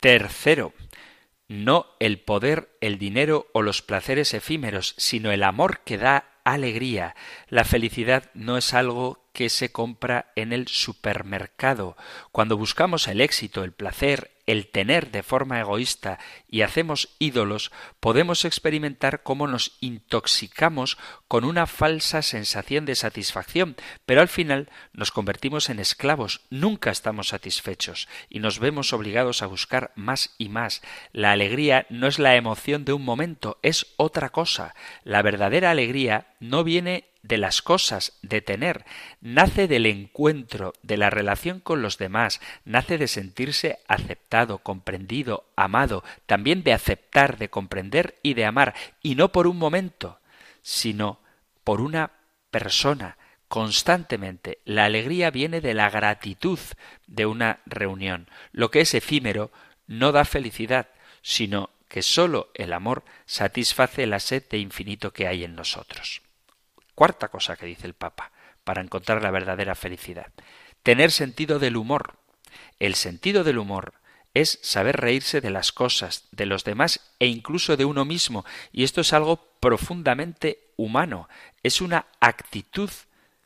Tercero, 0.00 0.72
no 1.52 1.86
el 2.00 2.18
poder, 2.18 2.76
el 2.80 2.98
dinero 2.98 3.46
o 3.52 3.62
los 3.62 3.82
placeres 3.82 4.34
efímeros, 4.34 4.94
sino 4.96 5.30
el 5.30 5.42
amor 5.42 5.80
que 5.84 5.98
da 5.98 6.24
alegría. 6.44 7.14
La 7.48 7.64
felicidad 7.64 8.30
no 8.34 8.56
es 8.56 8.74
algo 8.74 9.24
que 9.32 9.48
se 9.48 9.70
compra 9.70 10.32
en 10.34 10.52
el 10.52 10.68
supermercado. 10.68 11.96
Cuando 12.32 12.56
buscamos 12.56 13.06
el 13.08 13.20
éxito, 13.20 13.64
el 13.64 13.72
placer, 13.72 14.31
el 14.46 14.68
tener 14.68 15.10
de 15.10 15.22
forma 15.22 15.60
egoísta 15.60 16.18
y 16.48 16.62
hacemos 16.62 17.10
ídolos, 17.18 17.70
podemos 18.00 18.44
experimentar 18.44 19.22
cómo 19.22 19.46
nos 19.46 19.76
intoxicamos 19.80 20.98
con 21.28 21.44
una 21.44 21.66
falsa 21.66 22.22
sensación 22.22 22.84
de 22.84 22.94
satisfacción, 22.94 23.76
pero 24.06 24.20
al 24.20 24.28
final 24.28 24.68
nos 24.92 25.10
convertimos 25.10 25.70
en 25.70 25.78
esclavos, 25.78 26.40
nunca 26.50 26.90
estamos 26.90 27.28
satisfechos 27.28 28.08
y 28.28 28.40
nos 28.40 28.58
vemos 28.58 28.92
obligados 28.92 29.42
a 29.42 29.46
buscar 29.46 29.92
más 29.94 30.34
y 30.38 30.48
más. 30.48 30.82
La 31.12 31.32
alegría 31.32 31.86
no 31.88 32.06
es 32.06 32.18
la 32.18 32.36
emoción 32.36 32.84
de 32.84 32.92
un 32.92 33.04
momento, 33.04 33.58
es 33.62 33.94
otra 33.96 34.30
cosa. 34.30 34.74
La 35.04 35.22
verdadera 35.22 35.70
alegría 35.70 36.34
no 36.40 36.64
viene 36.64 37.11
de 37.22 37.38
las 37.38 37.62
cosas, 37.62 38.18
de 38.22 38.40
tener, 38.40 38.84
nace 39.20 39.68
del 39.68 39.86
encuentro, 39.86 40.74
de 40.82 40.96
la 40.96 41.08
relación 41.10 41.60
con 41.60 41.80
los 41.80 41.98
demás, 41.98 42.40
nace 42.64 42.98
de 42.98 43.08
sentirse 43.08 43.78
aceptado, 43.86 44.58
comprendido, 44.58 45.44
amado, 45.56 46.04
también 46.26 46.64
de 46.64 46.72
aceptar, 46.72 47.38
de 47.38 47.48
comprender 47.48 48.18
y 48.22 48.34
de 48.34 48.44
amar, 48.44 48.74
y 49.02 49.14
no 49.14 49.30
por 49.30 49.46
un 49.46 49.56
momento, 49.56 50.18
sino 50.62 51.20
por 51.64 51.80
una 51.80 52.12
persona 52.50 53.16
constantemente. 53.46 54.58
La 54.64 54.86
alegría 54.86 55.30
viene 55.30 55.60
de 55.60 55.74
la 55.74 55.90
gratitud 55.90 56.58
de 57.06 57.26
una 57.26 57.60
reunión. 57.66 58.28
Lo 58.50 58.70
que 58.70 58.80
es 58.80 58.94
efímero 58.94 59.52
no 59.86 60.10
da 60.10 60.24
felicidad, 60.24 60.88
sino 61.20 61.70
que 61.88 62.02
sólo 62.02 62.50
el 62.54 62.72
amor 62.72 63.04
satisface 63.26 64.06
la 64.06 64.20
sed 64.20 64.44
de 64.48 64.58
infinito 64.58 65.12
que 65.12 65.28
hay 65.28 65.44
en 65.44 65.54
nosotros. 65.54 66.22
Cuarta 67.02 67.30
cosa 67.30 67.56
que 67.56 67.66
dice 67.66 67.88
el 67.88 67.94
Papa, 67.94 68.30
para 68.62 68.80
encontrar 68.80 69.24
la 69.24 69.32
verdadera 69.32 69.74
felicidad. 69.74 70.28
Tener 70.84 71.10
sentido 71.10 71.58
del 71.58 71.76
humor. 71.76 72.14
El 72.78 72.94
sentido 72.94 73.42
del 73.42 73.58
humor 73.58 73.94
es 74.34 74.60
saber 74.62 74.98
reírse 74.98 75.40
de 75.40 75.50
las 75.50 75.72
cosas, 75.72 76.28
de 76.30 76.46
los 76.46 76.62
demás 76.62 77.00
e 77.18 77.26
incluso 77.26 77.76
de 77.76 77.86
uno 77.86 78.04
mismo, 78.04 78.44
y 78.70 78.84
esto 78.84 79.00
es 79.00 79.12
algo 79.12 79.44
profundamente 79.58 80.60
humano, 80.76 81.28
es 81.64 81.80
una 81.80 82.06
actitud 82.20 82.90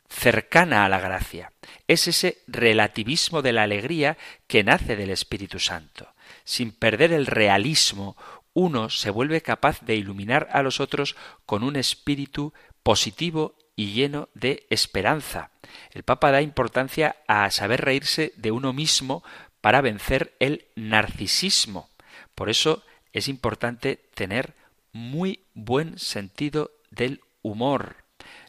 cercana 0.07 0.85
a 0.85 0.89
la 0.89 0.99
gracia, 0.99 1.51
es 1.87 2.07
ese 2.07 2.43
relativismo 2.45 3.41
de 3.41 3.53
la 3.53 3.63
alegría 3.63 4.19
que 4.45 4.63
nace 4.63 4.95
del 4.95 5.09
Espíritu 5.09 5.57
Santo. 5.57 6.13
Sin 6.43 6.71
perder 6.71 7.11
el 7.11 7.25
realismo, 7.25 8.15
uno 8.57 8.89
se 8.89 9.11
vuelve 9.11 9.41
capaz 9.41 9.81
de 9.81 9.95
iluminar 9.95 10.49
a 10.51 10.63
los 10.63 10.79
otros 10.79 11.15
con 11.45 11.61
un 11.63 11.75
espíritu 11.75 12.53
positivo 12.87 13.53
y 13.75 13.91
lleno 13.91 14.29
de 14.33 14.65
esperanza. 14.69 15.51
El 15.91 16.03
Papa 16.03 16.31
da 16.31 16.41
importancia 16.41 17.17
a 17.27 17.51
saber 17.51 17.81
reírse 17.81 18.31
de 18.37 18.51
uno 18.51 18.71
mismo 18.71 19.25
para 19.59 19.81
vencer 19.81 20.37
el 20.39 20.67
narcisismo. 20.77 21.89
Por 22.33 22.49
eso 22.49 22.85
es 23.11 23.27
importante 23.27 23.97
tener 24.13 24.55
muy 24.93 25.41
buen 25.53 25.99
sentido 25.99 26.71
del 26.89 27.19
humor, 27.41 27.97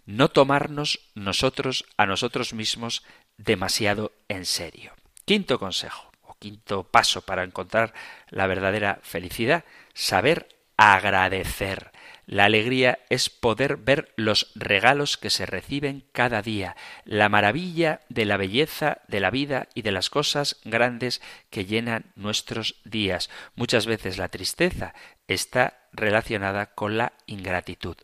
no 0.07 0.29
tomarnos 0.29 1.01
nosotros 1.17 1.85
a 1.97 2.07
nosotros 2.07 2.55
mismos 2.55 3.03
demasiado 3.39 4.13
en 4.29 4.45
serio. 4.45 4.93
Quinto 5.25 5.59
consejo, 5.59 6.13
o 6.23 6.37
quinto 6.39 6.85
paso 6.85 7.23
para 7.23 7.43
encontrar 7.43 7.93
la 8.31 8.47
verdadera 8.47 9.01
felicidad, 9.03 9.65
saber 9.95 10.47
agradecer. 10.77 11.91
La 12.31 12.45
alegría 12.45 12.99
es 13.09 13.31
poder 13.31 13.79
ver 13.79 14.13
los 14.17 14.53
regalos 14.55 15.17
que 15.17 15.31
se 15.31 15.47
reciben 15.47 16.05
cada 16.13 16.43
día, 16.43 16.77
la 17.07 17.31
maravilla 17.31 18.03
de 18.11 18.27
la 18.27 18.37
belleza 18.37 18.99
de 19.09 19.21
la 19.21 19.31
vida 19.31 19.69
y 19.73 19.81
de 19.81 19.93
las 19.93 20.11
cosas 20.11 20.61
grandes 20.63 21.23
que 21.49 21.65
llenan 21.65 22.13
nuestros 22.17 22.83
días. 22.85 23.31
Muchas 23.55 23.87
veces 23.87 24.19
la 24.19 24.29
tristeza 24.29 24.93
está 25.27 25.79
relacionada 25.91 26.67
con 26.67 26.99
la 26.99 27.15
ingratitud. 27.25 27.97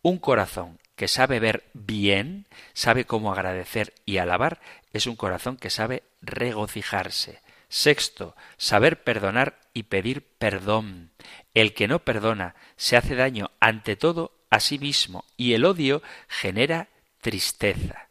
Un 0.00 0.18
corazón 0.18 0.78
que 0.94 1.08
sabe 1.08 1.40
ver 1.40 1.64
bien, 1.72 2.46
sabe 2.74 3.04
cómo 3.04 3.32
agradecer 3.32 3.94
y 4.06 4.18
alabar, 4.18 4.60
es 4.92 5.08
un 5.08 5.16
corazón 5.16 5.56
que 5.56 5.70
sabe 5.70 6.04
regocijarse. 6.20 7.40
Sexto, 7.68 8.36
saber 8.58 9.02
perdonar 9.02 9.58
y 9.74 9.84
pedir 9.84 10.22
perdón. 10.38 11.10
El 11.54 11.74
que 11.74 11.88
no 11.88 12.00
perdona 12.00 12.54
se 12.76 12.96
hace 12.96 13.14
daño 13.14 13.50
ante 13.60 13.96
todo 13.96 14.32
a 14.50 14.60
sí 14.60 14.78
mismo 14.78 15.24
y 15.36 15.54
el 15.54 15.64
odio 15.64 16.02
genera 16.28 16.88
tristeza. 17.20 18.08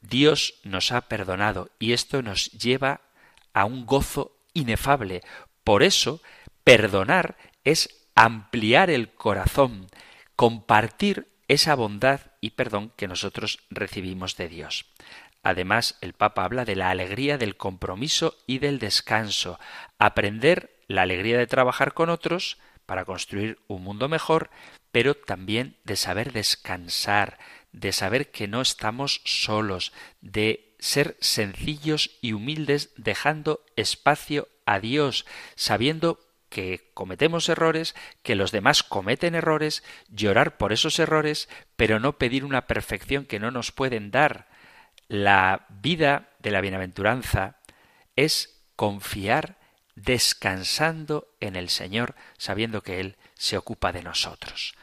Dios 0.00 0.54
nos 0.64 0.92
ha 0.92 1.02
perdonado 1.02 1.70
y 1.78 1.92
esto 1.92 2.22
nos 2.22 2.50
lleva 2.52 3.00
a 3.52 3.64
un 3.64 3.86
gozo 3.86 4.36
inefable. 4.52 5.22
Por 5.62 5.82
eso, 5.82 6.20
perdonar 6.62 7.36
es 7.64 8.06
ampliar 8.14 8.90
el 8.90 9.12
corazón, 9.12 9.88
compartir 10.36 11.28
esa 11.48 11.74
bondad 11.74 12.20
y 12.40 12.50
perdón 12.50 12.92
que 12.96 13.08
nosotros 13.08 13.60
recibimos 13.70 14.36
de 14.36 14.48
Dios. 14.48 14.86
Además, 15.42 15.98
el 16.00 16.14
Papa 16.14 16.44
habla 16.44 16.64
de 16.64 16.74
la 16.74 16.90
alegría 16.90 17.36
del 17.36 17.56
compromiso 17.56 18.36
y 18.46 18.58
del 18.58 18.78
descanso, 18.78 19.58
aprender 19.98 20.73
la 20.88 21.02
alegría 21.02 21.38
de 21.38 21.46
trabajar 21.46 21.94
con 21.94 22.10
otros 22.10 22.58
para 22.86 23.04
construir 23.04 23.58
un 23.66 23.82
mundo 23.82 24.08
mejor, 24.08 24.50
pero 24.92 25.14
también 25.14 25.76
de 25.84 25.96
saber 25.96 26.32
descansar, 26.32 27.38
de 27.72 27.92
saber 27.92 28.30
que 28.30 28.46
no 28.46 28.60
estamos 28.60 29.20
solos, 29.24 29.92
de 30.20 30.74
ser 30.78 31.16
sencillos 31.20 32.10
y 32.20 32.32
humildes 32.32 32.92
dejando 32.96 33.64
espacio 33.76 34.48
a 34.66 34.80
Dios, 34.80 35.26
sabiendo 35.56 36.20
que 36.50 36.90
cometemos 36.94 37.48
errores, 37.48 37.96
que 38.22 38.36
los 38.36 38.52
demás 38.52 38.82
cometen 38.82 39.34
errores, 39.34 39.82
llorar 40.08 40.56
por 40.56 40.72
esos 40.72 40.98
errores, 40.98 41.48
pero 41.74 41.98
no 41.98 42.18
pedir 42.18 42.44
una 42.44 42.66
perfección 42.66 43.24
que 43.24 43.40
no 43.40 43.50
nos 43.50 43.72
pueden 43.72 44.10
dar, 44.10 44.46
la 45.08 45.66
vida 45.68 46.30
de 46.38 46.50
la 46.50 46.60
bienaventuranza 46.60 47.56
es 48.16 48.62
confiar 48.76 49.58
descansando 49.96 51.28
en 51.40 51.56
el 51.56 51.68
Señor, 51.68 52.14
sabiendo 52.38 52.82
que 52.82 53.00
Él 53.00 53.16
se 53.34 53.56
ocupa 53.56 53.92
de 53.92 54.02
nosotros. 54.02 54.74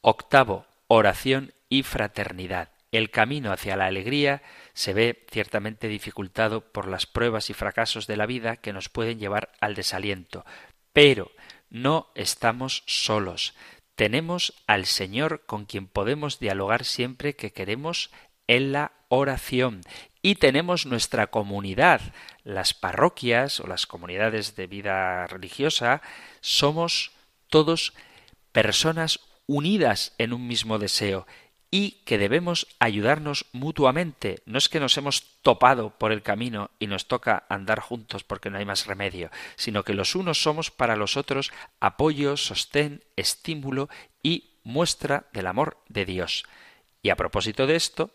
Octavo, 0.00 0.66
oración 0.86 1.52
y 1.68 1.82
fraternidad. 1.82 2.70
El 2.92 3.10
camino 3.10 3.52
hacia 3.52 3.76
la 3.76 3.86
alegría 3.86 4.42
se 4.74 4.92
ve 4.92 5.24
ciertamente 5.30 5.86
dificultado 5.88 6.72
por 6.72 6.88
las 6.88 7.06
pruebas 7.06 7.50
y 7.50 7.54
fracasos 7.54 8.06
de 8.06 8.16
la 8.16 8.26
vida 8.26 8.56
que 8.56 8.72
nos 8.72 8.88
pueden 8.88 9.18
llevar 9.18 9.52
al 9.60 9.74
desaliento, 9.74 10.44
pero 10.92 11.30
no 11.68 12.10
estamos 12.16 12.82
solos. 12.86 13.54
Tenemos 13.94 14.54
al 14.66 14.86
Señor 14.86 15.44
con 15.46 15.66
quien 15.66 15.86
podemos 15.86 16.40
dialogar 16.40 16.84
siempre 16.84 17.36
que 17.36 17.52
queremos 17.52 18.10
en 18.48 18.72
la 18.72 18.92
oración. 19.08 19.82
Y 20.22 20.34
tenemos 20.34 20.86
nuestra 20.86 21.28
comunidad, 21.28 22.00
las 22.44 22.74
parroquias 22.74 23.60
o 23.60 23.66
las 23.66 23.86
comunidades 23.86 24.54
de 24.54 24.66
vida 24.66 25.26
religiosa, 25.26 26.02
somos 26.40 27.12
todos 27.48 27.94
personas 28.52 29.20
unidas 29.46 30.14
en 30.18 30.32
un 30.32 30.46
mismo 30.46 30.78
deseo 30.78 31.26
y 31.70 32.02
que 32.04 32.18
debemos 32.18 32.66
ayudarnos 32.80 33.46
mutuamente. 33.52 34.42
No 34.44 34.58
es 34.58 34.68
que 34.68 34.80
nos 34.80 34.96
hemos 34.98 35.40
topado 35.42 35.90
por 35.98 36.12
el 36.12 36.22
camino 36.22 36.70
y 36.78 36.86
nos 36.86 37.06
toca 37.06 37.46
andar 37.48 37.80
juntos 37.80 38.24
porque 38.24 38.50
no 38.50 38.58
hay 38.58 38.64
más 38.64 38.86
remedio, 38.86 39.30
sino 39.56 39.84
que 39.84 39.94
los 39.94 40.14
unos 40.14 40.42
somos 40.42 40.70
para 40.70 40.96
los 40.96 41.16
otros 41.16 41.52
apoyo, 41.78 42.36
sostén, 42.36 43.04
estímulo 43.16 43.88
y 44.22 44.50
muestra 44.64 45.26
del 45.32 45.46
amor 45.46 45.78
de 45.88 46.04
Dios. 46.04 46.44
Y 47.02 47.10
a 47.10 47.16
propósito 47.16 47.66
de 47.66 47.76
esto, 47.76 48.10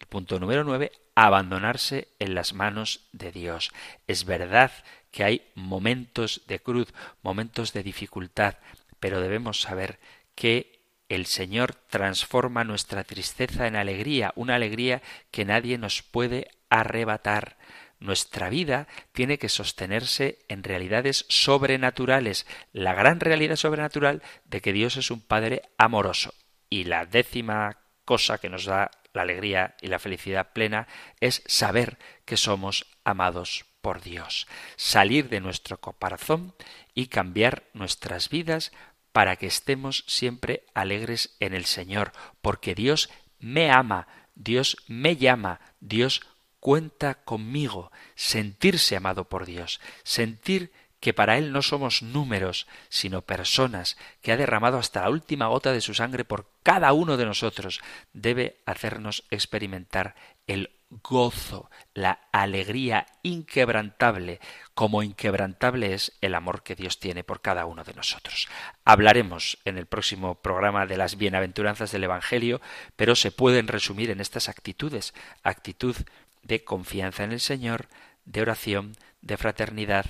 el 0.00 0.06
punto 0.06 0.40
número 0.40 0.64
nueve, 0.64 0.92
abandonarse 1.14 2.08
en 2.18 2.34
las 2.34 2.54
manos 2.54 3.08
de 3.12 3.32
Dios. 3.32 3.70
Es 4.06 4.24
verdad 4.24 4.72
que 5.10 5.24
hay 5.24 5.42
momentos 5.54 6.42
de 6.46 6.60
cruz, 6.60 6.88
momentos 7.22 7.72
de 7.72 7.82
dificultad, 7.82 8.56
pero 8.98 9.20
debemos 9.20 9.60
saber 9.60 9.98
que 10.34 10.80
el 11.08 11.26
Señor 11.26 11.74
transforma 11.74 12.64
nuestra 12.64 13.04
tristeza 13.04 13.66
en 13.66 13.76
alegría, 13.76 14.32
una 14.36 14.54
alegría 14.54 15.02
que 15.30 15.44
nadie 15.44 15.76
nos 15.76 16.02
puede 16.02 16.50
arrebatar. 16.70 17.58
Nuestra 17.98 18.48
vida 18.48 18.86
tiene 19.12 19.38
que 19.38 19.48
sostenerse 19.48 20.38
en 20.48 20.62
realidades 20.62 21.26
sobrenaturales, 21.28 22.46
la 22.72 22.94
gran 22.94 23.20
realidad 23.20 23.56
sobrenatural 23.56 24.22
de 24.44 24.62
que 24.62 24.72
Dios 24.72 24.96
es 24.96 25.10
un 25.10 25.20
Padre 25.20 25.62
amoroso. 25.76 26.32
Y 26.70 26.84
la 26.84 27.04
décima 27.04 27.76
cosa 28.04 28.38
que 28.38 28.48
nos 28.48 28.64
da 28.64 28.90
la 29.12 29.22
alegría 29.22 29.76
y 29.80 29.88
la 29.88 29.98
felicidad 29.98 30.52
plena 30.52 30.86
es 31.20 31.42
saber 31.46 31.98
que 32.24 32.36
somos 32.36 32.86
amados 33.04 33.66
por 33.80 34.02
Dios, 34.02 34.46
salir 34.76 35.28
de 35.28 35.40
nuestro 35.40 35.80
corazón 35.80 36.54
y 36.94 37.06
cambiar 37.06 37.64
nuestras 37.72 38.28
vidas 38.28 38.72
para 39.12 39.36
que 39.36 39.46
estemos 39.46 40.04
siempre 40.06 40.64
alegres 40.74 41.36
en 41.40 41.54
el 41.54 41.64
Señor, 41.64 42.12
porque 42.42 42.74
Dios 42.74 43.10
me 43.38 43.70
ama, 43.70 44.06
Dios 44.34 44.76
me 44.86 45.16
llama, 45.16 45.60
Dios 45.80 46.22
cuenta 46.60 47.14
conmigo, 47.24 47.90
sentirse 48.14 48.96
amado 48.96 49.28
por 49.28 49.46
Dios, 49.46 49.80
sentir 50.04 50.72
que 51.00 51.14
para 51.14 51.38
Él 51.38 51.52
no 51.52 51.62
somos 51.62 52.02
números, 52.02 52.66
sino 52.88 53.22
personas, 53.22 53.96
que 54.22 54.32
ha 54.32 54.36
derramado 54.36 54.78
hasta 54.78 55.02
la 55.02 55.10
última 55.10 55.46
gota 55.46 55.72
de 55.72 55.80
su 55.80 55.94
sangre 55.94 56.24
por 56.24 56.50
cada 56.62 56.92
uno 56.92 57.16
de 57.16 57.26
nosotros, 57.26 57.80
debe 58.12 58.60
hacernos 58.66 59.24
experimentar 59.30 60.14
el 60.46 60.70
gozo, 60.90 61.70
la 61.94 62.20
alegría 62.32 63.06
inquebrantable, 63.22 64.40
como 64.74 65.02
inquebrantable 65.02 65.94
es 65.94 66.12
el 66.20 66.34
amor 66.34 66.62
que 66.62 66.74
Dios 66.74 66.98
tiene 66.98 67.22
por 67.22 67.40
cada 67.40 67.64
uno 67.66 67.84
de 67.84 67.94
nosotros. 67.94 68.48
Hablaremos 68.84 69.58
en 69.64 69.78
el 69.78 69.86
próximo 69.86 70.34
programa 70.36 70.86
de 70.86 70.96
las 70.96 71.16
bienaventuranzas 71.16 71.92
del 71.92 72.04
Evangelio, 72.04 72.60
pero 72.96 73.14
se 73.14 73.30
pueden 73.30 73.68
resumir 73.68 74.10
en 74.10 74.20
estas 74.20 74.48
actitudes, 74.48 75.14
actitud 75.44 75.96
de 76.42 76.64
confianza 76.64 77.22
en 77.22 77.32
el 77.32 77.40
Señor, 77.40 77.86
de 78.24 78.42
oración, 78.42 78.96
de 79.22 79.36
fraternidad, 79.36 80.06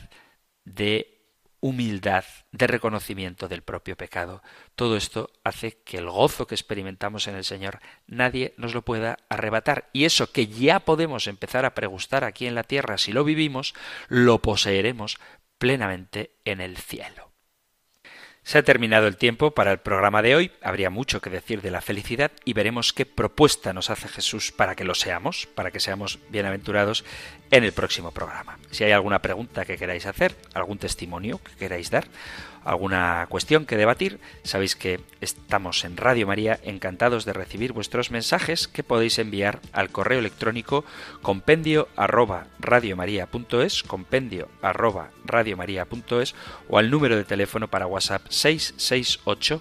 de 0.65 1.21
humildad, 1.61 2.25
de 2.53 2.67
reconocimiento 2.67 3.47
del 3.47 3.63
propio 3.63 3.97
pecado. 3.97 4.43
Todo 4.75 4.97
esto 4.97 5.31
hace 5.45 5.79
que 5.85 5.99
el 5.99 6.09
gozo 6.09 6.47
que 6.47 6.55
experimentamos 6.55 7.29
en 7.29 7.37
el 7.37 7.45
Señor 7.45 7.81
nadie 8.07 8.55
nos 8.57 8.75
lo 8.75 8.83
pueda 8.83 9.19
arrebatar. 9.29 9.91
Y 9.93 10.05
eso 10.05 10.33
que 10.33 10.47
ya 10.47 10.81
podemos 10.81 11.27
empezar 11.27 11.65
a 11.65 11.75
pregustar 11.75 12.25
aquí 12.25 12.47
en 12.47 12.55
la 12.55 12.65
tierra, 12.65 12.99
si 12.99 13.13
lo 13.13 13.25
vivimos, 13.25 13.75
lo 14.09 14.41
poseeremos 14.41 15.19
plenamente 15.59 16.31
en 16.45 16.61
el 16.63 16.79
cielo. 16.79 17.31
Se 18.43 18.57
ha 18.57 18.63
terminado 18.63 19.07
el 19.07 19.19
tiempo 19.19 19.51
para 19.51 19.71
el 19.71 19.79
programa 19.79 20.23
de 20.23 20.35
hoy. 20.35 20.53
Habría 20.63 20.89
mucho 20.89 21.21
que 21.21 21.29
decir 21.29 21.61
de 21.61 21.71
la 21.71 21.83
felicidad 21.83 22.33
y 22.45 22.55
veremos 22.55 22.95
qué 22.95 23.05
propuesta 23.05 23.75
nos 23.75 23.91
hace 23.91 24.09
Jesús 24.09 24.51
para 24.51 24.75
que 24.75 24.85
lo 24.85 24.95
seamos, 24.95 25.47
para 25.55 25.71
que 25.71 25.79
seamos 25.79 26.19
bienaventurados 26.31 27.05
en 27.51 27.65
el 27.65 27.73
próximo 27.73 28.13
programa. 28.13 28.59
Si 28.71 28.85
hay 28.85 28.93
alguna 28.93 29.21
pregunta 29.21 29.65
que 29.65 29.77
queráis 29.77 30.07
hacer, 30.07 30.37
algún 30.55 30.79
testimonio 30.79 31.41
que 31.43 31.57
queráis 31.57 31.91
dar, 31.91 32.07
alguna 32.65 33.27
cuestión 33.29 33.67
que 33.67 33.77
debatir, 33.77 34.21
sabéis 34.43 34.77
que 34.77 35.01
estamos 35.21 35.85
en 35.85 35.97
Radio 35.97 36.27
María 36.27 36.61
encantados 36.63 37.25
de 37.25 37.33
recibir 37.33 37.73
vuestros 37.73 38.11
mensajes 38.11 38.69
que 38.69 38.83
podéis 38.83 39.19
enviar 39.19 39.61
al 39.73 39.91
correo 39.91 40.19
electrónico 40.19 40.85
compendio 41.23 41.89
arroba 41.97 42.47
radiomaria.es, 42.59 43.83
compendio 43.83 44.49
arroba 44.63 45.11
radiomaria.es 45.25 46.35
o 46.69 46.79
al 46.79 46.91
número 46.91 47.17
de 47.17 47.25
teléfono 47.25 47.69
para 47.69 47.87
WhatsApp 47.87 48.23
668 48.29 49.61